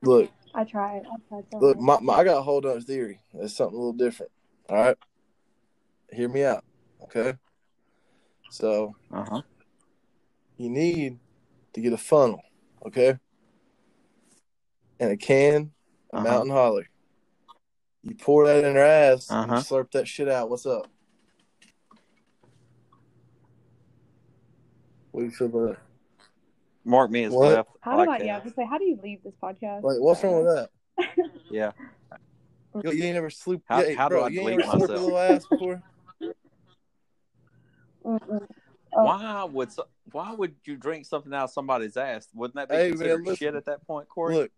Look, 0.01 0.31
I 0.55 0.63
tried. 0.63 1.01
I 1.05 1.15
tried 1.27 1.45
so 1.51 1.60
look, 1.60 1.77
my, 1.77 1.99
my 1.99 2.13
I 2.13 2.23
got 2.23 2.38
a 2.38 2.41
hold 2.41 2.65
on 2.65 2.79
theory. 2.79 3.19
It's 3.34 3.57
something 3.57 3.75
a 3.75 3.77
little 3.77 3.91
different. 3.91 4.31
All 4.69 4.77
right, 4.77 4.97
hear 6.12 6.30
me 6.30 6.43
out, 6.43 6.63
okay? 7.04 7.34
So 8.50 8.95
Uh 9.12 9.26
huh. 9.30 9.41
you 10.58 10.69
need 10.69 11.19
to 11.74 11.82
get 11.82 11.93
a 11.93 11.97
funnel, 11.97 12.41
okay, 12.86 13.17
and 15.00 15.12
a 15.12 15.17
can 15.17 15.71
a 16.12 16.17
Uh-huh. 16.17 16.24
Mountain 16.24 16.52
Holler. 16.52 16.88
You 18.04 18.15
pour 18.15 18.45
that 18.47 18.63
in 18.63 18.76
her 18.76 18.82
ass, 18.82 19.30
and 19.30 19.45
you 19.47 19.54
Uh-huh. 19.54 19.62
slurp 19.62 19.91
that 19.91 20.08
shit 20.08 20.28
out. 20.28 20.50
What's 20.50 20.65
up? 20.65 20.88
What 25.12 25.21
do 25.21 25.26
you 25.26 25.32
feel 25.32 25.47
about 25.47 25.69
that? 25.69 25.78
Mark 26.84 27.12
me 27.12 27.26
as 27.26 27.34
What? 27.34 27.50
left. 27.52 27.69
How 27.82 28.00
I 28.00 28.06
do 28.06 28.12
I? 28.12 28.17
Yeah, 28.17 28.34
I 28.34 28.36
was 28.38 28.43
gonna 28.54 28.56
say, 28.56 28.69
how 28.69 28.78
do 28.80 28.86
you 28.86 29.00
leave 29.04 29.24
this 29.24 29.36
podcast? 29.41 29.84
Like, 29.84 29.97
what's 30.00 30.24
wrong 30.24 30.43
with 30.45 30.56
that? 30.56 30.69
Yeah. 31.50 31.71
You, 32.86 32.89
you 32.93 33.04
ain't 33.04 33.15
never 33.15 33.30
sleep. 33.30 33.62
How- 33.65 33.84
yeah, 33.84 33.95
how 33.97 34.08
do 34.08 34.15
I 34.21 34.30
you 34.30 34.39
ain't 34.39 34.62
delete 34.62 34.62
never 34.62 34.80
myself? 34.80 34.89
little 34.89 35.17
ass 35.17 35.45
before. 35.45 35.84
Mm-mm. 38.06 38.48
Why 38.94 39.44
would 39.46 39.70
why 40.12 40.34
would 40.34 40.56
you 40.66 40.76
drink 40.76 41.06
something 41.06 41.34
out 41.34 41.46
of 41.46 41.52
somebody's 41.52 41.96
ass? 41.96 42.28
Wouldn't 42.34 42.56
that 42.56 42.70
be 42.70 42.76
Hey, 42.76 42.92
man, 42.92 43.24
listen. 43.24 43.36
shit 43.36 43.56
at 43.56 43.66
that 43.66 43.86
point, 43.88 44.10
Corey? 44.10 44.36
Look, 44.36 44.52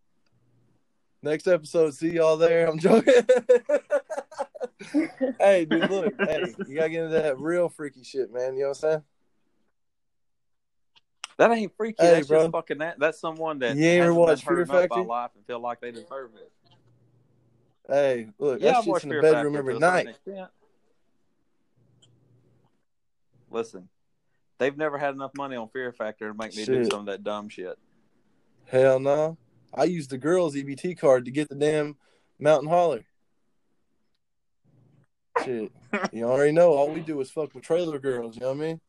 next 1.21 1.47
episode, 1.47 1.93
see 1.93 2.13
y'all 2.13 2.37
there. 2.37 2.67
I'm 2.67 2.79
joking. 2.79 3.13
hey, 5.39 5.65
dude, 5.65 5.89
look, 5.89 6.13
hey, 6.19 6.55
you 6.67 6.75
gotta 6.75 6.89
get 6.89 7.03
into 7.03 7.19
that 7.21 7.39
real 7.39 7.69
freaky 7.69 8.03
shit, 8.03 8.33
man. 8.33 8.55
You 8.55 8.61
know 8.61 8.69
what 8.69 8.83
I'm 8.83 8.91
saying? 8.91 9.03
That 11.37 11.51
ain't 11.51 11.75
freaky. 11.75 12.03
Hey, 12.03 12.11
that's 12.13 12.27
bro. 12.27 12.41
just 12.41 12.51
fucking 12.51 12.77
that. 12.79 12.99
That's 12.99 13.19
someone 13.19 13.59
that 13.59 13.75
You 13.75 13.85
ever 13.85 13.97
hasn't 13.99 14.15
been 14.15 14.21
watched 14.21 14.43
hurt 14.43 14.55
Fear 14.55 14.65
Factor? 14.65 15.01
life 15.01 15.31
and 15.35 15.45
feel 15.45 15.59
like 15.59 15.81
they 15.81 15.91
deserve 15.91 16.31
it. 16.35 16.51
Hey, 17.87 18.27
look, 18.39 18.61
Yeah, 18.61 18.71
that 18.71 18.77
I've 18.77 18.83
shit's 18.85 19.03
in 19.03 19.09
the 19.09 19.21
bedroom 19.21 19.55
every 19.55 19.77
night. 19.77 20.15
Listen, 23.53 23.87
they've 24.57 24.75
never 24.75 24.97
had 24.97 25.13
enough 25.13 25.31
money 25.37 25.55
on 25.55 25.69
Fear 25.69 25.93
Factor 25.93 26.27
to 26.27 26.33
make 26.33 26.55
me 26.55 26.65
do 26.65 26.83
some 26.85 27.01
of 27.01 27.05
that 27.05 27.23
dumb 27.23 27.49
shit. 27.49 27.77
Hell 28.65 28.99
no. 28.99 29.37
I 29.73 29.85
used 29.85 30.09
the 30.09 30.17
girls' 30.17 30.55
EBT 30.55 30.97
card 30.97 31.25
to 31.25 31.31
get 31.31 31.49
the 31.49 31.55
damn 31.55 31.95
Mountain 32.39 32.69
Holler. 32.69 33.05
Shit. 35.43 35.71
You 36.11 36.23
already 36.23 36.51
know 36.51 36.73
all 36.73 36.89
we 36.89 37.01
do 37.01 37.21
is 37.21 37.29
fuck 37.29 37.53
with 37.53 37.63
trailer 37.63 37.99
girls, 37.99 38.35
you 38.35 38.41
know 38.41 38.47
what 38.47 38.57
I 38.57 38.59
mean? 38.59 38.81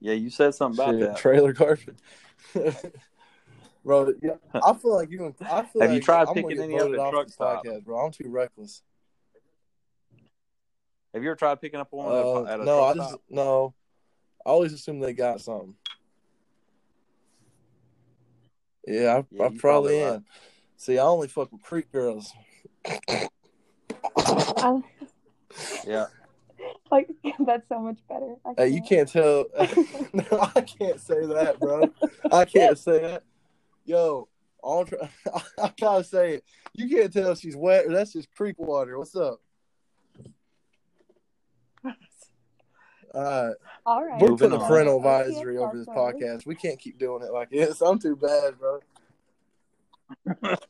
Yeah, 0.00 0.12
you 0.12 0.28
said 0.28 0.54
something 0.54 0.78
about 0.78 0.92
Shit, 0.92 1.00
that. 1.00 1.16
trailer 1.16 1.54
carpet. 1.54 1.98
bro, 3.84 4.12
yeah, 4.22 4.32
I 4.54 4.74
feel 4.74 4.94
like 4.94 5.10
you 5.10 5.34
I 5.40 5.62
feel 5.62 5.80
Have 5.80 5.90
you 5.92 5.96
like 5.96 6.02
tried 6.02 6.28
I'm 6.28 6.34
picking 6.34 6.60
any 6.60 6.78
other 6.78 6.94
truck 6.94 7.28
podcast, 7.28 7.86
bro. 7.86 8.04
I'm 8.04 8.12
too 8.12 8.28
reckless. 8.28 8.82
Have 11.18 11.24
you 11.24 11.30
ever 11.30 11.36
tried 11.36 11.60
picking 11.60 11.80
up 11.80 11.88
one 11.90 12.06
Uh, 12.12 12.44
at 12.44 12.60
a 12.60 12.64
no, 12.64 12.84
I 12.84 12.94
just 12.94 13.08
stop? 13.08 13.22
no. 13.28 13.74
I 14.46 14.50
always 14.50 14.72
assume 14.72 15.00
they 15.00 15.12
got 15.12 15.40
something. 15.40 15.74
Yeah, 18.86 19.16
I, 19.16 19.24
Yeah, 19.32 19.46
I 19.46 19.48
probably 19.48 19.58
probably 19.58 20.00
am. 20.00 20.12
right. 20.12 20.22
See, 20.76 20.96
I 20.96 21.02
only 21.02 21.26
fuck 21.26 21.50
with 21.50 21.60
creek 21.60 21.90
girls. 21.90 22.32
Yeah. 25.84 26.06
like 26.92 27.08
that's 27.44 27.68
so 27.68 27.80
much 27.80 27.98
better. 28.08 28.36
Hey, 28.56 28.68
you 28.68 28.80
can't 28.80 29.08
tell. 29.08 29.46
no, 30.12 30.24
I 30.54 30.60
can't 30.60 31.00
say 31.00 31.26
that, 31.26 31.58
bro. 31.58 31.92
I 32.30 32.44
can't 32.44 32.78
say 32.78 33.00
that. 33.00 33.24
Yo, 33.84 34.28
I'll 34.62 34.84
try, 34.84 35.10
I 35.60 35.72
gotta 35.80 36.04
say 36.04 36.34
it. 36.34 36.44
You 36.74 36.88
can't 36.88 37.12
tell 37.12 37.32
if 37.32 37.40
she's 37.40 37.56
wet 37.56 37.86
or 37.86 37.92
that's 37.92 38.12
just 38.12 38.32
creek 38.36 38.56
water. 38.60 38.96
What's 38.96 39.16
up? 39.16 39.40
All 43.18 43.46
right, 43.46 43.54
All 43.86 44.04
right. 44.04 44.20
we're 44.20 44.28
Moving 44.30 44.50
putting 44.50 44.60
a 44.60 44.62
on. 44.62 44.68
parental 44.68 44.96
advisory 44.98 45.58
over 45.58 45.76
this 45.76 45.88
Darko. 45.88 46.12
podcast. 46.14 46.46
We 46.46 46.54
can't 46.54 46.78
keep 46.78 46.98
doing 46.98 47.22
it 47.22 47.32
like 47.32 47.50
this. 47.50 47.80
I'm 47.80 47.98
too 47.98 48.16
bad, 48.16 48.54
bro. 48.58 48.80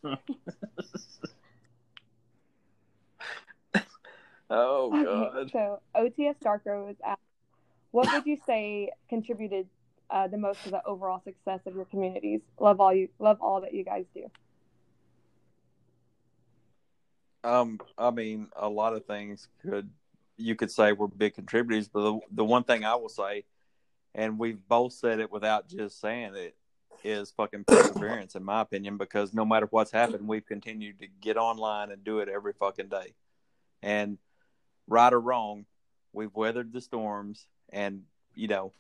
oh 4.51 4.93
Okay, 4.95 5.05
god. 5.05 5.51
so 5.53 5.81
OTS 5.95 6.39
Darko 6.43 6.87
was 6.87 6.97
asked, 7.05 7.21
what 7.91 8.11
would 8.13 8.27
you 8.27 8.39
say 8.47 8.91
contributed 9.09 9.69
uh, 10.11 10.27
the 10.29 10.39
most 10.39 10.63
to 10.65 10.71
the 10.71 10.85
overall 10.87 11.21
success 11.25 11.61
of 11.67 11.75
your 11.75 11.85
communities? 11.87 12.41
Love 12.59 12.81
all 12.81 12.95
you, 12.95 13.09
love 13.19 13.39
all 13.41 13.61
that 13.61 13.75
you 13.75 13.85
guys 13.85 14.05
do. 14.15 14.31
Um, 17.45 17.79
I 17.97 18.11
mean, 18.11 18.49
a 18.57 18.69
lot 18.69 18.95
of 18.95 19.05
things 19.07 19.49
could 19.63 19.89
you 20.39 20.55
could 20.55 20.71
say 20.71 20.93
were 20.93 21.09
big 21.09 21.35
contributors, 21.35 21.89
but 21.89 22.03
the, 22.03 22.21
the 22.31 22.45
one 22.45 22.65
thing 22.65 22.85
I 22.85 22.95
will 22.95 23.09
say, 23.09 23.45
and 24.15 24.39
we've 24.39 24.61
both 24.69 24.93
said 24.93 25.21
it 25.21 25.31
without 25.31 25.69
just 25.69 26.01
saying 26.01 26.35
it, 26.37 26.57
is 27.05 27.33
fucking 27.37 27.65
perseverance, 27.65 28.35
in 28.35 28.43
my 28.45 28.61
opinion, 28.61 28.97
because 28.97 29.33
no 29.35 29.45
matter 29.45 29.67
what's 29.71 29.91
happened, 29.91 30.27
we've 30.27 30.47
continued 30.47 30.99
to 31.01 31.07
get 31.21 31.37
online 31.37 31.91
and 31.91 32.03
do 32.03 32.21
it 32.21 32.29
every 32.29 32.53
fucking 32.53 32.89
day. 32.89 33.15
And 33.83 34.19
right 34.89 35.13
or 35.13 35.21
wrong, 35.21 35.67
we've 36.13 36.35
weathered 36.35 36.73
the 36.73 36.81
storms, 36.81 37.47
and 37.71 38.03
you 38.35 38.49
know, 38.49 38.73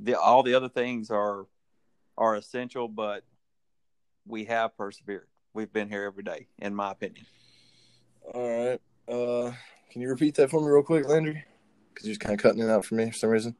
the 0.00 0.14
all 0.14 0.42
the 0.42 0.54
other 0.54 0.68
things 0.68 1.10
are 1.10 1.46
are 2.18 2.36
essential, 2.36 2.88
but 2.88 3.24
we 4.26 4.44
have 4.44 4.76
persevered. 4.76 5.28
We've 5.54 5.72
been 5.72 5.88
here 5.88 6.04
every 6.04 6.22
day, 6.22 6.46
in 6.58 6.74
my 6.74 6.92
opinion. 6.92 7.26
All 8.34 8.68
right. 8.68 8.80
Uh, 9.08 9.52
can 9.96 10.02
you 10.02 10.10
repeat 10.10 10.34
that 10.34 10.50
for 10.50 10.60
me 10.60 10.66
real 10.66 10.82
quick, 10.82 11.08
Landry? 11.08 11.42
Because 11.88 12.06
you're 12.06 12.12
just 12.12 12.20
kind 12.20 12.34
of 12.34 12.42
cutting 12.42 12.60
it 12.60 12.68
out 12.68 12.84
for 12.84 12.96
me 12.96 13.10
for 13.10 13.16
some 13.16 13.30
reason. 13.30 13.56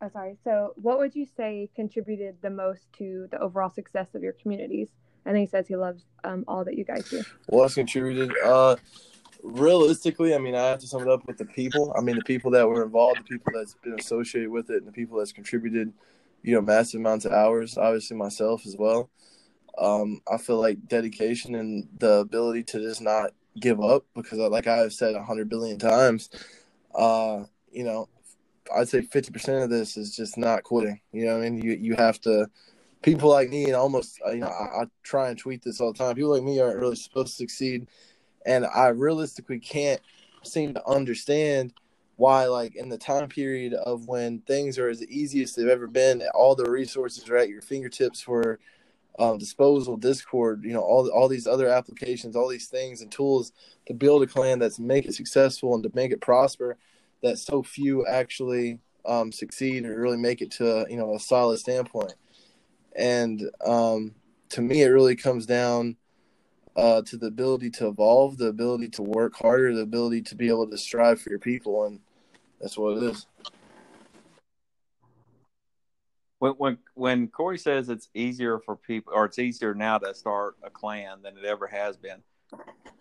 Oh, 0.00 0.08
sorry. 0.08 0.36
So, 0.44 0.74
what 0.76 0.98
would 0.98 1.16
you 1.16 1.26
say 1.36 1.68
contributed 1.74 2.36
the 2.42 2.50
most 2.50 2.86
to 2.98 3.26
the 3.32 3.40
overall 3.40 3.70
success 3.70 4.14
of 4.14 4.22
your 4.22 4.34
communities? 4.34 4.90
And 5.26 5.36
he 5.36 5.46
says 5.46 5.66
he 5.66 5.74
loves 5.74 6.04
um, 6.22 6.44
all 6.46 6.64
that 6.64 6.78
you 6.78 6.84
guys 6.84 7.10
do. 7.10 7.24
What's 7.48 7.74
contributed? 7.74 8.30
Uh, 8.44 8.76
realistically, 9.42 10.32
I 10.32 10.38
mean, 10.38 10.54
I 10.54 10.68
have 10.68 10.78
to 10.78 10.86
sum 10.86 11.02
it 11.02 11.08
up 11.08 11.26
with 11.26 11.38
the 11.38 11.44
people. 11.44 11.92
I 11.98 12.00
mean, 12.00 12.14
the 12.14 12.22
people 12.22 12.52
that 12.52 12.68
were 12.68 12.84
involved, 12.84 13.18
the 13.18 13.24
people 13.24 13.52
that's 13.52 13.74
been 13.82 13.98
associated 13.98 14.50
with 14.50 14.70
it, 14.70 14.76
and 14.76 14.86
the 14.86 14.92
people 14.92 15.18
that's 15.18 15.32
contributed, 15.32 15.92
you 16.44 16.54
know, 16.54 16.60
massive 16.60 17.00
amounts 17.00 17.24
of 17.24 17.32
hours. 17.32 17.76
Obviously, 17.76 18.16
myself 18.16 18.64
as 18.64 18.76
well. 18.76 19.10
Um, 19.76 20.20
I 20.32 20.36
feel 20.36 20.60
like 20.60 20.86
dedication 20.86 21.56
and 21.56 21.88
the 21.98 22.18
ability 22.18 22.62
to 22.62 22.78
just 22.78 23.00
not 23.00 23.32
give 23.60 23.80
up 23.80 24.04
because, 24.14 24.38
like 24.38 24.66
I've 24.66 24.92
said 24.92 25.14
a 25.14 25.22
hundred 25.22 25.48
billion 25.48 25.78
times, 25.78 26.30
uh, 26.94 27.44
you 27.70 27.84
know, 27.84 28.08
I'd 28.74 28.88
say 28.88 29.02
fifty 29.02 29.32
percent 29.32 29.62
of 29.62 29.70
this 29.70 29.96
is 29.96 30.16
just 30.16 30.38
not 30.38 30.62
quitting. 30.62 31.00
You 31.12 31.26
know, 31.26 31.38
I 31.38 31.40
mean, 31.40 31.62
you 31.62 31.72
you 31.72 31.94
have 31.96 32.20
to. 32.22 32.48
People 33.00 33.30
like 33.30 33.48
me, 33.48 33.66
and 33.66 33.76
almost, 33.76 34.18
you 34.26 34.38
know, 34.38 34.48
I, 34.48 34.82
I 34.82 34.84
try 35.04 35.28
and 35.28 35.38
tweet 35.38 35.62
this 35.62 35.80
all 35.80 35.92
the 35.92 35.98
time. 35.98 36.16
People 36.16 36.32
like 36.32 36.42
me 36.42 36.58
aren't 36.58 36.80
really 36.80 36.96
supposed 36.96 37.28
to 37.28 37.34
succeed 37.34 37.86
and 38.48 38.66
I 38.66 38.88
realistically 38.88 39.58
can't 39.58 40.00
seem 40.42 40.74
to 40.74 40.88
understand 40.88 41.74
why, 42.16 42.46
like 42.46 42.74
in 42.74 42.88
the 42.88 42.98
time 42.98 43.28
period 43.28 43.74
of 43.74 44.08
when 44.08 44.40
things 44.40 44.78
are 44.78 44.88
as 44.88 45.04
easy 45.04 45.42
as 45.42 45.54
they've 45.54 45.68
ever 45.68 45.86
been, 45.86 46.22
all 46.34 46.54
the 46.54 46.68
resources 46.68 47.28
are 47.28 47.36
at 47.36 47.50
your 47.50 47.60
fingertips 47.60 48.20
for 48.20 48.58
um, 49.18 49.38
disposal, 49.38 49.96
Discord, 49.96 50.64
you 50.64 50.72
know, 50.72 50.80
all 50.80 51.08
all 51.10 51.28
these 51.28 51.46
other 51.46 51.68
applications, 51.68 52.36
all 52.36 52.48
these 52.48 52.68
things 52.68 53.02
and 53.02 53.10
tools 53.10 53.52
to 53.86 53.94
build 53.94 54.22
a 54.22 54.26
clan 54.26 54.58
that's 54.58 54.78
make 54.78 55.06
it 55.06 55.14
successful 55.14 55.74
and 55.74 55.82
to 55.82 55.90
make 55.94 56.12
it 56.12 56.20
prosper. 56.20 56.76
That 57.22 57.38
so 57.38 57.64
few 57.64 58.06
actually 58.06 58.78
um, 59.04 59.32
succeed 59.32 59.84
or 59.84 60.00
really 60.00 60.16
make 60.16 60.40
it 60.40 60.52
to 60.52 60.86
you 60.88 60.96
know 60.96 61.14
a 61.14 61.20
solid 61.20 61.58
standpoint. 61.58 62.14
And 62.94 63.42
um, 63.64 64.14
to 64.50 64.62
me, 64.62 64.82
it 64.82 64.88
really 64.88 65.16
comes 65.16 65.46
down 65.46 65.96
uh, 66.76 67.02
to 67.02 67.16
the 67.16 67.26
ability 67.26 67.70
to 67.70 67.88
evolve, 67.88 68.38
the 68.38 68.46
ability 68.46 68.88
to 68.90 69.02
work 69.02 69.34
harder, 69.34 69.74
the 69.74 69.82
ability 69.82 70.22
to 70.22 70.36
be 70.36 70.48
able 70.48 70.68
to 70.68 70.78
strive 70.78 71.20
for 71.20 71.30
your 71.30 71.40
people, 71.40 71.86
and 71.86 71.98
that's 72.60 72.78
what 72.78 72.98
it 72.98 73.02
is. 73.02 73.26
When 76.38 76.52
when 76.52 76.78
when 76.94 77.28
Corey 77.28 77.58
says 77.58 77.88
it's 77.88 78.08
easier 78.14 78.58
for 78.58 78.76
people, 78.76 79.12
or 79.14 79.24
it's 79.24 79.38
easier 79.38 79.74
now 79.74 79.98
to 79.98 80.14
start 80.14 80.56
a 80.62 80.70
clan 80.70 81.22
than 81.22 81.36
it 81.36 81.44
ever 81.44 81.66
has 81.66 81.96
been. 81.96 82.22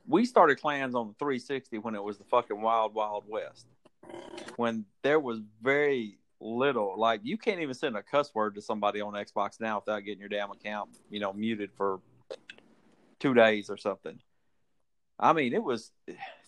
We 0.08 0.26
started 0.26 0.60
clans 0.60 0.96
on 0.96 1.08
the 1.08 1.14
360 1.20 1.80
when 1.80 1.94
it 1.96 2.04
was 2.04 2.18
the 2.18 2.24
fucking 2.26 2.60
wild 2.60 2.94
wild 2.94 3.26
west. 3.28 3.68
When 4.56 4.86
there 5.04 5.20
was 5.20 5.42
very 5.62 6.18
little, 6.40 6.98
like 6.98 7.22
you 7.24 7.38
can't 7.38 7.60
even 7.60 7.74
send 7.74 7.96
a 7.96 8.04
cuss 8.04 8.34
word 8.34 8.56
to 8.56 8.62
somebody 8.62 9.02
on 9.02 9.14
Xbox 9.14 9.60
now 9.60 9.80
without 9.80 10.00
getting 10.00 10.20
your 10.20 10.30
damn 10.30 10.52
account, 10.52 10.90
you 11.10 11.20
know, 11.20 11.34
muted 11.34 11.72
for 11.78 12.00
two 13.20 13.34
days 13.34 13.70
or 13.70 13.78
something. 13.78 14.20
I 15.20 15.34
mean, 15.34 15.54
it 15.54 15.64
was 15.64 15.92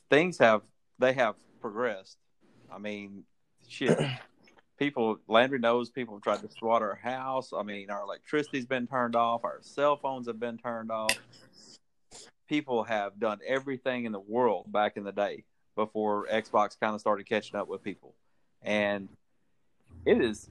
things 0.10 0.38
have 0.40 0.62
they 0.98 1.14
have 1.14 1.36
progressed. 1.62 2.18
I 2.72 2.78
mean, 2.78 3.24
shit. 3.68 4.00
People, 4.80 5.20
Landry 5.28 5.60
knows 5.60 5.90
people 5.90 6.16
have 6.16 6.24
tried 6.24 6.42
to 6.42 6.50
swat 6.58 6.82
our 6.82 6.96
house. 6.96 7.52
I 7.54 7.64
mean, 7.64 7.90
our 7.92 8.02
electricity's 8.02 8.66
been 8.66 8.88
turned 8.88 9.14
off. 9.14 9.44
Our 9.44 9.60
cell 9.62 9.98
phones 9.98 10.28
have 10.28 10.40
been 10.40 10.58
turned 10.58 10.90
off. 10.90 11.20
People 12.48 12.86
have 12.86 13.20
done 13.20 13.40
everything 13.46 14.06
in 14.06 14.14
the 14.14 14.22
world 14.22 14.72
back 14.72 14.96
in 14.96 15.04
the 15.04 15.12
day 15.12 15.44
before 15.76 16.28
Xbox 16.28 16.80
kind 16.80 16.96
of 16.96 17.02
started 17.02 17.28
catching 17.28 17.60
up 17.60 17.68
with 17.68 17.84
people. 17.84 18.16
And 18.62 19.10
it 20.06 20.22
is, 20.22 20.50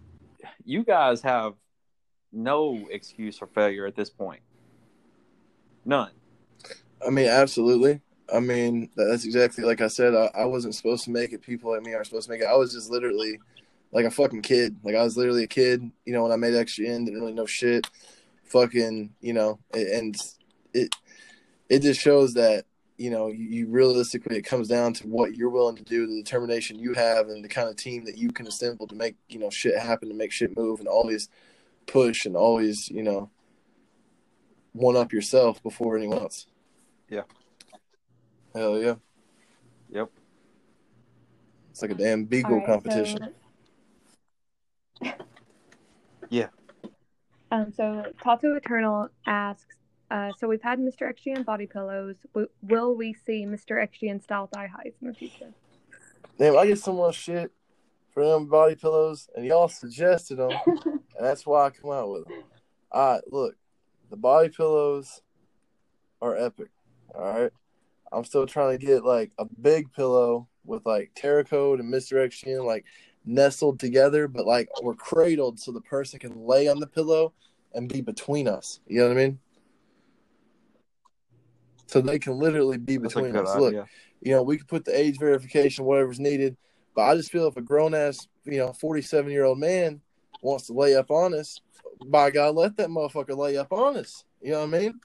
you 0.65 0.85
guys 0.85 1.23
have 1.23 1.55
no 2.31 2.87
excuse 2.91 3.39
for 3.39 3.47
failure 3.47 3.87
at 3.87 3.97
this 3.97 4.11
point. 4.11 4.43
None. 5.87 6.11
I 7.05 7.09
mean, 7.09 7.29
absolutely. 7.29 8.03
I 8.33 8.41
mean, 8.41 8.91
that's 8.95 9.25
exactly 9.25 9.65
like 9.65 9.81
I 9.81 9.89
said. 9.89 10.15
I, 10.15 10.31
I 10.35 10.45
wasn't 10.45 10.75
supposed 10.75 11.05
to 11.05 11.11
make 11.11 11.33
it. 11.33 11.41
People 11.41 11.73
like 11.73 11.83
me 11.83 11.95
aren't 11.95 12.07
supposed 12.07 12.27
to 12.27 12.33
make 12.33 12.43
it. 12.43 12.47
I 12.47 12.57
was 12.57 12.75
just 12.75 12.91
literally 12.91 13.41
like 13.93 14.05
a 14.05 14.11
fucking 14.11 14.43
kid. 14.43 14.77
Like 14.83 14.95
I 14.95 15.03
was 15.03 15.17
literally 15.17 15.45
a 15.45 15.49
kid. 15.49 15.91
You 16.05 16.13
know, 16.13 16.23
when 16.23 16.33
I 16.33 16.37
made 16.37 16.55
extra 16.55 16.87
in, 16.87 17.05
didn't 17.05 17.21
really 17.21 17.33
know 17.33 17.47
shit. 17.47 17.87
Fucking, 18.45 19.15
you 19.21 19.33
know, 19.33 19.59
and 19.75 20.17
it 20.73 20.95
it 21.69 21.81
just 21.81 22.01
shows 22.01 22.35
that 22.35 22.65
you 22.97 23.11
know 23.11 23.29
you, 23.29 23.45
you 23.45 23.67
realistically 23.69 24.37
it 24.37 24.43
comes 24.43 24.69
down 24.69 24.95
to 24.95 25.07
what 25.07 25.37
you're 25.37 25.51
willing 25.51 25.77
to 25.77 25.85
do, 25.85 26.07
the 26.07 26.23
determination 26.23 26.79
you 26.79 26.95
have, 26.95 27.29
and 27.29 27.45
the 27.45 27.49
kind 27.49 27.69
of 27.69 27.77
team 27.77 28.05
that 28.07 28.17
you 28.17 28.31
can 28.31 28.47
assemble 28.47 28.87
to 28.87 28.95
make 28.95 29.17
you 29.29 29.39
know 29.39 29.51
shit 29.51 29.77
happen, 29.79 30.09
to 30.09 30.15
make 30.15 30.33
shit 30.33 30.57
move, 30.57 30.81
and 30.81 30.89
always 30.89 31.29
push 31.87 32.25
and 32.27 32.37
always 32.37 32.89
you 32.89 33.03
know 33.03 33.31
one 34.73 34.97
up 34.97 35.13
yourself 35.13 35.63
before 35.63 35.97
anyone 35.97 36.19
else. 36.19 36.47
Yeah. 37.11 37.23
Hell 38.55 38.79
yeah. 38.79 38.95
Yep. 39.91 40.11
It's 41.71 41.83
like 41.83 41.91
a 41.91 41.95
damn 41.95 42.25
beagle 42.25 42.59
right, 42.59 42.67
competition. 42.67 43.19
so- 43.19 43.48
Yeah. 46.31 46.49
Um, 47.51 47.73
so 47.73 48.05
Tato 48.23 48.55
Eternal 48.57 49.09
asks, 49.27 49.77
Uh, 50.11 50.33
so 50.39 50.49
we've 50.49 50.63
had 50.63 50.79
Mr. 50.79 51.03
XGN 51.13 51.45
body 51.45 51.67
pillows. 51.67 52.17
W- 52.33 52.49
will 52.63 52.95
we 52.97 53.13
see 53.13 53.45
Mr. 53.45 53.73
XGN 53.73 54.23
style 54.23 54.47
thigh 54.47 54.67
highs 54.67 54.95
in 55.03 55.09
the 55.09 55.15
future? 55.15 55.53
Damn, 56.39 56.57
I 56.57 56.67
get 56.67 56.79
so 56.79 56.93
much 56.93 57.15
shit 57.17 57.51
for 58.13 58.25
them 58.25 58.47
body 58.47 58.75
pillows, 58.75 59.29
and 59.35 59.45
y'all 59.45 59.69
suggested 59.69 60.37
them, 60.37 60.53
and 60.67 61.03
that's 61.21 61.47
why 61.47 61.67
I 61.67 61.71
come 61.71 61.91
out 61.91 62.11
with 62.11 62.25
them. 62.25 62.43
All 62.91 63.15
right, 63.15 63.23
look, 63.31 63.55
the 64.09 64.17
body 64.17 64.49
pillows 64.49 65.21
are 66.23 66.37
epic. 66.37 66.71
All 67.15 67.21
right, 67.21 67.53
I'm 68.11 68.25
still 68.25 68.47
trying 68.47 68.79
to 68.79 68.87
get 68.87 69.05
like 69.05 69.33
a 69.39 69.45
big 69.61 69.93
pillow 69.93 70.49
with 70.65 70.87
like 70.87 71.13
Terracode 71.15 71.81
and 71.81 71.93
Mr. 71.93 72.27
XGN 72.27 72.65
like 72.65 72.85
nestled 73.29 73.79
together, 73.79 74.27
but 74.27 74.47
like 74.47 74.69
we're 74.83 74.95
cradled 74.95 75.61
so 75.61 75.71
the 75.71 75.81
person 75.81 76.19
can 76.19 76.47
lay 76.47 76.69
on 76.69 76.81
the 76.81 76.87
pillow 76.87 77.33
and 77.75 77.89
be 77.89 78.01
between 78.01 78.49
us. 78.49 78.81
You 78.87 79.01
know 79.01 79.09
what 79.09 79.19
I 79.19 79.21
mean? 79.21 79.39
So 81.87 82.01
they 82.01 82.19
can 82.19 82.39
literally 82.39 82.79
be 82.79 82.97
between 82.97 83.35
us. 83.37 83.55
idea. 83.55 83.61
Look, 83.61 83.89
you 84.21 84.33
know, 84.33 84.43
we 84.43 84.59
could 84.59 84.69
put 84.69 84.85
the 84.85 84.99
age 84.99 85.19
verification, 85.19 85.85
whatever's 85.85 86.21
needed, 86.21 86.57
but 86.95 87.03
I 87.03 87.17
just 87.17 87.31
feel 87.31 87.47
if 87.47 87.57
a 87.57 87.63
grown 87.63 87.95
ass, 87.95 88.27
you 88.45 88.59
know, 88.59 88.73
47 88.73 89.31
year 89.31 89.45
old 89.45 89.59
man 89.59 90.01
wants 90.43 90.67
to 90.67 90.73
lay 90.73 90.97
up 90.97 91.11
on 91.11 91.35
us, 91.35 91.61
by 92.07 92.31
God, 92.31 92.55
let 92.55 92.77
that 92.77 92.89
motherfucker 92.89 93.37
lay 93.37 93.57
up 93.57 93.73
on 93.73 93.97
us. 93.97 94.25
You 94.41 94.53
know 94.53 94.67
what 94.67 94.75
I 94.75 94.79
mean? 94.79 95.01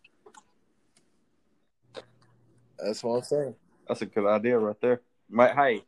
That's 2.78 3.04
what 3.04 3.18
I'm 3.18 3.24
saying. 3.24 3.56
That's 3.88 4.02
a 4.02 4.06
good 4.06 4.28
idea 4.28 4.58
right 4.58 4.80
there. 4.82 5.02
Mate, 5.30 5.56
hey, 5.56 5.84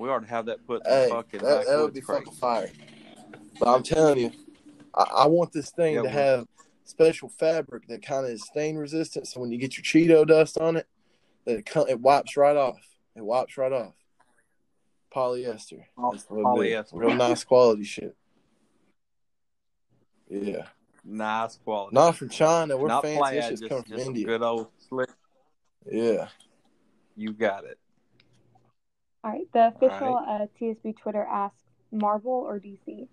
we 0.00 0.08
to 0.08 0.26
have 0.26 0.46
that 0.46 0.66
put 0.66 0.84
in 0.86 0.90
the 0.92 0.96
Hey, 0.96 1.08
fucking 1.10 1.42
that, 1.42 1.66
that 1.66 1.78
would 1.78 1.92
be 1.94 2.00
crate. 2.00 2.24
fucking 2.24 2.38
fire. 2.38 2.70
But 3.58 3.68
I'm 3.74 3.82
telling 3.82 4.18
you, 4.18 4.30
I, 4.94 5.02
I 5.02 5.26
want 5.26 5.52
this 5.52 5.70
thing 5.70 5.94
Yeah, 5.96 6.02
to 6.02 6.08
have 6.08 6.46
special 6.84 7.28
fabric 7.28 7.86
that 7.88 8.02
kind 8.04 8.24
of 8.24 8.32
is 8.32 8.42
stain 8.44 8.76
resistant. 8.76 9.28
So 9.28 9.40
when 9.40 9.52
you 9.52 9.58
get 9.58 9.76
your 9.76 9.84
Cheeto 9.84 10.26
dust 10.26 10.58
on 10.58 10.76
it, 10.76 10.86
that 11.44 11.58
it, 11.58 11.70
it 11.88 12.00
wipes 12.00 12.36
right 12.36 12.56
off. 12.56 12.80
It 13.14 13.24
wipes 13.24 13.56
right 13.58 13.72
off. 13.72 13.92
Polyester. 15.14 15.84
Oh, 15.98 16.12
That's 16.12 16.24
what 16.28 16.64
it 16.64 16.70
is. 16.70 16.74
polyester. 16.86 16.90
Real 16.94 17.14
nice 17.14 17.44
quality 17.44 17.84
shit. 17.84 18.16
Yeah. 20.28 20.66
Nice 21.04 21.56
quality. 21.56 21.94
Not 21.94 22.16
from 22.16 22.28
China. 22.28 22.76
We're 22.76 22.88
Not 22.88 23.02
fancy. 23.02 23.18
plaid, 23.18 23.50
just, 23.58 23.68
from 23.68 23.84
just 23.88 24.06
India. 24.06 24.26
good 24.26 24.42
old 24.42 24.68
slick. 24.88 25.10
Yeah. 25.90 26.28
You 27.16 27.32
got 27.32 27.64
it. 27.64 27.78
All 29.22 29.30
right. 29.30 29.46
The 29.52 29.68
official 29.68 30.16
uh, 30.16 30.46
TSB 30.60 30.96
Twitter 30.96 31.22
asks 31.22 31.58
Marvel 31.92 32.32
or 32.32 32.58
DC? 32.58 33.06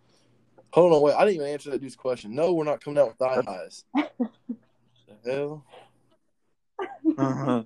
Hold 0.71 0.93
on, 0.93 1.01
wait. 1.01 1.15
I 1.15 1.25
didn't 1.25 1.35
even 1.35 1.47
answer 1.47 1.71
that 1.71 1.81
dude's 1.81 1.95
question. 1.95 2.35
No, 2.35 2.53
we're 2.53 2.65
not 2.65 2.83
coming 2.83 2.99
out 2.99 3.07
with 3.07 3.17
thigh 3.17 3.41
highs. 3.45 3.83
the 3.95 5.31
hell? 5.31 5.65
Uh-huh. 7.17 7.63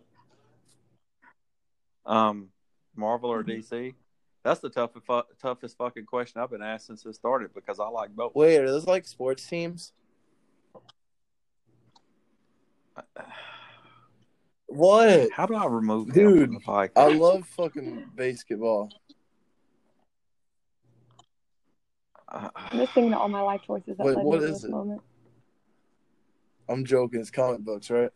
um, 2.05 2.49
Marvel 2.95 3.29
or. 3.31 3.43
DC? 3.43 3.93
That's 4.43 4.59
the 4.59 4.69
toughest, 4.69 5.05
fu- 5.05 5.21
toughest 5.39 5.77
fucking 5.77 6.05
question 6.05 6.41
I've 6.41 6.49
been 6.49 6.63
asked 6.63 6.87
since 6.87 7.05
it 7.05 7.13
started 7.13 7.53
because 7.53 7.79
I 7.79 7.87
like 7.89 8.15
both. 8.15 8.33
Wait, 8.33 8.57
are 8.57 8.67
those 8.67 8.87
like 8.87 9.07
sports 9.07 9.45
teams? 9.45 9.93
What? 14.71 15.31
How 15.33 15.45
do 15.45 15.55
I 15.55 15.65
remove 15.65 16.07
him 16.07 16.13
Dude, 16.13 16.45
from 16.45 16.53
the 16.55 16.59
podcast? 16.61 16.91
I 16.95 17.07
love 17.09 17.45
fucking 17.47 18.05
basketball. 18.15 18.89
Uh, 22.31 22.49
I'm 22.55 22.77
just 22.79 22.93
thinking 22.93 23.13
of 23.13 23.19
all 23.19 23.27
my 23.27 23.41
life 23.41 23.61
choices 23.67 23.97
that 23.97 24.05
Wait, 24.05 24.15
led 24.15 24.25
what 24.25 24.39
me 24.39 24.45
to 24.47 24.51
is 24.53 24.61
this 24.61 24.63
it? 24.69 24.71
moment. 24.71 25.01
I'm 26.69 26.85
joking. 26.85 27.19
It's 27.19 27.29
comic 27.29 27.59
books, 27.61 27.89
right? 27.89 28.11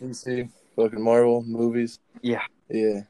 You 0.00 0.12
see, 0.14 0.48
fucking 0.76 1.02
Marvel 1.02 1.42
movies. 1.42 1.98
yeah, 2.22 2.42
Yeah. 2.68 3.00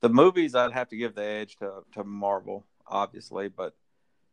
the 0.00 0.08
movies 0.08 0.54
I'd 0.54 0.72
have 0.72 0.88
to 0.90 0.96
give 0.96 1.14
the 1.16 1.24
edge 1.24 1.56
to 1.56 1.82
to 1.94 2.04
Marvel, 2.04 2.64
obviously, 2.86 3.48
but 3.48 3.74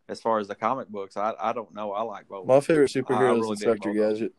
as 0.08 0.22
far 0.22 0.38
as 0.40 0.48
the 0.48 0.56
comic 0.56 0.90
books, 0.90 1.18
I 1.18 1.34
I 1.40 1.54
don't 1.54 1.74
know. 1.74 1.92
I 1.94 2.04
like 2.04 2.28
both. 2.28 2.46
My 2.46 2.60
favorite 2.60 2.92
superhero 2.92 3.32
really 3.32 3.40
is 3.54 3.60
dig 3.60 3.68
Inspector 3.70 3.94
both 3.94 4.04
of 4.12 4.14
Gadget. 4.14 4.34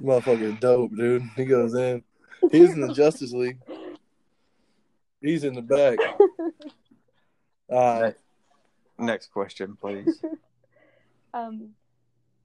Motherfucker, 0.00 0.58
dope, 0.60 0.94
dude. 0.96 1.22
He 1.36 1.44
goes 1.44 1.74
in. 1.74 2.02
He's 2.50 2.72
in 2.72 2.80
the 2.80 2.92
Justice 2.94 3.32
League. 3.32 3.58
He's 5.20 5.44
in 5.44 5.54
the 5.54 5.62
back. 5.62 5.98
Uh, 7.70 8.12
Next 8.98 9.32
question, 9.32 9.76
please. 9.80 10.22
Um, 11.34 11.70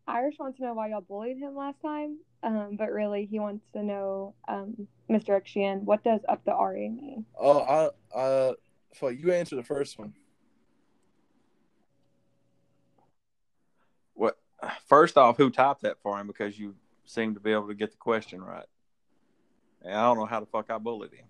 Irish 0.07 0.35
wants 0.39 0.59
to 0.59 0.63
know 0.63 0.73
why 0.73 0.87
y'all 0.87 1.01
bullied 1.01 1.37
him 1.37 1.57
last 1.57 1.81
time, 1.81 2.19
um, 2.41 2.77
but 2.77 2.89
really 2.89 3.25
he 3.25 3.37
wants 3.37 3.65
to 3.73 3.83
know, 3.83 4.33
um, 4.47 4.87
Mr. 5.09 5.41
XGN, 5.41 5.81
what 5.81 6.05
does 6.05 6.21
up 6.29 6.45
the 6.45 6.51
RA 6.51 6.71
mean? 6.71 7.25
oh, 7.37 7.59
I, 7.59 8.17
I, 8.17 8.53
fuck, 8.95 9.11
you 9.17 9.33
answer 9.33 9.57
the 9.57 9.63
first 9.63 9.99
one. 9.99 10.13
what? 14.13 14.37
First 14.87 15.17
off, 15.17 15.37
who 15.37 15.49
typed 15.49 15.81
that 15.81 15.97
for 16.01 16.19
him? 16.19 16.27
Because 16.27 16.57
you 16.57 16.75
seem 17.05 17.33
to 17.33 17.39
be 17.39 17.51
able 17.51 17.67
to 17.67 17.75
get 17.75 17.91
the 17.91 17.97
question 17.97 18.41
right. 18.41 18.65
And 19.83 19.93
I 19.93 20.03
don't 20.03 20.17
know 20.17 20.25
how 20.25 20.39
the 20.39 20.45
fuck 20.45 20.69
I 20.69 20.77
bullied 20.77 21.13
him. 21.13 21.25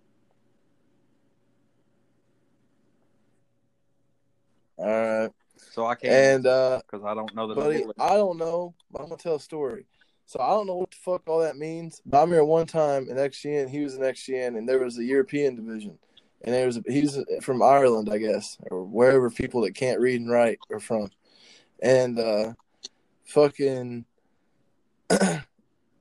All 4.77 4.85
right. 4.85 5.31
So 5.71 5.85
I 5.85 5.95
can't 5.95 6.13
And, 6.13 6.47
uh, 6.47 6.81
because 6.85 7.03
I 7.03 7.13
don't 7.15 7.33
know 7.33 7.47
that 7.47 7.57
I 7.59 7.63
buddy. 7.63 7.85
I 7.99 8.15
don't 8.15 8.37
know. 8.37 8.75
But 8.91 9.01
I'm 9.01 9.09
gonna 9.09 9.17
tell 9.17 9.35
a 9.35 9.39
story. 9.39 9.85
So 10.27 10.39
I 10.39 10.49
don't 10.49 10.67
know 10.67 10.75
what 10.75 10.91
the 10.91 10.97
fuck 10.97 11.23
all 11.27 11.39
that 11.39 11.57
means. 11.57 12.01
But 12.05 12.21
I'm 12.21 12.29
here 12.29 12.43
one 12.43 12.67
time 12.67 13.09
in 13.09 13.17
XGN. 13.17 13.69
He 13.69 13.79
was 13.79 13.95
in 13.95 14.01
XGN, 14.01 14.57
and 14.57 14.69
there 14.69 14.79
was 14.79 14.97
a 14.97 15.03
European 15.03 15.55
division, 15.55 15.97
and 16.43 16.53
there 16.53 16.65
was 16.65 16.77
a, 16.77 16.83
he's 16.85 17.17
from 17.41 17.63
Ireland, 17.63 18.09
I 18.11 18.17
guess, 18.17 18.57
or 18.69 18.83
wherever 18.83 19.29
people 19.29 19.61
that 19.61 19.73
can't 19.73 19.99
read 19.99 20.19
and 20.19 20.29
write 20.29 20.59
are 20.71 20.79
from, 20.79 21.09
and 21.81 22.19
uh, 22.19 22.53
fucking. 23.27 24.05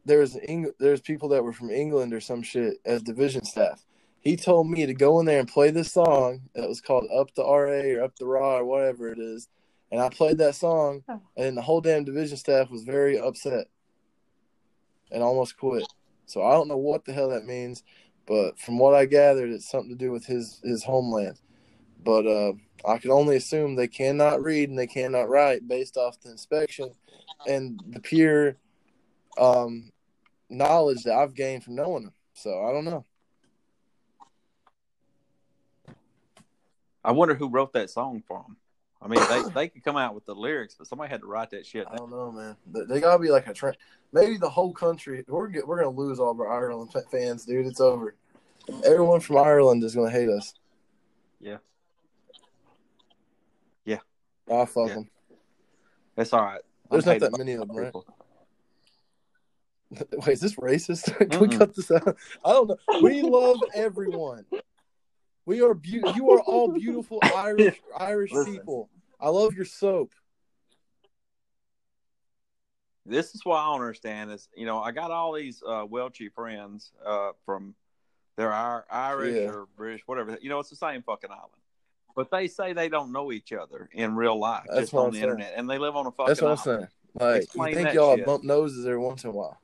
there's 0.05 0.37
Eng- 0.49 0.73
there's 0.79 1.01
people 1.01 1.29
that 1.31 1.43
were 1.45 1.53
from 1.53 1.71
England 1.71 2.13
or 2.13 2.21
some 2.21 2.43
shit 2.43 2.79
as 2.85 3.03
division 3.03 3.45
staff. 3.45 3.85
He 4.21 4.37
told 4.37 4.69
me 4.69 4.87
to 4.87 4.95
go 4.95 5.21
in 5.21 5.27
there 5.27 5.39
and 5.39 5.49
play 5.49 5.71
this 5.71 5.93
song 5.93 6.43
that 6.55 6.69
was 6.69 6.81
called 6.81 7.07
"Up 7.15 7.35
the 7.35 7.45
RA" 7.45 7.99
or 7.99 8.03
"Up 8.03 8.17
the 8.17 8.27
Raw" 8.27 8.59
or 8.59 8.65
whatever 8.65 9.09
it 9.13 9.19
is, 9.19 9.49
and 9.93 10.01
I 10.01 10.09
played 10.09 10.39
that 10.39 10.55
song, 10.55 11.05
Oh. 11.09 11.21
and 11.37 11.57
the 11.57 11.63
whole 11.63 11.81
damn 11.81 12.05
division 12.05 12.37
staff 12.37 12.71
was 12.71 12.83
very 12.83 13.19
upset 13.19 13.67
and 15.13 15.23
almost 15.23 15.57
quit. 15.57 15.87
So 16.27 16.43
I 16.43 16.53
don't 16.53 16.67
know 16.69 16.77
what 16.77 17.05
the 17.05 17.13
hell 17.13 17.29
that 17.31 17.45
means, 17.45 17.85
but 18.27 18.59
from 18.59 18.79
what 18.79 18.95
I 18.95 19.05
gathered, 19.07 19.51
it's 19.51 19.71
something 19.71 19.91
to 19.91 20.05
do 20.05 20.11
with 20.11 20.27
his 20.27 20.61
his 20.65 20.83
homeland. 20.83 21.41
But 22.05 22.27
uh, 22.27 22.53
I 22.85 22.99
can 22.99 23.11
only 23.13 23.37
assume 23.37 23.75
they 23.75 23.89
cannot 23.89 24.43
read 24.43 24.69
and 24.69 24.79
they 24.79 24.87
cannot 24.87 25.29
write 25.29 25.67
based 25.69 25.97
off 25.97 26.21
the 26.21 26.31
inspection 26.31 26.91
and 27.47 27.81
the 27.89 28.01
pure 28.01 28.57
um, 29.39 29.91
knowledge 30.49 31.05
that 31.05 31.15
I've 31.15 31.35
gained 31.35 31.65
from 31.65 31.75
knowing 31.75 32.05
them. 32.05 32.13
So 32.35 32.65
I 32.65 32.73
don't 32.73 32.85
know. 32.85 33.05
I 37.05 37.13
wonder 37.13 37.35
who 37.35 37.49
wrote 37.49 37.73
that 37.75 37.89
song 37.91 38.23
for 38.27 38.39
him. 38.39 38.57
I 39.01 39.09
mean, 39.09 39.21
they 39.29 39.43
they 39.55 39.69
could 39.69 39.85
come 39.85 39.97
out 39.97 40.15
with 40.15 40.27
the 40.27 40.35
lyrics, 40.35 40.75
but 40.77 40.89
somebody 40.89 41.11
had 41.11 41.21
to 41.21 41.27
write 41.27 41.51
that 41.51 41.65
shit. 41.65 41.87
I 41.89 41.97
don't 41.97 42.11
know, 42.11 42.33
man. 42.33 42.57
They, 42.67 43.01
gotta 43.01 43.23
be 43.23 43.31
like 43.31 43.47
a 43.47 43.55
trend. 43.55 43.77
Maybe 44.13 44.39
the 44.39 44.49
whole 44.49 44.73
country. 44.73 45.25
We're 45.29 45.49
get, 45.49 45.69
we're 45.69 45.77
gonna 45.77 45.97
lose 45.97 46.19
all 46.19 46.31
of 46.31 46.41
our 46.41 46.51
Ireland 46.51 46.93
fans, 47.11 47.45
dude. 47.45 47.67
It's 47.67 47.81
over. 47.81 48.17
Everyone 48.85 49.21
from 49.21 49.37
Ireland 49.37 49.85
is 49.85 49.95
gonna 49.95 50.11
hate 50.11 50.29
us. 50.29 50.55
Yeah. 51.41 51.59
Yeah. 53.85 54.01
I 54.51 54.65
fuck 54.65 54.89
Yeah. 54.89 54.95
them. 54.95 55.11
It's 56.17 56.33
all 56.33 56.43
right. 56.43 56.63
There's 56.91 57.07
not 57.07 57.21
that 57.21 57.37
many 57.37 57.53
of 57.55 57.69
them, 57.69 57.77
right? 57.77 57.93
Wait, 60.27 60.33
is 60.33 60.41
this 60.41 60.55
racist? 60.57 61.05
Can 61.31 61.41
we 61.41 61.49
Mm-mm. 61.49 61.59
cut 61.59 61.75
this 61.75 61.91
out? 61.91 62.17
I 62.45 62.53
don't 62.53 62.69
know. 62.69 62.77
We 63.01 63.23
love 63.23 63.61
everyone. 63.75 64.45
We 65.45 65.61
are 65.63 65.75
beau- 65.75 66.13
You 66.15 66.31
are 66.31 66.41
all 66.41 66.69
beautiful 66.69 67.21
Irish 67.37 67.81
Irish 67.97 68.33
Listen. 68.33 68.53
people. 68.55 68.91
I 69.21 69.29
love 69.29 69.55
your 69.55 69.65
soap. 69.65 70.13
This 73.09 73.37
is 73.37 73.45
what 73.45 73.57
I 73.59 73.67
don't 73.67 73.81
understand 73.81 74.33
is, 74.33 74.49
you 74.57 74.67
know, 74.67 74.81
I 74.81 74.91
got 74.91 75.13
all 75.13 75.33
these 75.33 75.63
uh, 75.65 75.87
Welchie 75.87 76.33
friends 76.33 76.91
uh, 77.07 77.31
from, 77.45 77.77
they're 78.37 78.53
Irish 78.53 79.37
Yeah. 79.37 79.49
or 79.51 79.67
British, 79.77 80.03
whatever. 80.07 80.37
You 80.43 80.49
know, 80.49 80.59
it's 80.59 80.71
the 80.71 80.77
same 80.77 81.03
fucking 81.03 81.31
island. 81.31 81.53
But 82.17 82.31
they 82.31 82.49
say 82.49 82.73
they 82.73 82.89
don't 82.89 83.13
know 83.13 83.31
each 83.31 83.53
other 83.53 83.89
in 83.93 84.17
real 84.17 84.39
life, 84.41 84.65
That's 84.69 84.81
just 84.81 84.93
what 84.95 85.03
on 85.03 85.07
I'm 85.09 85.13
the 85.13 85.19
saying. 85.19 85.31
internet, 85.31 85.53
and 85.57 85.69
they 85.71 85.79
live 85.79 85.95
on 85.95 86.07
a 86.07 86.11
fucking 86.11 86.27
That's 86.27 86.41
what 86.43 86.53
I'm 86.53 86.59
island. 86.69 86.89
saying. 87.21 87.31
Like 87.33 87.43
Explain 87.45 87.69
you 87.71 87.75
think 87.77 87.95
y'all 87.95 88.17
shit. 88.17 88.27
bump 88.27 88.43
noses 88.45 88.87
every 88.87 88.99
once 88.99 89.23
in 89.25 89.31
a 89.31 89.33
while. 89.33 89.61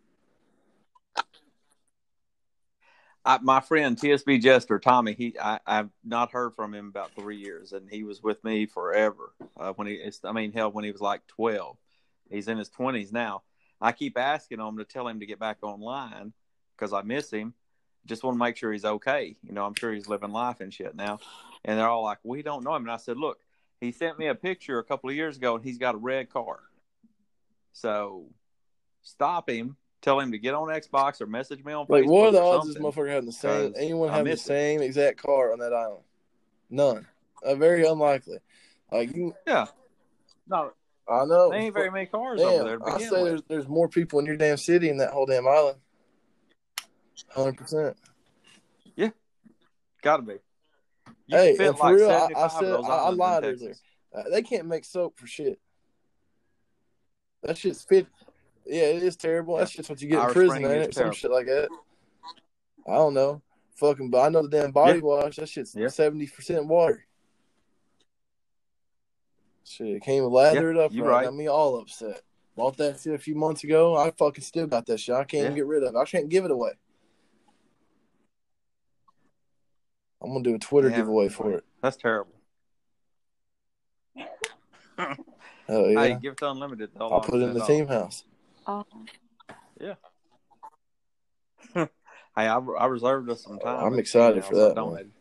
I, 3.24 3.38
my 3.40 3.60
friend 3.60 3.96
TSB 3.96 4.42
Jester 4.42 4.78
Tommy, 4.80 5.12
he 5.14 5.34
I, 5.40 5.60
I've 5.66 5.90
not 6.04 6.32
heard 6.32 6.54
from 6.56 6.74
him 6.74 6.88
about 6.88 7.12
three 7.14 7.36
years, 7.36 7.72
and 7.72 7.88
he 7.88 8.02
was 8.02 8.22
with 8.22 8.42
me 8.42 8.66
forever. 8.66 9.32
Uh, 9.58 9.72
when 9.74 9.86
he, 9.86 9.94
it's, 9.94 10.20
I 10.24 10.32
mean, 10.32 10.52
hell, 10.52 10.72
when 10.72 10.84
he 10.84 10.90
was 10.90 11.00
like 11.00 11.26
twelve, 11.28 11.76
he's 12.30 12.48
in 12.48 12.58
his 12.58 12.68
twenties 12.68 13.12
now. 13.12 13.42
I 13.80 13.92
keep 13.92 14.18
asking 14.18 14.60
him 14.60 14.76
to 14.78 14.84
tell 14.84 15.06
him 15.06 15.20
to 15.20 15.26
get 15.26 15.38
back 15.38 15.58
online 15.62 16.32
because 16.76 16.92
I 16.92 17.02
miss 17.02 17.30
him. 17.30 17.54
Just 18.06 18.24
want 18.24 18.34
to 18.34 18.38
make 18.40 18.56
sure 18.56 18.72
he's 18.72 18.84
okay. 18.84 19.36
You 19.42 19.52
know, 19.52 19.64
I'm 19.64 19.74
sure 19.74 19.92
he's 19.92 20.08
living 20.08 20.32
life 20.32 20.60
and 20.60 20.74
shit 20.74 20.96
now. 20.96 21.20
And 21.64 21.78
they're 21.78 21.88
all 21.88 22.02
like, 22.02 22.18
"We 22.24 22.42
don't 22.42 22.64
know 22.64 22.74
him." 22.74 22.82
And 22.82 22.90
I 22.90 22.96
said, 22.96 23.16
"Look, 23.16 23.38
he 23.80 23.92
sent 23.92 24.18
me 24.18 24.26
a 24.26 24.34
picture 24.34 24.78
a 24.78 24.84
couple 24.84 25.10
of 25.10 25.16
years 25.16 25.36
ago, 25.36 25.54
and 25.56 25.64
he's 25.64 25.78
got 25.78 25.94
a 25.94 25.98
red 25.98 26.30
car. 26.30 26.60
So 27.72 28.26
stop 29.02 29.48
him." 29.48 29.76
Tell 30.00 30.18
him 30.18 30.32
to 30.32 30.38
get 30.38 30.52
on 30.54 30.66
Xbox 30.66 31.20
or 31.20 31.28
message 31.28 31.64
me 31.64 31.72
on 31.72 31.86
Like, 31.88 32.02
Facebook. 32.02 32.08
what 32.08 32.28
are 32.30 32.32
the 32.32 32.42
odds 32.42 32.66
this 32.66 32.76
motherfucker 32.76 33.08
having 33.08 33.26
the 33.26 33.32
same? 33.32 33.72
Anyone 33.76 34.08
having 34.08 34.24
the 34.24 34.30
miss 34.30 34.40
it. 34.42 34.46
same 34.46 34.82
exact 34.82 35.22
car 35.22 35.52
on 35.52 35.60
that 35.60 35.72
island? 35.72 36.02
None. 36.68 37.06
Uh, 37.44 37.54
very 37.54 37.86
unlikely. 37.86 38.38
Like 38.90 39.14
you, 39.14 39.32
Yeah. 39.46 39.66
No, 40.48 40.72
I 41.08 41.24
know. 41.24 41.50
there 41.50 41.60
ain't 41.60 41.72
very 41.72 41.92
many 41.92 42.06
cars 42.06 42.40
over 42.40 42.64
there 42.64 42.78
Damn, 42.78 42.94
I 42.96 42.98
say 42.98 43.10
with. 43.10 43.24
there's 43.26 43.42
there's 43.46 43.68
more 43.68 43.88
people 43.88 44.18
in 44.18 44.26
your 44.26 44.36
damn 44.36 44.56
city 44.56 44.88
in 44.90 44.96
that 44.96 45.12
whole 45.12 45.24
damn 45.24 45.46
island. 45.46 45.78
Hundred 47.30 47.56
percent. 47.58 47.96
Yeah, 48.96 49.10
Got 50.02 50.16
to 50.16 50.22
be. 50.24 50.34
You 51.32 51.38
Hey, 51.38 51.56
fit 51.56 51.76
for 51.78 51.84
like 51.86 51.94
real, 51.96 52.10
I- 52.10 52.14
I 52.14 52.18
75 52.18 52.44
of 52.44 52.52
said- 52.84 52.90
I- 52.90 52.96
I 52.96 53.08
lied 53.10 53.44
earlier. 53.44 53.74
Uh, 54.14 54.22
they 54.30 54.42
can't 54.42 54.66
make 54.66 54.84
soap 54.84 55.18
for 55.18 55.26
shit. 55.26 55.58
That 57.42 57.56
shit's 57.56 57.82
fit. 57.82 58.06
Yeah, 58.66 58.82
it 58.82 59.02
is 59.02 59.16
terrible. 59.16 59.56
That's 59.56 59.70
just 59.72 59.88
what 59.90 60.00
you 60.02 60.08
get 60.08 60.24
in 60.24 60.32
prison, 60.32 60.64
ain't 60.64 60.72
it? 60.84 60.94
Some 60.94 61.12
shit 61.12 61.30
like 61.30 61.46
that. 61.46 61.68
I 62.86 62.94
don't 62.94 63.14
know. 63.14 63.40
Fucking, 63.76 64.10
but 64.10 64.20
I 64.20 64.28
know 64.28 64.42
the 64.42 64.48
damn 64.48 64.70
body 64.72 64.98
Yeah. 64.98 65.04
wash. 65.04 65.36
That 65.36 65.48
shit's 65.48 65.74
Yeah. 65.74 65.88
seventy 65.88 66.26
percent 66.26 66.66
water. 66.66 67.06
Shit, 69.64 70.02
can't 70.02 70.16
even 70.18 70.30
lather 70.30 70.78
up 70.80 70.92
you 70.92 71.02
right. 71.04 71.10
right. 71.10 71.24
Got 71.24 71.34
me 71.34 71.46
all 71.48 71.78
upset. 71.78 72.22
Bought 72.56 72.76
that 72.76 73.00
shit 73.00 73.14
a 73.14 73.18
few 73.18 73.34
months 73.34 73.64
ago. 73.64 73.96
I 73.96 74.10
fucking 74.10 74.44
still 74.44 74.66
got 74.66 74.84
that 74.86 75.00
shit. 75.00 75.14
I 75.14 75.24
can't 75.24 75.44
even 75.44 75.54
get 75.56 75.66
rid 75.66 75.82
of 75.82 75.94
it. 75.94 75.98
I 75.98 76.04
can't 76.04 76.28
give 76.28 76.44
it 76.44 76.50
away. 76.50 76.72
I'm 80.22 80.32
gonna 80.32 80.44
do 80.44 80.54
a 80.54 80.58
Twitter 80.58 80.88
Damn. 80.88 81.00
giveaway 81.00 81.28
for 81.28 81.52
it. 81.52 81.64
That's 81.82 81.96
terrible. 81.96 82.32
Oh 84.98 85.88
yeah. 85.88 86.00
Hey, 86.00 86.18
give 86.20 86.32
it 86.34 86.38
to 86.38 86.50
Unlimited. 86.50 86.90
They'll 86.96 87.12
I'll 87.12 87.20
put 87.20 87.40
it 87.40 87.42
in 87.44 87.54
the 87.54 87.60
off. 87.60 87.66
team 87.66 87.86
house. 87.88 88.24
Oh, 88.66 88.84
Yeah. 89.80 89.94
Hey, 92.34 92.46
I, 92.48 92.56
I 92.58 92.86
reserved 92.86 93.28
us 93.28 93.42
some 93.44 93.58
time. 93.58 93.84
I'm 93.84 93.98
excited 93.98 94.42
for 94.42 94.54
house. 94.54 94.70
I 94.70 94.74
that 94.74 94.86
one. 94.86 95.12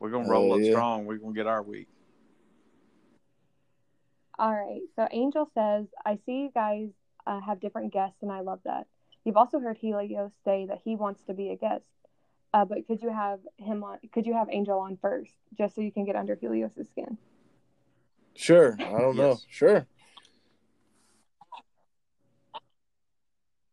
We're 0.00 0.10
gonna 0.10 0.26
Oh, 0.26 0.30
roll 0.30 0.52
up 0.54 0.60
yeah. 0.60 0.70
strong. 0.70 1.06
We're 1.06 1.18
gonna 1.18 1.34
get 1.34 1.46
our 1.46 1.62
week. 1.62 1.86
all 4.38 4.52
right. 4.52 4.80
So 4.96 5.06
Angel 5.12 5.48
says, 5.54 5.86
I 6.04 6.18
see 6.26 6.32
you 6.32 6.50
guys 6.52 6.88
uh, 7.26 7.40
have 7.40 7.60
different 7.60 7.92
guests, 7.92 8.16
and 8.22 8.30
I 8.32 8.40
love 8.40 8.60
that. 8.64 8.86
You've 9.26 9.36
also 9.36 9.58
heard 9.58 9.76
Helios 9.76 10.30
say 10.44 10.66
that 10.68 10.78
he 10.84 10.94
wants 10.94 11.24
to 11.24 11.34
be 11.34 11.50
a 11.50 11.56
guest. 11.56 11.84
Uh, 12.54 12.64
but 12.64 12.86
could 12.86 13.02
you 13.02 13.10
have 13.10 13.40
him 13.56 13.82
on? 13.82 13.98
Could 14.14 14.24
you 14.24 14.34
have 14.34 14.46
Angel 14.52 14.78
on 14.78 14.96
first, 15.02 15.32
just 15.58 15.74
so 15.74 15.80
you 15.80 15.90
can 15.90 16.04
get 16.04 16.14
under 16.14 16.36
Helios's 16.36 16.88
skin? 16.88 17.18
Sure. 18.36 18.76
I 18.78 19.00
don't 19.00 19.16
know. 19.16 19.36
Sure. 19.50 19.84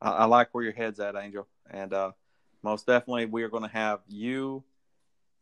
I, 0.01 0.09
I 0.09 0.25
like 0.25 0.49
where 0.53 0.63
your 0.63 0.73
head's 0.73 0.99
at, 0.99 1.15
Angel, 1.15 1.47
and 1.69 1.93
uh, 1.93 2.13
most 2.63 2.87
definitely 2.87 3.27
we 3.27 3.43
are 3.43 3.49
going 3.49 3.61
to 3.61 3.69
have 3.69 3.99
you. 4.07 4.63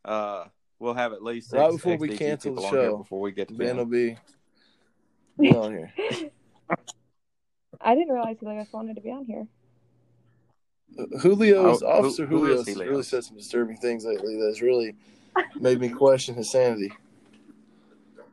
Uh, 0.04 0.44
we'll 0.78 0.94
have 0.94 1.14
at 1.14 1.24
least 1.24 1.52
six 1.52 1.58
Right 1.58 1.72
before 1.72 1.96
we 1.96 2.18
cancel 2.18 2.54
the 2.54 2.62
people 2.62 2.66
on 2.66 2.74
here 2.74 2.90
show, 2.90 2.98
before 2.98 3.22
we 3.22 3.32
get 3.32 3.48
to 3.48 3.54
Ben 3.54 3.78
will 3.78 3.86
Ben. 3.86 4.18
be, 5.38 5.50
be 5.52 5.56
on 5.56 5.72
here. 5.72 5.94
I 7.80 7.96
didn't 7.96 8.14
realize 8.14 8.36
Helios 8.42 8.68
wanted 8.74 8.96
to 8.96 9.02
be 9.02 9.10
on 9.10 9.24
here. 9.24 9.48
Julio's 11.22 11.82
Oh, 11.84 11.88
Officer 11.88 12.26
who- 12.26 12.38
who 12.40 12.46
Julio 12.46 12.58
has 12.58 12.76
really 12.78 13.04
said 13.04 13.24
some 13.24 13.38
disturbing 13.38 13.78
things 13.78 14.06
lately 14.06 14.40
that's 14.42 14.62
really 14.62 14.96
made 15.60 15.80
me 15.80 15.90
question 15.90 16.36
his 16.36 16.52
sanity. 16.52 16.92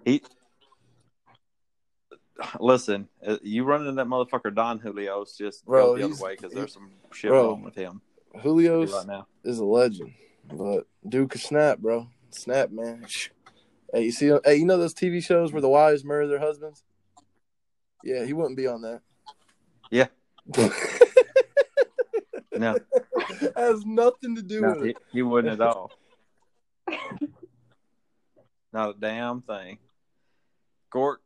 He 0.05 0.23
listen, 2.61 3.09
uh, 3.27 3.37
you 3.43 3.65
running 3.65 3.95
that 3.97 4.07
motherfucker 4.07 4.55
Don 4.55 4.81
Julio's 4.81 5.37
just 5.37 5.65
Bro, 5.65 5.87
go 5.87 5.97
the 5.99 6.05
other 6.15 6.23
way 6.23 6.37
because 6.37 6.53
there's 6.53 6.73
some 6.73 6.91
shit 7.13 7.31
bro. 7.31 7.49
wrong 7.51 7.63
with 7.63 7.75
him 7.75 8.01
Julio's 8.43 8.93
right 8.93 9.07
now. 9.07 9.27
is 9.45 9.59
a 9.59 9.65
legend, 9.65 10.15
but 10.53 10.87
Duke 11.09 11.31
could 11.31 11.41
snap, 11.41 11.79
bro. 11.79 12.09
Snap, 12.31 12.71
man. 12.71 13.07
Hey, 13.91 14.05
you 14.05 14.13
see? 14.13 14.31
Hey, 14.45 14.57
you 14.57 14.67
know 14.67 14.77
those 14.77 14.93
TV 14.93 15.25
shows 15.25 15.51
where 15.51 15.63
the 15.63 15.69
wives 15.71 16.05
murder 16.05 16.27
their 16.27 16.39
husbands? 16.39 16.85
Yeah, 18.05 18.27
he 18.27 18.35
wouldn't 18.35 18.59
be 18.59 18.67
on 18.67 18.83
that. 18.83 19.01
Yeah. 19.91 20.09
No, 22.59 22.77
has 23.57 23.85
nothing 23.85 24.37
to 24.37 24.43
do 24.43 24.61
no 24.63 24.71
with 24.75 24.85
he, 24.85 24.91
it. 24.91 24.97
he 25.13 25.23
wouldn't 25.23 25.61
at 25.61 25.67
all. 25.67 25.91
Not 28.73 28.91
a 28.91 28.95
damn 28.99 29.41
thing. 29.43 29.79
Gork, 30.93 31.17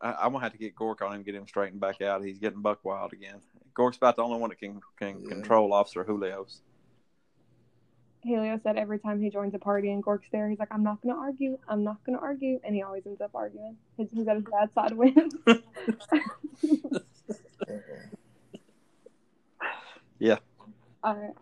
I, 0.00 0.12
I'm 0.12 0.32
gonna 0.32 0.40
have 0.44 0.52
to 0.52 0.58
get 0.58 0.74
Gork 0.74 1.02
on 1.02 1.14
him, 1.14 1.22
get 1.22 1.34
him 1.34 1.46
straightened 1.46 1.80
back 1.80 2.00
out. 2.02 2.22
He's 2.24 2.38
getting 2.38 2.60
buck 2.62 2.84
wild 2.84 3.12
again. 3.12 3.40
Gork's 3.76 3.96
about 3.96 4.16
the 4.16 4.22
only 4.22 4.38
one 4.38 4.50
that 4.50 4.58
can 4.58 4.80
can 4.98 5.20
Yeah. 5.20 5.28
control 5.28 5.72
Officer 5.72 6.04
Julio's. 6.04 6.62
Helios 8.22 8.60
said 8.62 8.76
every 8.76 8.98
time 8.98 9.22
he 9.22 9.30
joins 9.30 9.54
a 9.54 9.58
party 9.58 9.90
and 9.90 10.02
Gork's 10.02 10.26
there, 10.30 10.46
he's 10.50 10.58
like, 10.58 10.68
I'm 10.70 10.82
not 10.82 11.00
going 11.00 11.14
to 11.14 11.18
argue. 11.18 11.56
I'm 11.66 11.82
not 11.82 12.04
going 12.04 12.18
to 12.18 12.22
argue. 12.22 12.60
And 12.62 12.74
he 12.74 12.82
always 12.82 13.06
ends 13.06 13.22
up 13.22 13.30
arguing. 13.34 13.78
His, 13.96 14.08
he's 14.12 14.28
at 14.28 14.36
his 14.36 14.44
bad 14.44 14.68
side 14.74 14.92
wins. 14.92 15.32
Yeah, 20.22 20.36
All 21.02 21.14
right. 21.14 21.34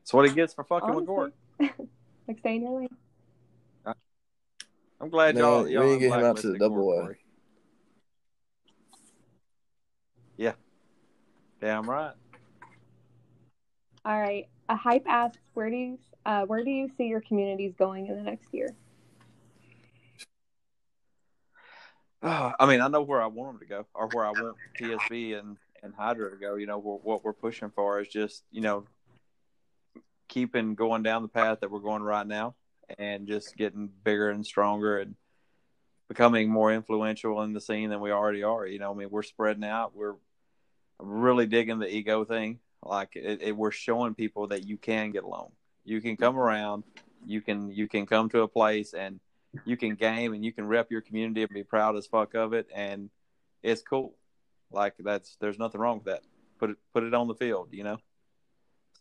that's 0.00 0.12
what 0.12 0.28
he 0.28 0.34
gets 0.34 0.54
for 0.54 0.64
fucking 0.64 0.94
with 0.94 1.06
Gork. 1.06 1.32
Honestly. 1.58 1.88
like, 2.28 2.38
stay 2.38 2.56
in 2.56 2.62
your 2.62 2.80
lane. 2.80 2.88
I'm 5.00 5.10
glad 5.10 5.34
Man, 5.34 5.44
y'all 5.44 5.64
we 5.64 5.72
y'all 5.72 5.82
ain't 5.84 6.00
get 6.00 6.12
him 6.12 6.24
out 6.24 6.36
to 6.38 6.52
the 6.52 6.58
double 6.58 6.90
A. 6.90 7.14
Yeah, 10.38 10.52
damn 11.60 11.88
right. 11.88 12.14
All 14.04 14.20
right. 14.20 14.48
A 14.68 14.76
hype 14.76 15.04
asks, 15.06 15.38
where 15.54 15.68
do 15.70 15.76
you 15.76 15.98
uh, 16.24 16.44
where 16.46 16.64
do 16.64 16.70
you 16.70 16.90
see 16.96 17.04
your 17.04 17.20
communities 17.20 17.74
going 17.78 18.06
in 18.06 18.16
the 18.16 18.22
next 18.22 18.52
year? 18.52 18.74
Uh, 22.22 22.52
I 22.60 22.66
mean, 22.66 22.80
I 22.80 22.88
know 22.88 23.02
where 23.02 23.22
I 23.22 23.26
want 23.26 23.52
them 23.52 23.60
to 23.60 23.66
go, 23.66 23.86
or 23.94 24.08
where 24.08 24.24
I 24.24 24.30
want 24.30 24.56
TSB 24.80 25.38
and 25.38 25.56
and 25.86 25.94
Hydra 25.94 26.38
go. 26.38 26.56
You 26.56 26.66
know, 26.66 26.80
wh- 26.80 27.04
what 27.04 27.24
we're 27.24 27.32
pushing 27.32 27.70
for 27.70 28.00
is 28.00 28.08
just 28.08 28.44
you 28.50 28.60
know 28.60 28.86
keeping 30.28 30.74
going 30.74 31.02
down 31.02 31.22
the 31.22 31.28
path 31.28 31.60
that 31.60 31.70
we're 31.70 31.80
going 31.80 32.02
right 32.02 32.26
now, 32.26 32.54
and 32.98 33.26
just 33.26 33.56
getting 33.56 33.88
bigger 34.04 34.30
and 34.30 34.44
stronger 34.44 34.98
and 34.98 35.14
becoming 36.08 36.48
more 36.48 36.72
influential 36.72 37.42
in 37.42 37.52
the 37.52 37.60
scene 37.60 37.90
than 37.90 38.00
we 38.00 38.12
already 38.12 38.42
are. 38.42 38.66
You 38.66 38.78
know, 38.78 38.92
I 38.92 38.94
mean, 38.94 39.10
we're 39.10 39.22
spreading 39.22 39.64
out. 39.64 39.96
We're 39.96 40.14
really 41.00 41.46
digging 41.46 41.78
the 41.78 41.92
ego 41.92 42.24
thing. 42.24 42.60
Like, 42.82 43.16
it, 43.16 43.42
it, 43.42 43.56
we're 43.56 43.72
showing 43.72 44.14
people 44.14 44.48
that 44.48 44.66
you 44.66 44.76
can 44.76 45.10
get 45.10 45.24
along. 45.24 45.50
You 45.84 46.00
can 46.00 46.16
come 46.16 46.38
around. 46.38 46.84
You 47.24 47.40
can 47.40 47.72
you 47.72 47.88
can 47.88 48.06
come 48.06 48.28
to 48.30 48.42
a 48.42 48.48
place 48.48 48.94
and 48.94 49.18
you 49.64 49.76
can 49.76 49.94
game 49.94 50.32
and 50.32 50.44
you 50.44 50.52
can 50.52 50.66
rep 50.66 50.90
your 50.90 51.00
community 51.00 51.42
and 51.42 51.50
be 51.50 51.64
proud 51.64 51.96
as 51.96 52.06
fuck 52.06 52.34
of 52.34 52.52
it 52.52 52.68
and 52.74 53.10
it's 53.62 53.82
cool 53.82 54.14
like 54.70 54.94
that's 54.98 55.36
there's 55.40 55.58
nothing 55.58 55.80
wrong 55.80 55.96
with 55.98 56.06
that 56.06 56.22
put 56.58 56.70
it 56.70 56.76
put 56.92 57.02
it 57.04 57.14
on 57.14 57.28
the 57.28 57.34
field 57.34 57.68
you 57.72 57.84
know 57.84 57.98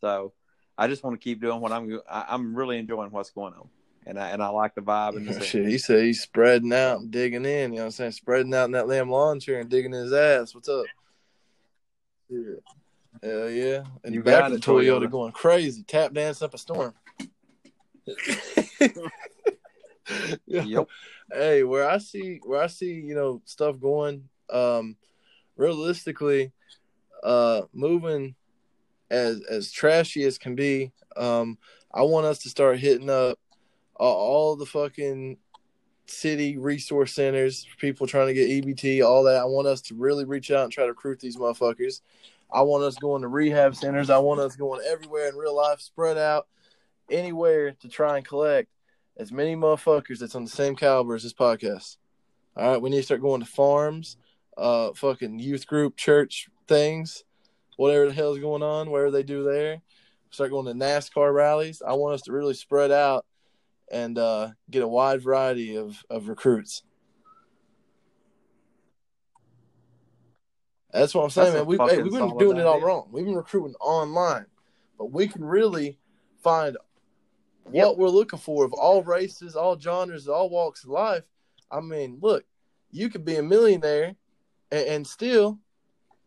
so 0.01 0.33
i 0.77 0.87
just 0.87 1.03
want 1.03 1.19
to 1.19 1.23
keep 1.23 1.41
doing 1.41 1.59
what 1.61 1.71
i'm 1.71 1.99
I- 2.09 2.25
i'm 2.29 2.55
really 2.55 2.77
enjoying 2.77 3.11
what's 3.11 3.31
going 3.31 3.53
on 3.53 3.67
and 4.05 4.19
i 4.19 4.29
and 4.29 4.43
i 4.43 4.49
like 4.49 4.75
the 4.75 4.81
vibe 4.81 5.15
and 5.17 5.27
the. 5.27 5.43
Shit, 5.43 5.67
he 5.67 5.77
said 5.77 6.03
he's 6.03 6.21
spreading 6.21 6.71
out 6.73 6.99
and 6.99 7.09
digging 7.11 7.45
in. 7.45 7.71
You 7.71 7.77
know 7.77 7.83
what 7.83 7.85
I'm 7.85 7.91
saying? 7.91 8.11
Spreading 8.11 8.53
out 8.53 8.65
in 8.65 8.71
that 8.71 8.87
lamb 8.87 9.09
lawn 9.09 9.39
chair 9.39 9.59
and 9.59 9.69
digging 9.69 9.93
his 9.93 10.13
ass. 10.13 10.53
What's 10.53 10.69
up? 10.69 10.85
Yeah. 12.29 12.57
Hell 13.23 13.49
yeah. 13.49 13.83
And 14.03 14.13
You 14.13 14.21
back 14.21 14.41
got 14.41 14.51
the 14.51 14.57
Toyota, 14.57 14.99
Toyota. 15.07 15.11
going 15.11 15.31
crazy, 15.31 15.81
tap 15.83 16.13
dance 16.13 16.41
up 16.43 16.53
a 16.53 16.57
storm. 16.59 16.93
Yeah. 20.45 20.61
yep 20.61 20.87
Hey, 21.33 21.63
where 21.63 21.89
I 21.89 21.97
see 21.97 22.39
where 22.43 22.61
I 22.61 22.67
see, 22.67 22.93
you 22.93 23.15
know, 23.15 23.41
stuff 23.45 23.79
going, 23.79 24.29
um, 24.51 24.95
realistically, 25.57 26.51
uh 27.23 27.63
moving 27.73 28.35
as 29.09 29.41
as 29.49 29.71
trashy 29.71 30.23
as 30.23 30.37
can 30.37 30.55
be, 30.55 30.91
um, 31.15 31.57
I 31.93 32.03
want 32.03 32.25
us 32.25 32.39
to 32.39 32.49
start 32.49 32.79
hitting 32.79 33.09
up 33.09 33.39
all, 33.95 34.15
all 34.15 34.55
the 34.55 34.65
fucking 34.65 35.37
city 36.07 36.57
resource 36.57 37.13
centers 37.13 37.65
people 37.79 38.07
trying 38.07 38.27
to 38.27 38.33
get 38.33 38.49
EBT, 38.49 39.03
all 39.03 39.23
that. 39.23 39.41
I 39.41 39.45
want 39.45 39.67
us 39.67 39.81
to 39.81 39.95
really 39.95 40.25
reach 40.25 40.51
out 40.51 40.65
and 40.65 40.71
try 40.71 40.83
to 40.83 40.91
recruit 40.91 41.19
these 41.19 41.37
motherfuckers. 41.37 42.01
I 42.51 42.61
want 42.61 42.83
us 42.83 42.95
going 42.95 43.23
to 43.23 43.27
rehab 43.27 43.75
centers. 43.75 44.09
I 44.09 44.17
want 44.19 44.39
us 44.39 44.55
going 44.55 44.81
everywhere 44.87 45.29
in 45.29 45.35
real 45.35 45.55
life, 45.55 45.81
spread 45.81 46.17
out 46.17 46.47
anywhere 47.09 47.71
to 47.71 47.89
try 47.89 48.17
and 48.17 48.25
collect 48.25 48.69
as 49.17 49.31
many 49.31 49.55
motherfuckers 49.55 50.19
that's 50.19 50.35
on 50.35 50.43
the 50.43 50.49
same 50.49 50.75
caliber 50.75 51.15
as 51.15 51.23
this 51.23 51.33
podcast. 51.33 51.97
All 52.55 52.71
right, 52.71 52.81
we 52.81 52.89
need 52.89 52.97
to 52.97 53.03
start 53.03 53.21
going 53.21 53.41
to 53.41 53.47
farms, 53.47 54.17
uh, 54.57 54.91
fucking 54.93 55.39
youth 55.39 55.67
group, 55.67 55.97
church 55.97 56.47
things, 56.67 57.23
whatever 57.77 58.07
the 58.07 58.13
hell's 58.13 58.39
going 58.39 58.63
on, 58.63 58.89
whatever 58.89 59.11
they 59.11 59.23
do 59.23 59.43
there. 59.43 59.81
Start 60.31 60.51
going 60.51 60.65
to 60.65 60.73
NASCAR 60.73 61.33
rallies. 61.33 61.81
I 61.85 61.93
want 61.93 62.15
us 62.15 62.21
to 62.23 62.33
really 62.33 62.53
spread 62.53 62.91
out 62.91 63.25
and 63.91 64.17
uh, 64.17 64.49
get 64.69 64.83
a 64.83 64.87
wide 64.87 65.21
variety 65.21 65.75
of, 65.77 66.03
of 66.09 66.27
recruits. 66.27 66.83
That's 70.91 71.13
what 71.13 71.23
I'm 71.23 71.29
saying, 71.29 71.53
That's 71.53 71.67
man. 71.67 71.77
We, 71.87 71.93
hey, 71.93 72.01
we've 72.01 72.11
been 72.11 72.37
doing 72.37 72.57
it 72.57 72.65
all 72.65 72.75
idea. 72.75 72.85
wrong. 72.85 73.07
We've 73.11 73.25
been 73.25 73.35
recruiting 73.35 73.75
online, 73.81 74.45
but 74.97 75.11
we 75.11 75.27
can 75.27 75.43
really 75.43 75.99
find 76.41 76.77
what 77.63 77.89
Yep. 77.89 77.97
we're 77.97 78.09
looking 78.09 78.39
for 78.39 78.63
of 78.63 78.73
all 78.73 79.03
races, 79.03 79.55
all 79.55 79.77
genres, 79.77 80.27
all 80.27 80.49
walks 80.49 80.83
of 80.83 80.91
life. 80.91 81.23
I 81.69 81.81
mean, 81.81 82.19
look, 82.21 82.45
you 82.91 83.09
could 83.09 83.25
be 83.25 83.35
a 83.35 83.43
millionaire 83.43 84.15
and, 84.75 84.87
and 84.87 85.07
still, 85.07 85.59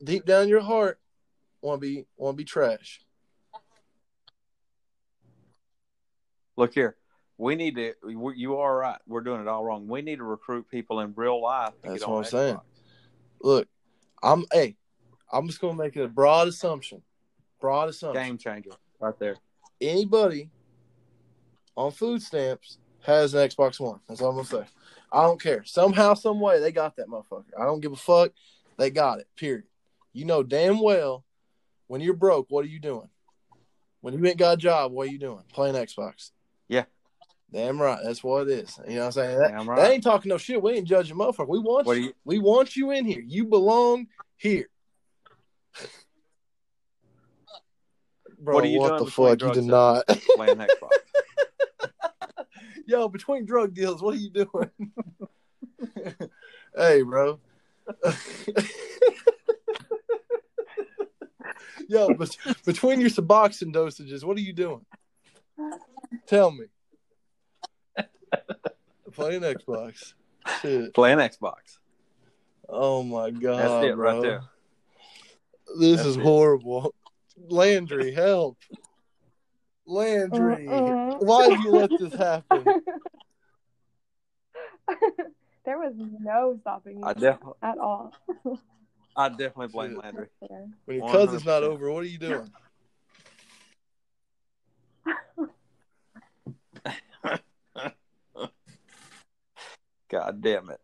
deep 0.03 0.25
down 0.25 0.45
in 0.45 0.49
your 0.49 0.61
heart, 0.61 0.99
want 1.61 1.81
to 1.81 1.87
be 1.87 2.07
want 2.17 2.35
to 2.35 2.37
be 2.37 2.45
trash. 2.45 3.01
Look 6.57 6.75
here. 6.75 6.97
We 7.37 7.55
need 7.55 7.77
to. 7.77 7.95
we- 8.03 8.37
You 8.37 8.57
are 8.57 8.77
right. 8.77 8.99
We're 9.07 9.21
doing 9.21 9.41
it 9.41 9.49
all 9.49 9.65
wrong. 9.65 9.87
We 9.87 10.03
need 10.03 10.17
to 10.17 10.25
recruit 10.25 10.69
people 10.71 11.01
in 11.01 11.13
real 11.15 11.41
life. 11.41 11.73
To 11.83 11.91
That's 11.91 12.07
what 12.07 12.19
I'm 12.19 12.25
saying. 12.25 12.61
Look, 13.41 13.69
I'm 14.23 14.45
hey, 14.53 14.77
I'm 15.33 15.47
just 15.47 15.61
gonna 15.61 15.75
make 15.75 15.97
it 15.97 16.03
a 16.03 16.09
broad 16.09 16.49
assumption. 16.49 17.03
Broad 17.61 17.89
assumption. 17.91 18.25
Game 18.25 18.39
changer, 18.39 18.71
right 18.99 19.17
there. 19.19 19.37
Anybody 19.81 20.51
on 21.77 21.93
food 21.93 22.23
stamps 22.23 22.79
has 23.03 23.35
an 23.35 23.49
Xbox 23.49 23.79
One. 23.79 24.01
That's 24.09 24.21
all 24.21 24.31
I'm 24.31 24.37
gonna 24.37 24.65
say. 24.65 24.71
I 25.13 25.23
don't 25.23 25.41
care. 25.41 25.65
Somehow, 25.65 26.15
some 26.15 26.41
way, 26.41 26.61
they 26.61 26.73
got 26.73 26.97
that 26.97 27.09
motherfucker. 27.09 27.45
I 27.59 27.65
don't 27.65 27.81
give 27.81 27.93
a 27.93 27.97
fuck. 27.97 28.33
They 28.77 28.91
got 28.91 29.21
it. 29.21 29.27
Period. 29.37 29.65
You 30.13 30.25
know 30.25 30.43
damn 30.43 30.81
well 30.81 31.25
when 31.87 32.01
you're 32.01 32.15
broke, 32.15 32.47
what 32.51 32.65
are 32.65 32.69
you 32.69 32.81
doing? 32.81 33.09
When 34.01 34.15
you 34.15 34.25
ain't 34.27 34.39
got 34.39 34.55
a 34.55 34.57
job, 34.57 34.93
what 34.93 35.09
are 35.09 35.11
you 35.11 35.19
doing? 35.19 35.43
Playing 35.53 35.75
Xbox. 35.75 36.31
Yeah. 36.69 36.85
Damn 37.53 37.81
right. 37.81 38.01
That's 38.05 38.23
what 38.23 38.49
it 38.49 38.51
is. 38.51 38.79
You 38.87 38.95
know 38.97 39.01
what 39.01 39.07
I'm 39.07 39.13
saying? 39.13 39.39
That, 39.39 39.49
Damn 39.49 39.67
that 39.67 39.73
right. 39.73 39.91
ain't 39.93 40.05
talking 40.05 40.29
no 40.29 40.39
shit. 40.39 40.63
We 40.63 40.73
ain't 40.73 40.87
judging 40.87 41.17
motherfucker. 41.17 41.49
We 41.49 41.59
want 41.59 41.87
What 41.87 41.97
you. 41.97 42.05
you? 42.05 42.13
We 42.25 42.39
want 42.39 42.77
you 42.77 42.91
in 42.91 43.07
here. 43.07 43.23
You 43.27 43.47
belong 43.47 44.07
here. 44.37 44.69
Bro, 48.39 48.55
What 48.55 48.65
are 48.65 48.69
you 48.69 48.79
what 48.79 48.99
the 48.99 49.07
fuck? 49.11 49.43
You 49.43 49.53
did 49.53 49.65
not. 49.65 50.07
Playing 50.37 50.59
Xbox. 50.59 50.91
Yo, 52.89 53.07
between 53.07 53.45
drug 53.45 53.75
deals, 53.75 54.03
what 54.03 54.15
are 54.15 54.19
you 54.19 54.31
doing? 54.31 54.71
hey, 56.75 57.03
bro. 57.03 57.39
Yo, 61.87 62.15
but 62.15 62.35
between 62.65 62.99
your 62.99 63.11
Suboxone 63.11 63.75
dosages, 63.75 64.25
what 64.25 64.39
are 64.39 64.41
you 64.41 64.55
doing? 64.55 64.87
Tell 66.27 66.51
me. 66.51 66.65
Playing 69.13 69.43
Xbox. 69.43 70.15
Shit. 70.63 70.95
Playing 70.95 71.19
Xbox. 71.19 71.81
Oh 72.71 73.03
my 73.03 73.31
god. 73.31 73.59
That's 73.59 73.85
it 73.85 73.97
right 73.99 74.13
bro. 74.13 74.23
there. 74.23 74.41
This 75.79 75.99
That's 75.99 76.09
is 76.09 76.17
it. 76.17 76.23
horrible. 76.23 76.95
Landry, 77.51 78.13
help. 78.15 78.57
Landry. 79.89 80.67
Mm-mm. 80.69 81.25
Why 81.25 81.49
did 81.49 81.61
you 81.61 81.71
let 81.73 81.91
this 81.99 82.15
happen? 82.15 82.67
there 85.65 85.79
was 85.79 85.95
no 85.97 86.59
stopping 86.61 86.99
you 86.99 87.05
I 87.05 87.15
definitely, 87.15 87.55
at 87.63 87.79
all. 87.79 88.13
I 89.17 89.31
definitely 89.31 89.69
blame 89.69 89.93
Shit. 89.93 90.05
Landry. 90.05 90.29
There. 90.47 90.69
When 90.85 90.99
your 90.99 91.09
cousin's 91.11 91.47
not 91.47 91.63
over, 91.63 91.91
what 91.91 92.03
are 92.03 92.07
you 92.07 92.19
doing? 92.19 92.51
God 100.11 100.41
damn 100.41 100.71
it. 100.71 100.81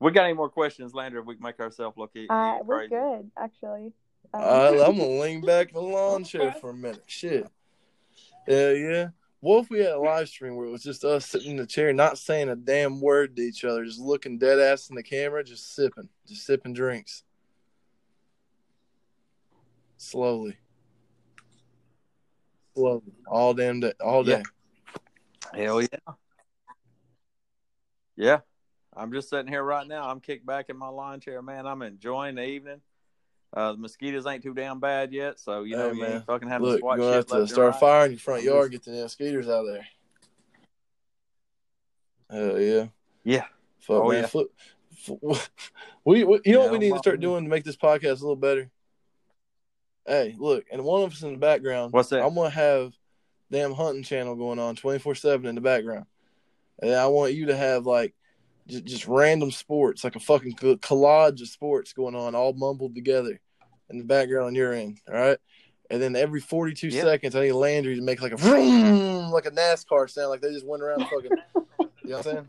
We 0.00 0.12
got 0.12 0.24
any 0.24 0.34
more 0.34 0.48
questions, 0.48 0.94
Landry? 0.94 1.20
If 1.20 1.26
we 1.26 1.34
can 1.34 1.42
make 1.42 1.60
ourselves 1.60 1.98
look 1.98 2.12
Uh, 2.30 2.58
we're 2.64 2.88
good, 2.88 3.30
actually. 3.36 3.92
Um, 4.32 4.42
I'm 4.42 4.96
gonna 4.96 5.06
lean 5.20 5.40
back 5.42 5.68
in 5.68 5.74
the 5.74 5.80
lawn 5.80 6.24
chair 6.24 6.52
for 6.60 6.70
a 6.70 6.74
minute. 6.74 7.04
Shit. 7.06 7.48
Hell 8.48 8.74
yeah. 8.74 9.08
What 9.40 9.60
if 9.60 9.70
we 9.70 9.80
had 9.80 9.92
a 9.92 10.00
live 10.00 10.28
stream 10.28 10.56
where 10.56 10.66
it 10.66 10.70
was 10.70 10.82
just 10.82 11.04
us 11.04 11.26
sitting 11.26 11.52
in 11.52 11.56
the 11.58 11.66
chair, 11.66 11.92
not 11.92 12.18
saying 12.18 12.48
a 12.48 12.56
damn 12.56 13.00
word 13.00 13.36
to 13.36 13.42
each 13.42 13.64
other, 13.64 13.84
just 13.84 14.00
looking 14.00 14.38
dead 14.38 14.58
ass 14.58 14.90
in 14.90 14.96
the 14.96 15.02
camera, 15.02 15.44
just 15.44 15.74
sipping, 15.74 16.08
just 16.26 16.44
sipping 16.44 16.72
drinks. 16.72 17.22
Slowly. 19.96 20.56
Slowly. 22.74 23.12
All 23.28 23.54
damn 23.54 23.80
day. 23.80 23.92
All 24.02 24.24
day. 24.24 24.42
Hell 25.54 25.82
yeah. 25.82 26.14
Yeah. 28.16 28.38
I'm 28.96 29.12
just 29.12 29.30
sitting 29.30 29.46
here 29.46 29.62
right 29.62 29.86
now. 29.86 30.08
I'm 30.08 30.20
kicked 30.20 30.46
back 30.46 30.66
in 30.68 30.76
my 30.76 30.88
lawn 30.88 31.20
chair, 31.20 31.42
man. 31.42 31.66
I'm 31.66 31.82
enjoying 31.82 32.34
the 32.34 32.44
evening. 32.44 32.80
Uh, 33.54 33.72
the 33.72 33.78
mosquitoes 33.78 34.26
ain't 34.26 34.42
too 34.42 34.52
damn 34.54 34.78
bad 34.78 35.12
yet, 35.12 35.40
so 35.40 35.62
you 35.62 35.74
know 35.76 35.88
Hey, 35.90 35.94
you 35.96 36.02
man. 36.02 36.12
ain't 36.16 36.26
fucking 36.26 36.48
having 36.48 36.68
Look, 36.68 36.80
to 36.80 37.02
have 37.02 37.26
to 37.26 37.46
start 37.46 37.68
a 37.68 37.70
right. 37.70 37.80
fire 37.80 38.04
in 38.06 38.12
your 38.12 38.20
front 38.20 38.42
yard, 38.42 38.72
get 38.72 38.84
the 38.84 38.92
damn 38.92 39.02
mosquitoes 39.04 39.48
out 39.48 39.66
of 39.66 39.72
there. 39.72 39.86
Hell 42.30 42.60
yeah. 42.60 42.86
Yeah. 43.24 43.44
Fuck, 43.80 44.04
Oh, 44.04 44.08
man. 44.10 44.22
yeah. 44.22 44.26
Flip, 44.26 44.48
we, 46.04 46.24
we, 46.24 46.40
you 46.44 46.52
know 46.52 46.60
what 46.60 46.72
we 46.72 46.78
need 46.78 46.92
to 46.92 46.98
start 46.98 47.20
doing 47.20 47.44
to 47.44 47.50
make 47.50 47.64
this 47.64 47.76
podcast 47.76 48.18
a 48.20 48.24
little 48.24 48.36
better? 48.36 48.70
Hey, 50.06 50.34
look, 50.38 50.64
and 50.72 50.84
one 50.84 51.02
of 51.02 51.12
us 51.12 51.22
in 51.22 51.32
the 51.32 51.38
background. 51.38 51.92
What's 51.92 52.08
that? 52.10 52.24
I'm 52.24 52.34
gonna 52.34 52.50
have 52.50 52.94
damn 53.50 53.72
hunting 53.72 54.02
channel 54.02 54.34
going 54.36 54.58
on 54.58 54.74
24 54.76 55.14
seven 55.14 55.46
in 55.46 55.54
the 55.54 55.60
background, 55.60 56.06
and 56.82 56.94
I 56.94 57.06
want 57.08 57.34
you 57.34 57.46
to 57.46 57.56
have 57.56 57.86
like 57.86 58.14
just, 58.68 58.84
just 58.84 59.06
random 59.08 59.50
sports, 59.50 60.04
like 60.04 60.16
a 60.16 60.20
fucking 60.20 60.54
collage 60.54 61.40
of 61.40 61.48
sports 61.48 61.92
going 61.92 62.14
on, 62.14 62.34
all 62.34 62.52
mumbled 62.52 62.94
together 62.94 63.40
in 63.90 63.98
the 63.98 64.04
background 64.04 64.46
on 64.48 64.54
your 64.54 64.72
end. 64.74 64.98
All 65.08 65.14
right. 65.14 65.38
And 65.90 66.02
then 66.02 66.14
every 66.16 66.40
42 66.40 66.88
Yeah. 66.88 67.02
seconds, 67.02 67.34
I 67.34 67.44
need 67.44 67.52
Landry 67.52 67.96
to 67.96 68.02
make 68.02 68.20
like 68.20 68.32
a 68.32 68.36
vroom, 68.36 69.30
like 69.30 69.46
a 69.46 69.50
NASCAR 69.50 70.10
sound, 70.10 70.28
like 70.28 70.42
they 70.42 70.52
just 70.52 70.66
went 70.66 70.82
around 70.82 71.00
fucking. 71.08 71.30
you 71.56 72.10
know 72.10 72.16
what 72.16 72.16
I'm 72.16 72.22
saying? 72.22 72.48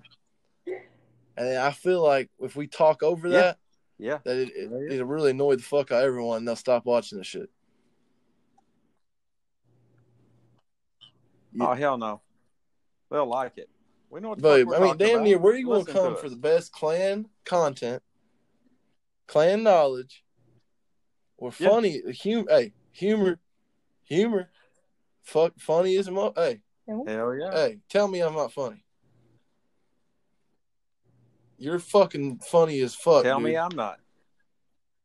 And 1.38 1.47
then 1.47 1.57
I 1.61 1.72
feel 1.72 2.03
like 2.03 2.30
if 2.41 2.57
we 2.57 2.67
talk 2.67 3.01
over 3.01 3.30
Yeah. 3.30 3.38
that, 3.41 3.57
Yeah. 3.97 4.17
that 4.26 4.36
it, 4.36 4.49
it, 4.49 4.70
Yeah. 4.70 4.95
it'll 4.95 5.07
really 5.07 5.32
annoy 5.32 5.55
the 5.55 5.63
fuck 5.63 5.89
out 5.91 6.01
of 6.01 6.05
everyone 6.07 6.39
and 6.39 6.47
they'll 6.47 6.57
stop 6.57 6.86
watching 6.86 7.17
this 7.17 7.28
shit. 7.28 7.49
Yeah. 11.53 11.67
Oh 11.70 11.74
hell 11.74 11.97
no. 11.97 12.22
They'll 13.09 13.26
like 13.26 13.57
it. 13.57 13.70
We 14.10 14.20
know 14.22 14.30
what 14.30 14.38
the 14.39 14.41
But 14.41 14.66
we're 14.68 14.76
I 14.76 14.80
mean, 14.80 14.97
damn 14.97 15.16
about. 15.16 15.24
near, 15.24 15.38
where 15.38 15.53
are 15.53 15.57
you 15.57 15.66
going 15.68 15.86
to 15.86 15.91
come 15.93 16.16
for 16.18 16.30
the 16.30 16.36
best 16.36 16.72
clan 16.72 17.28
content, 17.45 18.01
clan 19.28 19.64
knowledge, 19.64 20.24
or 21.38 21.51
Yeah. 21.60 21.70
funny 21.70 22.01
humor? 22.14 22.45
Hey, 22.49 22.74
humor, 22.91 23.39
humor, 24.03 24.49
fuck, 25.22 25.53
funny 25.60 25.95
is 25.95 26.10
mo- 26.10 26.34
Hey, 26.36 26.62
Hell 26.88 27.36
yeah. 27.36 27.51
hey, 27.51 27.80
tell 27.88 28.07
me 28.07 28.22
I'm 28.22 28.34
not 28.34 28.51
funny. 28.51 28.84
You're 31.57 31.80
fucking 31.80 32.39
funny 32.39 32.80
as 32.82 32.95
fuck. 32.95 33.24
Tell 33.24 33.38
dude. 33.38 33.45
me 33.49 33.57
I'm 33.57 33.76
not. 33.76 33.99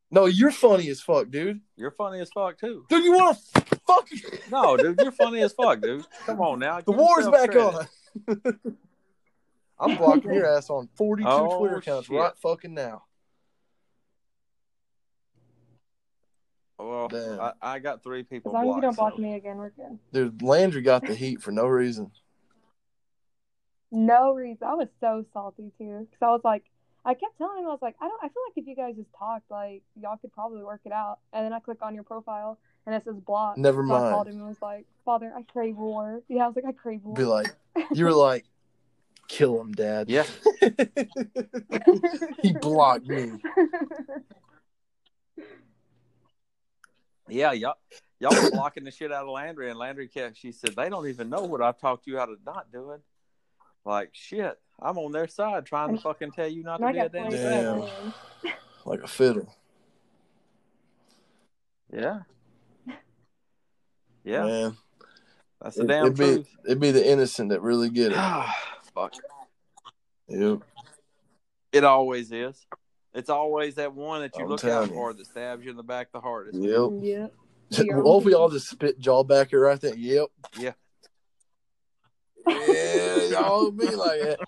no, 0.09 0.25
you're 0.25 0.51
funny 0.51 0.89
as 0.89 1.01
fuck, 1.01 1.29
dude. 1.29 1.59
You're 1.75 1.91
funny 1.91 2.21
as 2.21 2.29
fuck 2.33 2.57
too. 2.57 2.85
Dude, 2.89 3.03
you 3.03 3.13
want 3.13 3.37
to 3.37 3.61
fuck? 3.85 4.07
No, 4.49 4.77
dude, 4.77 4.99
you're 5.01 5.11
funny 5.11 5.41
as 5.41 5.51
fuck, 5.53 5.81
dude. 5.81 6.05
Come 6.25 6.39
on 6.41 6.59
now. 6.59 6.79
The 6.81 6.91
war's 6.91 7.27
back 7.29 7.51
credit. 7.51 7.87
on. 8.27 8.77
I'm 9.79 9.97
blocking 9.97 10.33
your 10.33 10.45
ass 10.57 10.69
on 10.69 10.87
42 10.95 11.27
Oh, 11.29 11.59
Twitter 11.59 11.77
accounts 11.77 12.07
shit. 12.07 12.17
right 12.17 12.33
fucking 12.37 12.73
now. 12.73 13.03
Well, 16.77 17.09
I, 17.41 17.53
I 17.61 17.79
got 17.79 18.03
three 18.03 18.23
people. 18.23 18.51
As 18.51 18.61
people 18.61 18.67
long 18.67 18.69
as 18.71 18.75
you 18.75 18.81
don't 18.81 18.95
block 18.97 19.13
so- 19.15 19.21
me 19.21 19.35
again, 19.35 19.57
we're 19.57 19.69
good. 19.69 19.97
Dude, 20.11 20.41
Landry 20.41 20.81
got 20.81 21.05
the 21.05 21.15
heat 21.15 21.41
for 21.41 21.51
no 21.51 21.65
reason. 21.67 22.11
No 23.91 24.33
reason. 24.33 24.67
I 24.67 24.73
was 24.73 24.89
so 24.99 25.25
salty 25.31 25.71
too, 25.77 25.99
because 26.09 26.21
I 26.21 26.31
was 26.31 26.41
like, 26.43 26.63
I 27.05 27.13
kept 27.13 27.37
telling 27.37 27.59
him, 27.59 27.65
I 27.67 27.69
was 27.69 27.79
like, 27.81 27.95
I 28.01 28.07
don't. 28.07 28.17
I 28.21 28.27
feel 28.27 28.41
like 28.49 28.57
if 28.57 28.67
you 28.67 28.75
guys 28.75 28.95
just 28.95 29.07
talked, 29.17 29.49
like 29.49 29.83
y'all 30.01 30.17
could 30.17 30.33
probably 30.33 30.63
work 30.63 30.81
it 30.85 30.91
out. 30.91 31.19
And 31.31 31.45
then 31.45 31.53
I 31.53 31.59
click 31.59 31.77
on 31.81 31.93
your 31.95 32.03
profile, 32.03 32.57
and 32.85 32.93
it 32.95 33.03
says 33.05 33.15
block. 33.15 33.57
Never 33.57 33.85
So 33.87 33.93
I 33.93 34.11
called 34.11 34.27
him 34.27 34.37
and 34.37 34.47
was 34.47 34.61
like, 34.61 34.85
Father, 35.05 35.31
I 35.37 35.43
crave 35.43 35.77
war. 35.77 36.21
Yeah, 36.27 36.43
I 36.45 36.47
was 36.47 36.55
like, 36.57 36.65
I 36.65 36.71
crave 36.73 37.01
war. 37.03 37.15
Be 37.15 37.23
like, 37.23 37.55
you 37.93 38.05
were 38.05 38.11
like, 38.11 38.43
kill 39.27 39.59
him, 39.59 39.71
Dad. 39.73 40.09
Yeah. 40.09 40.25
he 42.41 42.53
blocked 42.53 43.07
me. 43.07 43.31
Yeah, 47.27 47.53
y'all 47.53 47.75
y'all 48.19 48.35
were 48.41 48.51
blocking 48.51 48.83
the 48.83 48.91
shit 48.91 49.11
out 49.11 49.23
of 49.23 49.29
Landry, 49.29 49.69
and 49.69 49.79
Landry 49.79 50.07
kept. 50.07 50.37
She 50.37 50.51
said 50.51 50.75
they 50.75 50.89
don't 50.89 51.07
even 51.07 51.29
know 51.29 51.41
what 51.43 51.61
I've 51.61 51.79
talked 51.79 52.05
you 52.07 52.19
out 52.19 52.29
of 52.29 52.37
not 52.45 52.71
doing. 52.71 52.99
Like 53.83 54.09
shit, 54.13 54.59
I'm 54.79 54.97
on 54.97 55.11
their 55.11 55.27
side 55.27 55.65
trying 55.65 55.95
to 55.95 56.01
fucking 56.01 56.31
tell 56.31 56.47
you 56.47 56.63
not 56.63 56.77
to 56.77 56.85
I 56.85 56.91
be 56.91 56.99
a 56.99 57.09
damn 57.09 57.29
Damn. 57.31 57.79
by 57.79 57.87
slave. 57.87 57.89
man. 58.43 58.53
Like 58.85 59.01
a 59.01 59.07
fiddle. 59.07 59.55
Yeah, 61.93 62.19
yeah, 64.23 64.43
Man. 64.45 64.77
that's 65.61 65.77
the 65.77 65.83
It, 65.83 65.87
damn 65.87 66.03
would 66.03 66.17
be 66.17 66.25
truth. 66.25 66.47
it'd 66.65 66.79
be 66.79 66.91
the 66.91 67.07
innocent 67.09 67.49
that 67.49 67.61
really 67.61 67.89
get 67.89 68.11
it. 68.11 68.17
Fuck. 68.95 69.13
Yep. 70.29 70.59
It 71.73 71.83
always 71.83 72.31
is. 72.31 72.65
It's 73.13 73.29
always 73.29 73.75
that 73.75 73.93
one 73.93 74.21
that 74.21 74.35
you 74.37 74.43
I'm 74.45 74.49
look 74.49 74.61
telling 74.61 74.75
out 74.85 74.89
you. 74.89 74.95
for 74.95 75.13
that 75.13 75.25
stabs 75.27 75.63
you 75.63 75.71
in 75.71 75.77
the 75.77 75.83
back 75.83 76.11
the 76.11 76.19
hardest. 76.21 76.57
Yep. 76.57 76.89
Yep. 77.01 77.33
Well, 77.93 78.19
if 78.19 78.25
we 78.25 78.33
all 78.33 78.49
just 78.49 78.69
spit 78.69 78.97
jaw 78.99 79.23
jawbacker 79.23 79.61
right 79.61 79.79
there. 79.79 79.95
Yep. 79.95 80.27
Yeah. 80.57 80.71
Yeah, 82.47 83.23
y'all 83.29 83.71
be 83.71 83.95
like 83.95 84.21
that. 84.21 84.39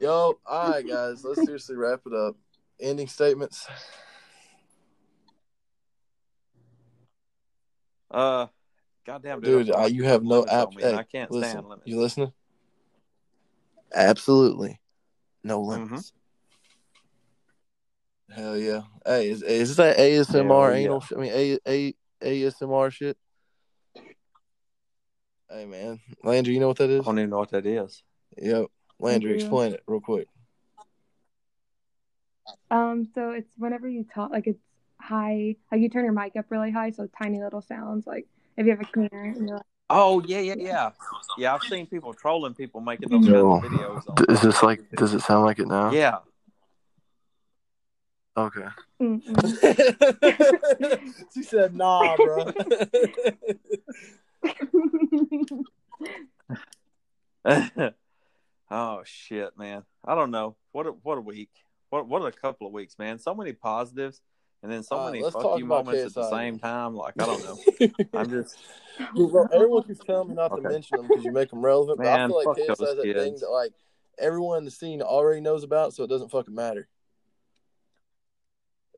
Yo, 0.00 0.38
all 0.44 0.70
right, 0.70 0.86
guys. 0.86 1.24
Let's 1.24 1.44
seriously 1.44 1.76
wrap 1.76 2.00
it 2.04 2.12
up. 2.12 2.36
Ending 2.80 3.06
statements. 3.06 3.66
Uh, 8.10 8.46
goddamn, 9.06 9.40
dude, 9.40 9.66
Dude, 9.66 9.70
I 9.70 9.74
feel 9.74 9.82
like 9.84 9.92
you 9.92 10.02
you 10.02 10.08
have 10.08 10.22
no 10.24 10.44
app. 10.46 10.68
on 10.68 10.74
me, 10.74 10.82
and 10.82 10.92
Hey, 10.92 10.98
I 10.98 11.02
can't 11.04 11.30
listen. 11.30 11.50
stand 11.50 11.68
limits. 11.68 11.86
You 11.86 12.00
listening? 12.00 12.32
Absolutely. 13.94 14.80
No 15.42 15.62
Mm-hmm. 15.62 15.84
limits. 15.84 16.12
Hell 18.34 18.58
yeah. 18.58 18.82
Hey, 19.04 19.30
is, 19.30 19.42
is 19.42 19.76
that 19.76 19.96
ASMR 19.98 20.70
yeah. 20.72 20.76
anal? 20.76 21.00
sh- 21.00 21.12
I 21.16 21.20
mean, 21.20 21.32
A, 21.32 21.58
A, 21.66 21.94
ASMR 22.22 22.90
shit? 22.90 23.16
Hey, 25.48 25.64
man. 25.64 26.00
Landry, 26.24 26.54
you 26.54 26.60
know 26.60 26.68
what 26.68 26.78
that 26.78 26.90
is? 26.90 27.02
I 27.02 27.04
don't 27.04 27.18
even 27.20 27.30
know 27.30 27.38
what 27.38 27.52
that 27.52 27.66
is. 27.66 28.02
Yep. 28.36 28.66
Landry, 28.98 29.30
do. 29.30 29.36
explain 29.36 29.72
it 29.74 29.82
real 29.86 30.00
quick. 30.00 30.26
Um, 32.70 33.08
so 33.14 33.30
it's 33.30 33.52
whenever 33.56 33.88
you 33.88 34.04
talk, 34.04 34.32
like 34.32 34.48
it's 34.48 34.62
high, 35.00 35.54
like 35.70 35.80
you 35.80 35.88
turn 35.88 36.04
your 36.04 36.12
mic 36.12 36.34
up 36.36 36.46
really 36.48 36.72
high, 36.72 36.90
so 36.90 37.08
tiny 37.22 37.40
little 37.40 37.62
sounds. 37.62 38.06
Like 38.06 38.26
if 38.56 38.66
you 38.66 38.72
have 38.72 38.80
a 38.80 38.86
cleaner, 38.86 39.22
and 39.22 39.46
you're 39.48 39.56
like, 39.56 39.66
Oh 39.88 40.20
yeah, 40.26 40.40
yeah, 40.40 40.54
yeah, 40.58 40.90
yeah. 41.38 41.54
I've 41.54 41.62
seen 41.62 41.86
people 41.86 42.12
trolling 42.12 42.54
people 42.54 42.80
making 42.80 43.08
those 43.08 43.24
No. 43.26 43.60
kinds 43.60 43.66
of 43.66 43.70
videos. 44.18 44.30
Is 44.30 44.40
this 44.40 44.62
like, 44.62 44.80
does 44.96 45.14
it 45.14 45.20
sound 45.20 45.44
like 45.44 45.58
it 45.60 45.68
now? 45.68 45.90
Yeah, 45.92 46.18
Okay. 48.36 48.66
Mm-hmm. 49.00 49.34
She 51.34 51.42
said, 51.42 51.74
nah, 51.74 52.16
bro. 52.16 52.52
oh 58.70 59.02
shit, 59.04 59.56
man. 59.58 59.84
I 60.04 60.14
don't 60.14 60.30
know. 60.30 60.56
What 60.72 60.86
a 60.86 60.90
what 60.90 61.18
a 61.18 61.20
week. 61.22 61.50
What 61.90 62.06
what 62.08 62.22
a 62.26 62.32
couple 62.32 62.66
of 62.66 62.72
weeks, 62.72 62.98
man. 62.98 63.18
So 63.18 63.34
many 63.34 63.52
positives, 63.52 64.20
and 64.66 64.72
then 64.72 64.82
so 64.82 64.96
All 64.96 65.04
right, 65.04 65.12
many 65.12 65.22
let's 65.22 65.32
fuck 65.36 65.58
you 65.60 65.64
about 65.64 65.86
moments 65.86 66.06
at 66.06 66.14
the 66.14 66.28
same 66.28 66.58
time. 66.58 66.96
Like 66.96 67.14
I 67.20 67.26
don't 67.26 67.44
know. 67.44 67.88
I'm 68.14 68.28
just 68.28 68.58
Dude, 69.14 69.30
bro, 69.30 69.46
everyone 69.52 69.84
keeps 69.84 70.00
telling 70.00 70.28
me 70.30 70.34
not 70.34 70.56
to 70.56 70.60
mention 70.60 70.96
them 70.96 71.06
because 71.06 71.24
you 71.24 71.30
make 71.30 71.50
them 71.50 71.64
relevant. 71.64 71.98
but 71.98 72.06
I 72.08 72.16
Man, 72.16 72.30
feel 72.30 72.36
like 72.36 72.44
fuck 72.46 72.56
KS 72.56 72.78
those 72.78 72.88
has 72.88 72.98
thing 72.98 73.36
that 73.38 73.48
like 73.48 73.70
everyone 74.18 74.58
in 74.58 74.64
the 74.64 74.72
scene 74.72 75.02
already 75.02 75.40
knows 75.40 75.62
about, 75.62 75.94
so 75.94 76.02
it 76.02 76.08
doesn't 76.08 76.32
fucking 76.32 76.52
matter. 76.52 76.88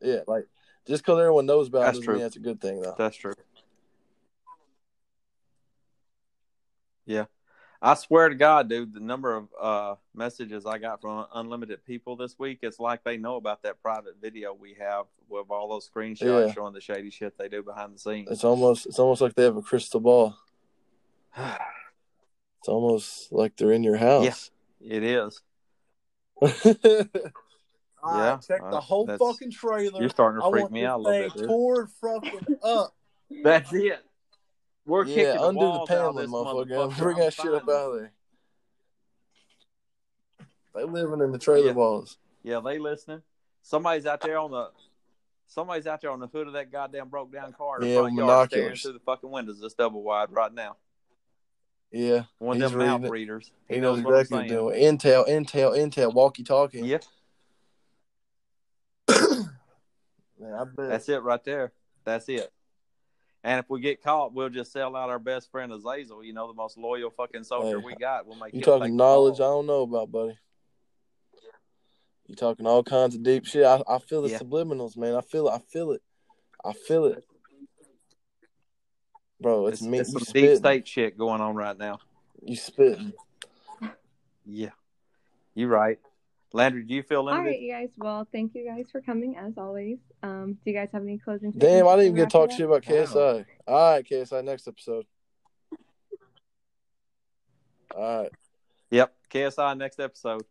Yeah, 0.00 0.20
like 0.26 0.46
just 0.86 1.02
because 1.04 1.18
everyone 1.18 1.44
knows 1.44 1.68
about 1.68 1.80
it 1.80 1.84
That's 1.84 1.98
doesn't 1.98 2.04
true. 2.06 2.14
mean 2.14 2.22
that's 2.22 2.36
a 2.36 2.40
good 2.40 2.62
thing, 2.62 2.80
though. 2.80 2.94
that's 2.96 3.16
true. 3.16 3.34
Yeah. 7.04 7.26
I 7.81 7.95
swear 7.95 8.29
to 8.29 8.35
God, 8.35 8.68
dude, 8.68 8.93
the 8.93 9.01
number 9.01 9.37
of 9.37 9.49
uh, 9.61 9.95
messages 10.14 10.66
I 10.66 10.79
got 10.79 11.01
from 11.01 11.26
unlimited 11.33 11.85
people 11.85 12.16
this 12.16 12.37
week, 12.39 12.59
it's 12.62 12.81
like 12.81 13.05
they 13.05 13.16
know 13.16 13.37
about 13.37 13.62
that 13.62 13.81
private 13.81 14.16
video 14.20 14.53
we 14.53 14.74
have 14.81 15.07
with 15.29 15.47
all 15.51 15.68
those 15.68 15.89
screenshots 15.89 16.49
Yeah. 16.49 16.53
showing 16.53 16.74
the 16.74 16.81
shady 16.81 17.11
shit 17.11 17.39
they 17.39 17.49
do 17.49 17.62
behind 17.62 17.95
the 17.95 17.99
scenes. 17.99 18.29
It's 18.31 18.43
almost 18.43 18.87
it's 18.87 18.99
almost 18.99 19.20
like 19.20 19.35
they 19.35 19.45
have 19.45 19.57
a 19.57 19.62
crystal 19.62 20.01
ball. 20.01 20.37
It's 22.61 22.68
almost 22.68 23.31
like 23.31 23.57
they're 23.57 23.70
in 23.70 23.85
your 23.85 23.99
house. 23.99 24.51
it 24.81 25.05
is. 25.05 25.41
All 26.43 26.51
Yeah, 28.16 28.33
right, 28.33 28.43
check 28.43 28.62
uh, 28.64 28.70
the 28.72 28.81
whole 28.81 29.07
fucking 29.07 29.53
trailer. 29.53 30.01
You're 30.01 30.11
starting 30.11 30.43
to 30.43 30.51
freak 30.51 30.72
me 30.72 30.85
out 30.85 30.99
a 30.99 31.03
little 31.03 31.12
thing 31.12 31.22
bit, 31.31 31.37
dude. 31.37 31.47
tore 31.47 31.89
fucking 32.01 32.57
up. 32.64 32.97
That's 33.45 33.72
it. 33.72 34.05
We're 34.89 35.05
yeah, 35.05 35.14
kicking 35.14 35.41
the 35.43 35.49
undo 35.49 35.61
the 35.61 35.66
of 35.80 35.89
paneling, 35.89 36.28
motherfucker. 36.30 36.66
motherfucker. 36.66 36.99
Bring 36.99 37.18
that 37.18 37.34
shit 37.34 37.53
up 37.53 37.62
out 37.64 37.68
of 37.68 37.95
there. 37.99 38.12
They 40.74 40.84
living 40.84 41.20
in 41.20 41.30
the 41.30 41.39
trailer 41.39 41.66
Yeah. 41.66 41.72
walls. 41.72 42.16
Yeah, 42.43 42.61
they 42.61 42.78
listening. 42.78 43.20
Somebody's 43.61 44.07
out 44.07 44.22
there 44.22 44.39
on 44.39 44.51
the 44.51 44.70
somebody's 45.47 45.86
out 45.86 46.01
there 46.01 46.11
on 46.11 46.20
the 46.20 46.26
hood 46.28 46.47
of 46.47 46.55
that 46.55 46.72
goddamn 46.72 47.11
broke 47.11 47.30
down 47.30 47.53
car 47.53 47.76
in 47.76 47.82
the 47.82 47.89
Yeah, 47.89 48.01
front 48.01 48.14
yard 48.14 48.51
staring 48.51 48.76
through 48.76 48.93
the 48.95 48.99
fucking 49.01 49.30
windows 49.30 49.61
this 49.61 49.74
double 49.74 50.03
wide 50.03 50.30
right 50.32 50.55
now. 50.55 50.76
Yeah, 51.93 52.24
One 52.39 52.61
of 52.62 52.70
them 52.72 52.78
mouth 52.78 53.05
it. 53.05 53.11
readers. 53.11 53.53
he, 53.68 53.80
knows, 53.80 54.01
what 54.03 54.14
I'm 54.14 54.20
exactly 54.20 54.36
what 54.59 54.74
he's 54.76 54.82
doing. 54.82 54.99
Intel, 54.99 55.28
intel, 55.28 55.76
intel, 55.76 56.14
walkie 56.14 56.45
talkie. 56.45 56.80
Yeah, 56.80 56.99
Man, 60.39 60.55
I 60.55 60.64
bet. 60.64 60.89
that's 60.89 61.09
it 61.11 61.22
right 61.22 61.43
there. 61.45 61.72
That's 62.05 62.26
it. 62.30 62.51
And 63.49 63.59
if 63.61 63.70
we 63.70 63.80
get 63.80 64.03
caught, 64.03 64.34
we'll 64.34 64.51
just 64.51 64.72
sell 64.72 64.94
out 64.94 65.09
our 65.09 65.18
best 65.18 65.51
friend 65.51 65.72
Azazel. 65.72 66.22
You 66.22 66.34
know, 66.34 66.49
the 66.49 66.53
most 66.53 66.76
loyal 66.76 67.09
fucking 67.09 67.44
soldier 67.44 67.78
Hey, 67.78 67.84
we 67.86 67.94
got. 67.94 68.26
We'll 68.26 68.36
make 68.36 68.53
you 68.53 68.61
talking 68.61 68.94
knowledge 68.94 69.36
I 69.36 69.44
don't 69.44 69.66
know 69.66 69.84
about, 69.84 70.12
buddy. 70.12 70.38
You 72.26 72.34
talking 72.34 72.66
all 72.66 72.82
kinds 72.82 73.14
of 73.14 73.22
deep 73.22 73.46
shit. 73.46 73.64
I, 73.64 73.82
I 73.88 74.01
feel 74.01 74.20
the 74.20 74.28
Yeah. 74.28 74.38
subliminals, 74.38 74.99
man. 74.99 75.14
I 75.14 75.22
feel 75.22 75.49
it. 75.49 75.53
I 75.53 75.61
feel 75.61 75.92
it. 75.92 76.03
I 76.62 76.74
feel 76.74 77.07
it. 77.07 77.24
Bro, 79.40 79.68
it's, 79.68 79.80
It's, 79.80 79.88
me. 79.88 79.99
it's 80.01 80.12
some 80.12 80.24
deep 80.34 80.57
state 80.59 80.86
shit 80.86 81.16
going 81.16 81.40
on 81.40 81.57
right 81.57 81.78
now. 81.78 82.01
You 82.42 82.55
spitting. 82.55 83.14
Yeah, 84.44 84.72
you 85.55 85.68
right. 85.68 85.99
Landry, 86.53 86.82
do 86.84 86.94
you 86.94 87.03
feel 87.03 87.18
All 87.20 87.24
limited? 87.26 87.49
right, 87.51 87.61
you 87.61 87.72
guys. 87.72 87.88
Well, 87.99 88.26
thank 88.32 88.55
you 88.55 88.64
guys 88.64 88.86
for 88.90 89.01
coming 89.03 89.36
as 89.36 89.53
always. 89.59 89.99
Um, 90.22 90.55
do 90.64 90.70
you 90.70 90.76
guys 90.76 90.88
have 90.92 91.03
any 91.03 91.18
closing? 91.18 91.51
Damn, 91.53 91.86
I 91.86 91.90
didn't 91.96 92.05
even 92.07 92.16
get 92.16 92.30
to 92.30 92.30
talk 92.30 92.49
we 92.51 92.57
shit 92.57 92.66
about 92.66 92.82
KSI. 92.82 93.44
All 93.66 93.92
right, 93.94 94.05
KSI, 94.09 94.44
next 94.44 94.66
episode. 94.66 95.05
All 97.94 98.22
right. 98.22 98.32
Yep, 98.90 99.12
KSI 99.30 99.76
next 99.76 100.01
episode. 100.01 100.42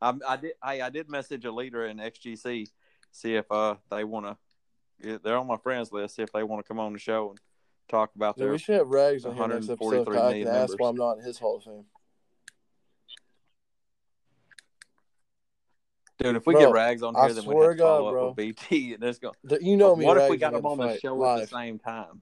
I, 0.00 0.14
I 0.28 0.36
did. 0.36 0.52
I, 0.62 0.82
I 0.82 0.90
did 0.90 1.08
message 1.08 1.44
a 1.44 1.52
leader 1.52 1.84
in 1.86 1.98
XGC, 1.98 2.68
see 3.10 3.34
if 3.34 3.50
uh 3.50 3.74
they 3.90 4.04
want 4.04 4.26
to. 5.02 5.18
They're 5.22 5.36
on 5.36 5.46
my 5.46 5.56
friends 5.56 5.90
list. 5.92 6.16
See 6.16 6.22
if 6.22 6.32
they 6.32 6.42
want 6.42 6.64
to 6.64 6.68
come 6.68 6.78
on 6.78 6.92
the 6.92 6.98
show 6.98 7.30
and 7.30 7.38
talk 7.88 8.10
about 8.14 8.36
Dude, 8.36 8.44
their. 8.46 8.52
we 8.52 8.58
should 8.58 8.76
have 8.76 8.88
Rags 8.88 9.24
on 9.24 9.34
here 9.34 9.48
next 9.48 9.68
episode. 9.68 10.06
143 10.06 10.14
'cause 10.14 10.24
I 10.24 10.38
can 10.38 10.46
ask 10.48 10.54
members. 10.54 10.76
why 10.78 10.88
I'm 10.88 10.96
not 10.96 11.18
in 11.18 11.24
his 11.24 11.38
Hall 11.38 11.56
of 11.56 11.64
Fame. 11.64 11.84
Dude, 16.20 16.36
if 16.36 16.46
we 16.46 16.52
Bro, 16.54 16.66
get 16.66 16.72
Rags 16.72 17.02
on 17.02 17.16
I 17.16 17.26
here, 17.26 17.34
then 17.34 17.44
we 17.46 17.54
have 17.56 17.72
to 17.72 17.82
follow 17.82 18.02
God, 18.02 18.08
up 18.08 18.12
bro. 18.12 18.26
with 18.28 18.36
BT. 18.36 18.94
And 18.94 19.02
it's 19.02 19.18
going. 19.18 19.34
You 19.60 19.76
know 19.76 19.96
me. 19.96 20.04
what 20.04 20.18
if 20.18 20.28
we 20.28 20.36
got 20.36 20.52
them 20.52 20.66
on 20.66 20.78
the 20.78 20.98
show 20.98 21.24
at 21.24 21.40
the 21.40 21.46
same 21.46 21.78
time? 21.78 22.20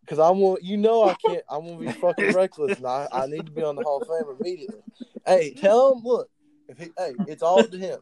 Because 0.00 0.18
I'm, 0.18 0.38
you 0.62 0.78
know, 0.78 1.04
I 1.04 1.14
can't. 1.14 1.44
I'm 1.50 1.66
gonna 1.66 1.78
be 1.78 1.92
fucking 2.00 2.32
reckless, 2.32 2.78
and 2.78 2.86
I, 2.86 3.06
I 3.12 3.26
need 3.26 3.44
to 3.44 3.52
be 3.52 3.62
on 3.62 3.76
the 3.76 3.82
Hall 3.82 3.98
of 3.98 4.06
Fame 4.06 4.34
immediately. 4.40 4.80
Hey, 5.26 5.52
tell 5.52 5.92
him, 5.92 6.02
look, 6.02 6.30
if 6.66 6.78
he, 6.78 6.88
hey, 6.96 7.16
it's 7.26 7.42
all 7.42 7.62
to 7.62 7.76
him. 7.76 7.98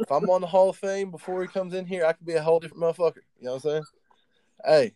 If 0.00 0.12
I'm 0.12 0.30
on 0.30 0.40
the 0.40 0.46
Hall 0.46 0.70
of 0.70 0.76
Fame 0.76 1.10
before 1.10 1.42
he 1.42 1.48
comes 1.48 1.74
in 1.74 1.84
here, 1.84 2.04
I 2.06 2.12
could 2.12 2.26
be 2.26 2.34
a 2.34 2.42
whole 2.42 2.60
different 2.60 2.82
motherfucker. 2.84 3.22
You 3.40 3.46
know 3.46 3.54
what 3.54 3.64
I'm 3.64 3.70
saying? 3.70 3.84
Hey, 4.64 4.94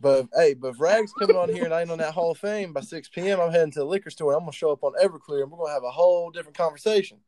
but 0.00 0.26
hey, 0.34 0.54
but 0.54 0.68
if 0.68 0.80
Rags 0.80 1.12
coming 1.12 1.36
on 1.36 1.48
here 1.48 1.64
and 1.64 1.74
I 1.74 1.80
ain't 1.80 1.90
on 1.90 1.98
that 1.98 2.14
Hall 2.14 2.30
of 2.30 2.38
Fame 2.38 2.72
by 2.72 2.80
6 2.82 3.08
p.m., 3.08 3.40
I'm 3.40 3.50
heading 3.50 3.72
to 3.72 3.80
the 3.80 3.84
liquor 3.84 4.10
store. 4.10 4.34
I'm 4.34 4.40
gonna 4.40 4.52
show 4.52 4.70
up 4.70 4.84
on 4.84 4.92
Everclear, 5.02 5.42
and 5.42 5.50
we're 5.50 5.58
gonna 5.58 5.72
have 5.72 5.82
a 5.82 5.90
whole 5.90 6.30
different 6.30 6.56
conversation. 6.56 7.18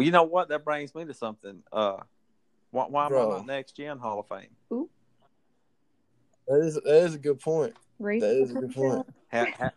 Well, 0.00 0.06
you 0.06 0.12
know 0.12 0.22
what? 0.22 0.48
That 0.48 0.64
brings 0.64 0.94
me 0.94 1.04
to 1.04 1.12
something. 1.12 1.62
Uh, 1.70 1.98
why, 2.70 2.86
why 2.88 3.04
am 3.04 3.10
Bro. 3.10 3.32
I 3.32 3.36
not 3.36 3.46
next 3.46 3.76
gen 3.76 3.98
Hall 3.98 4.18
of 4.20 4.28
Fame? 4.28 4.48
That 6.48 6.62
is 6.62 6.76
that 6.76 7.04
is 7.04 7.16
a 7.16 7.18
good 7.18 7.38
point. 7.38 7.74
Race 7.98 8.22
That 8.22 8.32
to 8.32 8.42
is 8.44 8.50
a 8.52 8.54
good 8.54 8.72
point. 8.72 9.06
Ha, 9.30 9.46
ha, 9.58 9.72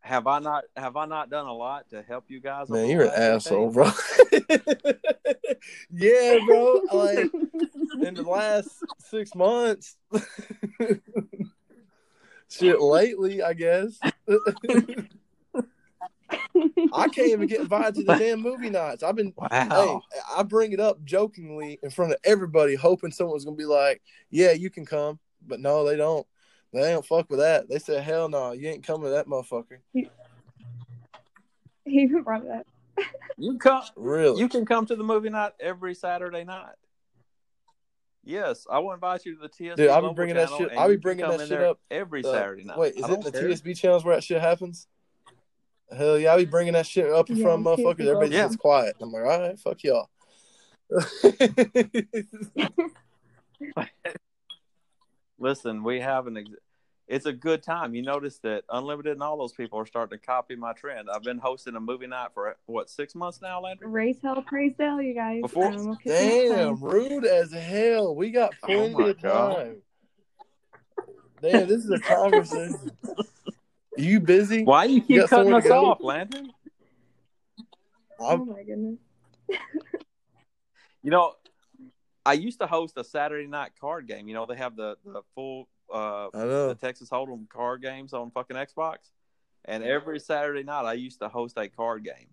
have 0.00 0.26
I 0.26 0.40
not? 0.40 0.64
Have 0.76 0.96
I 0.96 1.06
not 1.06 1.30
done 1.30 1.46
a 1.46 1.52
lot 1.52 1.90
to 1.90 2.02
help 2.02 2.24
you 2.26 2.40
guys? 2.40 2.68
Man, 2.68 2.90
you're 2.90 3.04
an 3.04 3.12
asshole, 3.14 3.70
bro. 3.70 3.88
yeah, 5.92 6.38
bro. 6.44 6.80
Like 6.92 7.30
in 8.02 8.14
the 8.16 8.24
last 8.24 8.68
six 8.98 9.32
months. 9.32 9.96
Shit, 12.48 12.80
lately, 12.80 13.44
I 13.44 13.52
guess. 13.52 14.00
I 16.92 17.08
can't 17.08 17.28
even 17.28 17.46
get 17.46 17.60
invited 17.60 17.94
to 17.96 18.02
the 18.04 18.16
damn 18.16 18.40
movie 18.40 18.70
nights. 18.70 19.02
I've 19.02 19.16
been 19.16 19.32
Wow. 19.36 19.48
hey, 19.50 20.18
I 20.36 20.42
bring 20.42 20.72
it 20.72 20.80
up 20.80 21.02
jokingly 21.04 21.78
in 21.82 21.90
front 21.90 22.12
of 22.12 22.18
everybody, 22.24 22.74
hoping 22.74 23.10
someone's 23.12 23.44
gonna 23.44 23.56
be 23.56 23.64
like, 23.64 24.02
"Yeah, 24.30 24.52
you 24.52 24.70
can 24.70 24.84
come," 24.84 25.18
but 25.46 25.60
no, 25.60 25.84
they 25.84 25.96
don't. 25.96 26.26
They 26.72 26.80
don't 26.92 27.04
fuck 27.04 27.28
with 27.28 27.40
that. 27.40 27.68
They 27.68 27.78
said, 27.78 28.02
"Hell 28.02 28.28
no, 28.28 28.52
you 28.52 28.68
ain't 28.68 28.86
coming 28.86 29.04
to 29.04 29.10
that 29.10 29.26
motherfucker." 29.26 29.78
he 29.92 30.08
even 31.84 32.22
brought 32.22 32.44
it 32.44 32.50
up. 32.50 32.66
You 33.36 33.58
come. 33.58 33.82
Really? 33.96 34.40
You 34.40 34.48
can 34.48 34.64
come 34.64 34.86
to 34.86 34.96
the 34.96 35.02
movie 35.04 35.30
night 35.30 35.52
every 35.60 35.94
Saturday 35.94 36.44
night. 36.44 36.74
Yes, 38.24 38.66
I 38.70 38.78
will 38.78 38.92
invite 38.92 39.24
you 39.24 39.34
to 39.36 39.42
the 39.42 39.48
TSB. 39.48 39.76
Dude, 39.76 39.88
I'll 39.90 40.08
be 40.08 40.14
bringing 40.14 40.36
that 40.36 40.48
shit- 40.50 40.70
I'll 40.76 40.88
be 40.88 40.96
bringing 40.96 41.26
that 41.26 41.40
shit 41.40 41.60
up, 41.60 41.80
every 41.90 42.24
Uh, 42.24 42.32
Saturday 42.32 42.64
night. 42.64 42.78
Wait, 42.78 42.94
is 42.94 43.04
I 43.04 43.14
it 43.14 43.20
the 43.22 43.32
care. 43.32 43.48
TSB 43.48 43.74
channels 43.74 44.04
where 44.04 44.14
that 44.14 44.22
shit 44.22 44.40
happens? 44.40 44.86
Hell 45.96 46.18
yeah, 46.18 46.32
I'll 46.32 46.38
be 46.38 46.44
bringing 46.44 46.72
that 46.74 46.86
shit 46.86 47.10
up 47.10 47.28
in 47.30 47.36
Yeah, 47.36 47.42
front 47.44 47.66
of 47.66 47.78
motherfuckers. 47.78 47.96
TSB 47.98 48.06
Everybody 48.08 48.34
Yeah. 48.34 48.44
sits 48.48 48.56
quiet. 48.56 48.96
I'm 49.00 49.12
like, 49.12 49.22
all 49.24 49.40
right, 49.40 49.58
fuck 49.58 49.82
y'all. 49.84 50.08
Listen, 55.38 55.82
we 55.82 56.00
have 56.00 56.26
an. 56.26 56.36
Ex- 56.36 56.50
it's 57.08 57.26
a 57.26 57.32
good 57.32 57.62
time. 57.62 57.94
You 57.94 58.02
notice 58.02 58.38
that 58.38 58.64
Unlimited 58.70 59.12
and 59.14 59.22
all 59.22 59.36
those 59.36 59.52
people 59.52 59.78
are 59.78 59.86
starting 59.86 60.18
to 60.18 60.24
copy 60.24 60.54
my 60.56 60.72
trend. 60.72 61.08
I've 61.12 61.22
been 61.22 61.38
hosting 61.38 61.74
a 61.76 61.80
movie 61.80 62.06
night 62.06 62.28
for 62.32 62.56
what 62.66 62.88
six 62.88 63.14
months 63.14 63.40
now, 63.42 63.60
Landry. 63.60 63.88
Raise 63.88 64.16
hell, 64.22 64.42
praise 64.46 64.72
hell, 64.78 65.02
you 65.02 65.14
guys. 65.14 65.42
Before- 65.42 65.66
Um, 65.72 65.86
we'll 65.86 65.96
catch 65.96 66.06
you 66.06 66.26
next 66.26 66.50
Damn, 66.50 66.80
rude 66.80 67.24
as 67.24 67.52
hell. 67.52 68.14
We 68.14 68.30
got 68.30 68.54
Oh 68.62 68.66
plenty 68.66 68.94
my 68.94 69.08
of 69.08 69.20
God. 69.20 69.56
time. 69.56 69.76
Damn, 71.42 71.66
this 71.68 71.84
is 71.84 71.90
a 71.90 71.98
conversation. 71.98 72.92
you 73.96 74.20
busy? 74.20 74.64
Why 74.64 74.84
you 74.84 74.96
You 74.96 75.02
keep 75.02 75.20
got 75.20 75.30
cutting 75.30 75.52
somewhere 75.52 75.66
us 75.66 75.70
off, 75.70 76.02
Landry? 76.02 76.42
Oh 78.18 78.28
I'm, 78.28 78.48
my 78.48 78.62
goodness. 78.62 78.98
You 81.02 81.10
know, 81.10 81.34
I 82.24 82.34
used 82.34 82.60
to 82.60 82.66
host 82.66 82.96
a 82.96 83.04
Saturday 83.04 83.48
night 83.48 83.72
card 83.80 84.06
game. 84.06 84.28
You 84.28 84.34
know, 84.34 84.46
they 84.46 84.56
have 84.56 84.76
the 84.76 84.96
the 85.04 85.22
full 85.34 85.68
uh 85.92 86.28
the 86.32 86.78
Texas 86.80 87.10
Hold'em 87.10 87.48
card 87.48 87.82
games 87.82 88.12
on 88.12 88.30
fucking 88.30 88.56
Xbox. 88.56 89.10
And 89.64 89.84
every 89.84 90.18
Saturday 90.18 90.62
night, 90.62 90.84
I 90.84 90.94
used 90.94 91.20
to 91.20 91.28
host 91.28 91.56
a 91.56 91.68
card 91.68 92.04
game. 92.04 92.28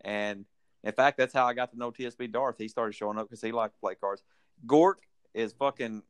And 0.00 0.44
in 0.82 0.92
fact, 0.92 1.18
that's 1.18 1.32
how 1.32 1.46
I 1.46 1.54
got 1.54 1.70
to 1.72 1.78
know 1.78 1.90
TSB 1.90 2.32
Darth. 2.32 2.56
He 2.58 2.68
started 2.68 2.94
showing 2.94 3.18
up 3.18 3.28
because 3.28 3.40
he 3.40 3.52
liked 3.52 3.74
to 3.74 3.80
play 3.80 3.94
cards. 3.94 4.22
Gort 4.66 4.98
is 5.34 5.52
fucking. 5.52 6.02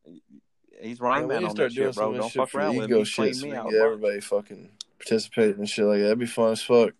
He's 0.80 1.00
Man, 1.00 1.10
running 1.10 1.28
we 1.28 1.34
man 1.34 1.44
on 1.44 1.54
to 1.54 1.62
that 1.62 1.72
start 1.72 1.72
doing 1.72 1.88
shit, 1.88 1.94
bro. 1.96 2.12
Don't 2.14 2.30
shit 2.30 2.40
fuck 2.40 2.54
around 2.54 2.74
the 2.74 2.78
with 2.80 2.84
him. 2.84 2.90
ego 2.90 2.98
He's 3.00 3.08
shit 3.08 3.36
so 3.36 3.46
me 3.46 3.52
out. 3.54 3.62
can 3.64 3.72
get 3.72 3.80
everybody 3.80 4.20
fucking 4.20 4.70
participating 4.98 5.58
and 5.58 5.68
shit 5.68 5.84
like 5.84 5.98
that. 5.98 6.04
That'd 6.04 6.18
be 6.18 6.26
fun 6.26 6.52
as 6.52 6.62
fuck. 6.62 6.90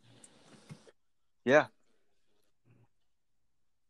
Yeah. 1.45 1.67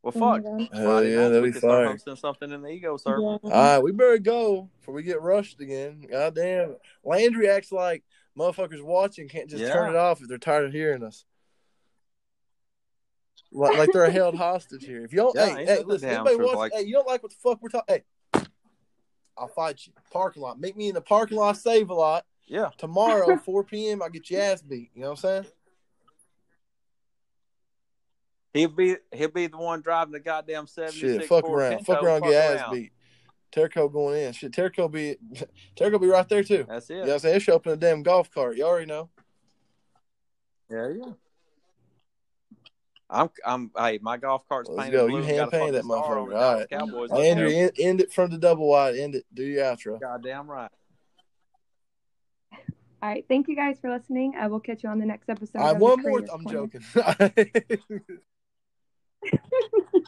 Well, 0.03 0.12
my 0.16 0.37
fuck. 0.37 0.45
God. 0.45 0.68
Hell 0.72 0.85
Friday 0.85 1.11
yeah, 1.14 1.28
that'd 1.28 1.53
be 1.53 1.59
fun. 1.61 1.87
hosting 1.87 2.16
something 2.16 2.51
in 2.51 2.62
the 2.62 2.68
ego 2.68 2.97
server. 2.97 3.20
Yeah. 3.20 3.26
All 3.26 3.39
right, 3.51 3.78
we 3.78 3.93
better 3.93 4.18
go 4.18 4.68
before 4.80 4.95
we 4.95 5.03
get 5.03 5.22
rushed 5.22 5.61
again. 5.61 6.07
God 6.11 6.35
damn. 6.35 6.76
Landry 7.05 7.49
acts 7.49 7.72
like 7.72 8.03
motherfuckers 8.39 8.82
watching 8.82 9.28
can't 9.28 9.49
just 9.49 9.62
turn 9.72 9.91
it 9.91 9.97
off 9.97 10.20
if 10.20 10.28
they're 10.28 10.39
tired 10.39 10.66
of 10.66 10.72
hearing 10.72 11.03
us. 11.03 11.24
Like, 13.51 13.78
like 13.78 13.91
they're 13.93 14.11
held 14.11 14.35
hostage 14.35 14.85
here. 14.85 15.05
If 15.05 15.12
you 15.12 15.18
don't, 15.18 15.35
Yeah, 15.37 15.55
hey, 15.57 15.64
hey, 15.64 15.82
listen, 15.85 16.09
damn 16.09 16.26
anybody 16.26 16.37
sure 16.49 16.57
like- 16.57 16.72
hey, 16.74 16.82
you 16.82 16.93
don't 16.93 17.07
like 17.07 17.22
what 17.22 17.30
the 17.30 17.39
fuck 17.43 17.62
we're 17.62 17.68
talking? 17.68 17.95
Hey, 17.95 18.03
I'll 19.37 19.49
fight 19.49 19.87
you. 19.87 19.93
Parking 20.12 20.43
lot. 20.43 20.61
Meet 20.61 20.76
me 20.76 20.89
in 20.89 20.95
the 20.95 21.01
parking 21.01 21.39
lot, 21.39 21.57
Save-A-Lot. 21.57 22.24
Yeah. 22.47 22.70
Tomorrow, 22.78 23.37
4 23.45 23.64
p.m., 23.64 24.03
I'll 24.03 24.11
get 24.11 24.30
your 24.30 24.41
ass 24.43 24.62
beat. 24.62 24.91
You 24.95 25.03
know 25.03 25.11
what 25.11 25.24
I'm 25.24 25.43
saying? 25.43 25.47
He'll 28.53 28.68
be 28.68 28.97
he'll 29.12 29.30
be 29.30 29.49
the 29.49 29.57
one 29.57 29.80
driving 29.80 30.12
the 30.12 30.20
goddamn 30.20 30.68
seventy 30.68 31.01
six. 31.01 31.12
Shit, 31.12 31.24
fuck 31.24 31.45
Ford 31.45 31.61
around. 31.61 31.70
Pinto. 31.78 31.93
Fuck 31.93 32.03
around, 32.05 32.20
fuck 32.20 32.30
get 32.30 32.61
ass 32.61 32.66
beat. 32.70 32.93
Terco 33.51 33.89
going 33.89 34.22
in. 34.22 34.32
Shit, 34.32 34.53
Terco 34.53 34.87
be, 34.87 35.16
Terco 35.76 35.99
be 35.99 36.07
right 36.07 36.28
there 36.28 36.45
too. 36.45 36.64
That's 36.68 36.89
it. 36.89 36.95
You 36.95 37.01
know 37.01 37.07
what 37.07 37.12
I'm 37.14 37.18
saying? 37.18 37.32
He'll 37.35 37.41
show 37.41 37.57
up 37.57 37.66
in 37.66 37.72
a 37.72 37.76
damn 37.76 38.05
golf 38.05 38.30
cart. 38.30 38.57
You 38.57 38.64
already 38.64 38.87
know. 38.87 39.11
Yeah, 40.70 40.89
yeah. 40.97 41.12
I'm, 43.11 43.29
I'm. 43.45 43.71
Hey, 43.77 43.99
my 44.03 44.17
golf 44.17 44.49
cart's 44.49 44.71
Let's 44.71 44.85
painted 44.85 44.97
go. 44.99 45.09
blue. 45.09 45.19
You 45.19 45.23
hand 45.25 45.39
a 45.41 45.51
paint 45.51 45.53
fucking 45.53 45.73
that 45.75 45.85
motherfucker. 45.85 46.29
the 46.31 46.37
All 46.37 46.41
Dallas 46.41 46.59
right. 46.61 46.71
Cowboys. 46.71 47.11
Andrew, 47.13 47.49
end, 47.49 47.73
end 47.79 48.01
it 48.01 48.13
from 48.13 48.31
the 48.31 48.39
double 48.39 48.69
wide. 48.69 48.97
End 48.97 49.15
it. 49.15 49.27
Do 49.33 49.43
your 49.45 49.65
outro. 49.65 50.01
Goddamn 50.01 50.51
right. 50.51 50.71
All 53.03 53.11
right. 53.11 53.25
Thank 53.29 53.49
you 53.49 53.57
guys 53.57 53.79
for 53.79 53.91
listening. 53.91 54.35
I 54.39 54.47
will 54.47 54.61
catch 54.61 54.83
you 54.83 54.89
on 54.89 54.99
the 54.99 55.05
next 55.05 55.29
episode. 55.29 55.59
I 55.61 55.73
of 55.73 55.79
one 55.79 56.01
more. 56.03 56.23
Creators 56.23 56.31
I'm 56.33 56.45
Corner. 56.45 56.69
joking. 56.69 58.19